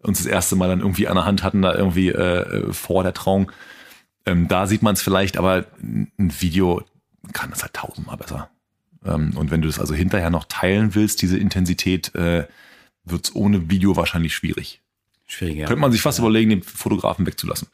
uns 0.00 0.18
das 0.18 0.26
erste 0.26 0.56
Mal 0.56 0.68
dann 0.68 0.80
irgendwie 0.80 1.08
an 1.08 1.14
der 1.14 1.24
Hand 1.24 1.42
hatten, 1.42 1.62
da 1.62 1.74
irgendwie 1.74 2.08
äh, 2.08 2.72
vor 2.72 3.02
der 3.02 3.14
Trauung, 3.14 3.52
ähm, 4.26 4.48
da 4.48 4.66
sieht 4.66 4.82
man 4.82 4.94
es 4.94 5.02
vielleicht, 5.02 5.36
aber 5.36 5.66
ein 5.80 6.10
Video 6.40 6.82
kann 7.32 7.50
das 7.50 7.62
halt 7.62 7.74
tausendmal 7.74 8.16
besser. 8.16 8.50
Ähm, 9.04 9.36
und 9.36 9.50
wenn 9.50 9.62
du 9.62 9.68
das 9.68 9.78
also 9.78 9.94
hinterher 9.94 10.30
noch 10.30 10.44
teilen 10.44 10.94
willst, 10.94 11.22
diese 11.22 11.38
Intensität, 11.38 12.14
äh, 12.14 12.46
wird 13.04 13.26
es 13.26 13.34
ohne 13.34 13.70
Video 13.70 13.96
wahrscheinlich 13.96 14.34
schwierig. 14.34 14.82
Schwieriger. 15.26 15.66
Könnte 15.66 15.80
man 15.80 15.92
sich 15.92 16.02
fast 16.02 16.18
ja. 16.18 16.24
überlegen, 16.24 16.50
den 16.50 16.62
Fotografen 16.62 17.26
wegzulassen. 17.26 17.68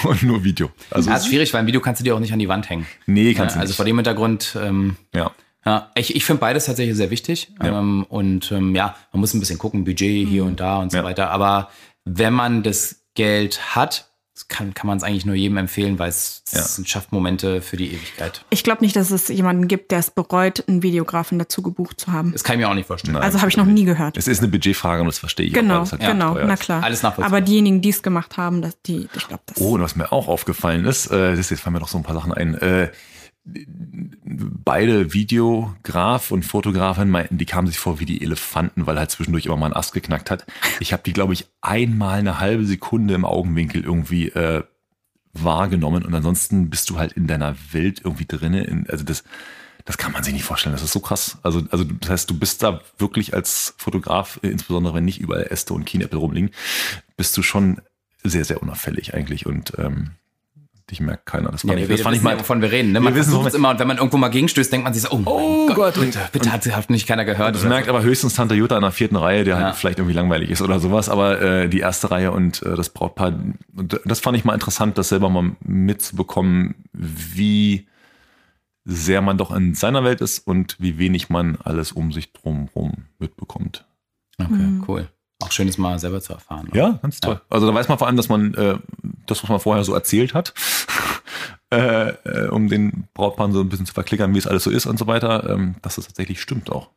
und 0.04 0.22
nur 0.22 0.44
Video. 0.44 0.70
Also 0.90 1.10
ja, 1.10 1.16
ist 1.16 1.26
schwierig, 1.26 1.52
weil 1.52 1.60
ein 1.60 1.66
Video 1.66 1.80
kannst 1.80 2.00
du 2.00 2.04
dir 2.04 2.14
auch 2.14 2.20
nicht 2.20 2.32
an 2.32 2.38
die 2.38 2.48
Wand 2.48 2.68
hängen. 2.68 2.86
Nee, 3.06 3.34
kannst 3.34 3.54
ja, 3.54 3.60
du 3.60 3.64
nicht. 3.64 3.70
Also 3.70 3.74
vor 3.74 3.84
dem 3.84 3.96
Hintergrund, 3.96 4.56
ähm, 4.60 4.96
ja. 5.14 5.30
Ja, 5.66 5.90
ich, 5.94 6.16
ich 6.16 6.24
finde 6.24 6.40
beides 6.40 6.64
tatsächlich 6.64 6.96
sehr 6.96 7.10
wichtig. 7.10 7.52
Ja. 7.62 7.78
Ähm, 7.78 8.06
und 8.08 8.50
ähm, 8.50 8.74
ja, 8.74 8.96
man 9.12 9.20
muss 9.20 9.34
ein 9.34 9.40
bisschen 9.40 9.58
gucken, 9.58 9.84
Budget 9.84 10.26
hier 10.26 10.44
und 10.44 10.58
da 10.58 10.78
und 10.78 10.90
so 10.90 10.98
ja. 10.98 11.04
weiter. 11.04 11.30
Aber 11.30 11.68
wenn 12.04 12.32
man 12.32 12.62
das 12.62 13.04
Geld 13.14 13.74
hat, 13.76 14.09
kann, 14.48 14.74
kann 14.74 14.86
man 14.86 14.98
es 14.98 15.04
eigentlich 15.04 15.26
nur 15.26 15.34
jedem 15.34 15.56
empfehlen, 15.56 15.98
weil 15.98 16.08
es, 16.08 16.42
ja. 16.52 16.60
es 16.60 16.80
schafft 16.86 17.12
Momente 17.12 17.62
für 17.62 17.76
die 17.76 17.88
Ewigkeit. 17.88 18.44
Ich 18.50 18.64
glaube 18.64 18.82
nicht, 18.82 18.96
dass 18.96 19.10
es 19.10 19.28
jemanden 19.28 19.68
gibt, 19.68 19.90
der 19.90 19.98
es 19.98 20.10
bereut, 20.10 20.64
einen 20.68 20.82
Videografen 20.82 21.38
dazu 21.38 21.62
gebucht 21.62 22.00
zu 22.00 22.12
haben. 22.12 22.32
Das 22.32 22.44
kann 22.44 22.54
ich 22.54 22.60
mir 22.60 22.68
auch 22.68 22.74
nicht 22.74 22.86
vorstellen. 22.86 23.14
Nein, 23.14 23.22
also 23.22 23.40
habe 23.40 23.48
ich 23.48 23.56
noch 23.56 23.66
nie 23.66 23.84
gehört. 23.84 24.16
Es 24.16 24.28
ist 24.28 24.40
eine 24.40 24.48
Budgetfrage 24.48 25.00
und 25.02 25.06
das 25.06 25.18
verstehe 25.18 25.46
ich 25.46 25.52
genau, 25.52 25.82
auch. 25.82 25.92
Halt 25.92 26.00
genau, 26.00 26.34
na 26.34 26.56
klar. 26.56 26.82
Alles 26.82 27.02
nachvollziehbar. 27.02 27.38
Aber 27.38 27.40
diejenigen, 27.40 27.80
die 27.80 27.90
es 27.90 28.02
gemacht 28.02 28.36
haben, 28.36 28.62
dass 28.62 28.80
die, 28.82 29.08
ich 29.14 29.28
glaube 29.28 29.42
das. 29.46 29.60
Oh, 29.60 29.74
und 29.74 29.82
was 29.82 29.96
mir 29.96 30.12
auch 30.12 30.28
aufgefallen 30.28 30.84
ist, 30.84 31.06
äh, 31.10 31.36
das 31.36 31.50
jetzt 31.50 31.60
fallen 31.60 31.74
mir 31.74 31.80
noch 31.80 31.88
so 31.88 31.98
ein 31.98 32.04
paar 32.04 32.14
Sachen 32.14 32.32
ein. 32.32 32.54
Äh, 32.54 32.90
beide 33.44 35.12
Videograf 35.12 36.30
und 36.30 36.44
Fotografin 36.44 37.08
meinten, 37.08 37.38
die 37.38 37.46
kamen 37.46 37.66
sich 37.66 37.78
vor 37.78 37.98
wie 37.98 38.04
die 38.04 38.22
Elefanten, 38.22 38.86
weil 38.86 38.98
halt 38.98 39.10
zwischendurch 39.10 39.46
immer 39.46 39.56
mal 39.56 39.66
ein 39.66 39.76
Ast 39.76 39.92
geknackt 39.92 40.30
hat. 40.30 40.46
Ich 40.78 40.92
habe 40.92 41.02
die, 41.04 41.12
glaube 41.12 41.32
ich, 41.32 41.46
einmal 41.60 42.18
eine 42.18 42.38
halbe 42.38 42.66
Sekunde 42.66 43.14
im 43.14 43.24
Augenwinkel 43.24 43.82
irgendwie 43.82 44.28
äh, 44.28 44.62
wahrgenommen 45.32 46.04
und 46.04 46.14
ansonsten 46.14 46.70
bist 46.70 46.90
du 46.90 46.98
halt 46.98 47.12
in 47.12 47.26
deiner 47.26 47.56
Welt 47.72 48.02
irgendwie 48.04 48.26
drinne. 48.26 48.64
In, 48.64 48.88
also 48.88 49.04
das, 49.04 49.24
das 49.84 49.96
kann 49.96 50.12
man 50.12 50.22
sich 50.22 50.32
nicht 50.32 50.44
vorstellen. 50.44 50.74
Das 50.74 50.82
ist 50.82 50.92
so 50.92 51.00
krass. 51.00 51.38
Also, 51.42 51.62
also 51.70 51.84
das 51.84 52.10
heißt, 52.10 52.30
du 52.30 52.38
bist 52.38 52.62
da 52.62 52.80
wirklich 52.98 53.34
als 53.34 53.74
Fotograf, 53.78 54.38
insbesondere 54.42 54.94
wenn 54.94 55.04
nicht 55.04 55.20
überall 55.20 55.46
Äste 55.50 55.74
und 55.74 55.86
Kienäppel 55.86 56.18
rumliegen, 56.18 56.50
bist 57.16 57.36
du 57.36 57.42
schon 57.42 57.80
sehr, 58.22 58.44
sehr 58.44 58.62
unauffällig 58.62 59.14
eigentlich 59.14 59.46
und 59.46 59.72
ähm, 59.78 60.10
dich 60.90 61.00
merkt 61.00 61.26
keiner. 61.26 61.50
Das, 61.50 61.62
fand 61.62 61.72
ja, 61.72 61.78
ich, 61.78 61.88
das 61.88 62.00
fand 62.02 62.16
ich 62.16 62.22
mal, 62.22 62.38
wovon 62.38 62.60
wir 62.60 62.70
reden. 62.70 62.92
Ne? 62.92 63.00
Man 63.00 63.14
versucht 63.14 63.46
es 63.46 63.54
immer 63.54 63.70
und 63.70 63.78
wenn 63.78 63.86
man 63.86 63.98
irgendwo 63.98 64.16
mal 64.16 64.28
gegenstößt, 64.28 64.72
denkt 64.72 64.84
man 64.84 64.92
sich 64.92 65.02
so, 65.02 65.10
oh, 65.10 65.22
oh 65.26 65.66
Gott, 65.68 65.76
Gott, 65.76 65.94
bitte, 66.00 66.18
bitte 66.32 66.52
hat, 66.52 66.66
hat 66.66 66.90
nicht 66.90 67.06
keiner 67.06 67.24
gehört. 67.24 67.54
Das 67.54 67.64
merkt 67.64 67.86
so. 67.86 67.92
aber 67.92 68.02
höchstens 68.02 68.34
Tante 68.34 68.54
Jutta 68.54 68.76
in 68.76 68.82
der 68.82 68.92
vierten 68.92 69.16
Reihe, 69.16 69.44
der 69.44 69.54
halt 69.54 69.62
ja. 69.62 69.66
halt 69.68 69.76
vielleicht 69.76 69.98
irgendwie 69.98 70.16
langweilig 70.16 70.50
ist 70.50 70.62
oder 70.62 70.80
sowas. 70.80 71.08
Aber 71.08 71.40
äh, 71.40 71.68
die 71.68 71.80
erste 71.80 72.10
Reihe 72.10 72.32
und 72.32 72.62
äh, 72.62 72.74
das 72.74 72.90
Brautpaar, 72.90 73.32
das 74.04 74.20
fand 74.20 74.36
ich 74.36 74.44
mal 74.44 74.54
interessant, 74.54 74.98
das 74.98 75.08
selber 75.08 75.30
mal 75.30 75.52
mitzubekommen, 75.60 76.74
wie 76.92 77.86
sehr 78.84 79.20
man 79.20 79.38
doch 79.38 79.54
in 79.54 79.74
seiner 79.74 80.04
Welt 80.04 80.20
ist 80.20 80.46
und 80.46 80.76
wie 80.80 80.98
wenig 80.98 81.30
man 81.30 81.56
alles 81.62 81.92
um 81.92 82.12
sich 82.12 82.32
drumherum 82.32 83.04
mitbekommt. 83.18 83.86
Okay, 84.38 84.52
mhm. 84.52 84.84
cool. 84.88 85.08
Auch 85.40 85.52
schön, 85.52 85.66
das 85.66 85.78
mal 85.78 85.98
selber 85.98 86.20
zu 86.20 86.34
erfahren. 86.34 86.68
Oder? 86.70 86.78
Ja, 86.78 86.98
ganz 87.02 87.20
toll. 87.20 87.34
Ja. 87.34 87.40
Also 87.48 87.66
da 87.66 87.74
weiß 87.74 87.88
man 87.88 87.98
vor 87.98 88.06
allem, 88.06 88.16
dass 88.16 88.28
man 88.28 88.54
äh, 88.54 88.76
das, 89.26 89.42
was 89.42 89.48
man 89.48 89.60
vorher 89.60 89.84
so 89.84 89.94
erzählt 89.94 90.34
hat, 90.34 90.52
äh, 91.70 92.08
äh, 92.24 92.48
um 92.48 92.68
den 92.68 93.08
Brautpaaren 93.14 93.52
so 93.52 93.60
ein 93.60 93.68
bisschen 93.68 93.86
zu 93.86 93.94
verklickern, 93.94 94.34
wie 94.34 94.38
es 94.38 94.46
alles 94.46 94.64
so 94.64 94.70
ist 94.70 94.86
und 94.86 94.98
so 94.98 95.06
weiter, 95.06 95.48
ähm, 95.50 95.76
dass 95.82 95.96
das 95.96 96.06
tatsächlich 96.06 96.40
stimmt 96.40 96.70
auch. 96.70 96.90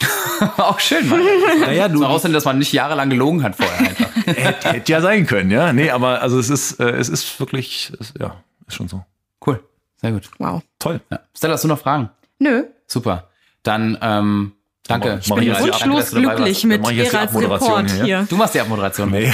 auch 0.56 0.80
schön, 0.80 1.08
Mann. 1.08 1.20
Naja, 1.60 1.88
du. 1.88 2.04
Außerdem, 2.04 2.32
dass 2.32 2.44
man 2.44 2.58
nicht 2.58 2.72
jahrelang 2.72 3.10
gelogen 3.10 3.42
hat 3.42 3.56
vorher 3.56 3.78
einfach. 3.78 4.16
hätte, 4.26 4.72
hätte 4.72 4.92
ja 4.92 5.00
sein 5.00 5.26
können, 5.26 5.50
ja. 5.50 5.72
Nee, 5.72 5.90
aber 5.90 6.22
also 6.22 6.38
es 6.38 6.50
ist, 6.50 6.80
äh, 6.80 6.90
es 6.90 7.08
ist 7.08 7.38
wirklich, 7.38 7.92
es, 8.00 8.14
ja, 8.18 8.42
ist 8.66 8.74
schon 8.74 8.88
so. 8.88 9.04
Cool. 9.46 9.62
Sehr 9.96 10.12
gut. 10.12 10.30
Wow. 10.38 10.62
Toll. 10.78 11.00
Ja. 11.10 11.20
Stella, 11.36 11.54
hast 11.54 11.64
du 11.64 11.68
noch 11.68 11.78
Fragen? 11.78 12.10
Nö. 12.38 12.64
Super. 12.86 13.28
Dann 13.62 13.98
ähm, 14.00 14.52
Danke. 14.90 15.20
Ich 15.22 15.32
bin 15.32 15.56
wunschlos 15.56 16.10
glücklich 16.10 16.64
mit 16.64 16.82
Geralds 16.82 17.34
Report 17.34 17.90
hier. 17.90 18.04
hier. 18.04 18.26
Du 18.28 18.36
machst 18.36 18.54
die 18.54 18.60
Abmoderation. 18.60 19.10
Nee. 19.10 19.32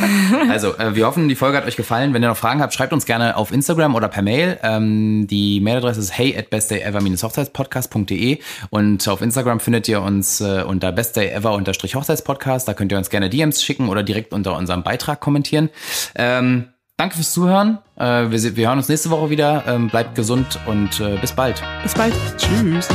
also, 0.50 0.76
äh, 0.76 0.94
wir 0.94 1.06
hoffen, 1.06 1.28
die 1.28 1.34
Folge 1.34 1.56
hat 1.56 1.66
euch 1.66 1.76
gefallen. 1.76 2.12
Wenn 2.12 2.22
ihr 2.22 2.28
noch 2.28 2.36
Fragen 2.36 2.60
habt, 2.60 2.74
schreibt 2.74 2.92
uns 2.92 3.06
gerne 3.06 3.36
auf 3.36 3.50
Instagram 3.50 3.94
oder 3.94 4.08
per 4.08 4.22
Mail. 4.22 4.58
Ähm, 4.62 5.26
die 5.26 5.60
Mailadresse 5.60 6.00
ist 6.00 6.16
hey 6.16 6.36
at 6.36 6.50
bestdayever-hochzeitspodcast.de 6.50 8.38
und 8.68 9.08
auf 9.08 9.22
Instagram 9.22 9.60
findet 9.60 9.88
ihr 9.88 10.02
uns 10.02 10.42
äh, 10.42 10.62
unter 10.62 10.92
bestdayever-hochzeitspodcast. 10.92 12.68
Da 12.68 12.74
könnt 12.74 12.92
ihr 12.92 12.98
uns 12.98 13.08
gerne 13.08 13.30
DMs 13.30 13.62
schicken 13.62 13.88
oder 13.88 14.02
direkt 14.02 14.34
unter 14.34 14.58
unserem 14.58 14.82
Beitrag 14.82 15.20
kommentieren. 15.20 15.70
Ähm, 16.16 16.68
danke 16.98 17.16
fürs 17.16 17.32
Zuhören. 17.32 17.78
Äh, 17.96 18.30
wir, 18.30 18.56
wir, 18.56 18.68
hören 18.68 18.78
uns 18.78 18.90
nächste 18.90 19.08
Woche 19.08 19.30
wieder. 19.30 19.64
Ähm, 19.66 19.88
bleibt 19.88 20.14
gesund 20.14 20.60
und 20.66 21.00
äh, 21.00 21.16
bis 21.16 21.32
bald. 21.32 21.62
Bis 21.82 21.94
bald. 21.94 22.12
Tschüss. 22.36 22.88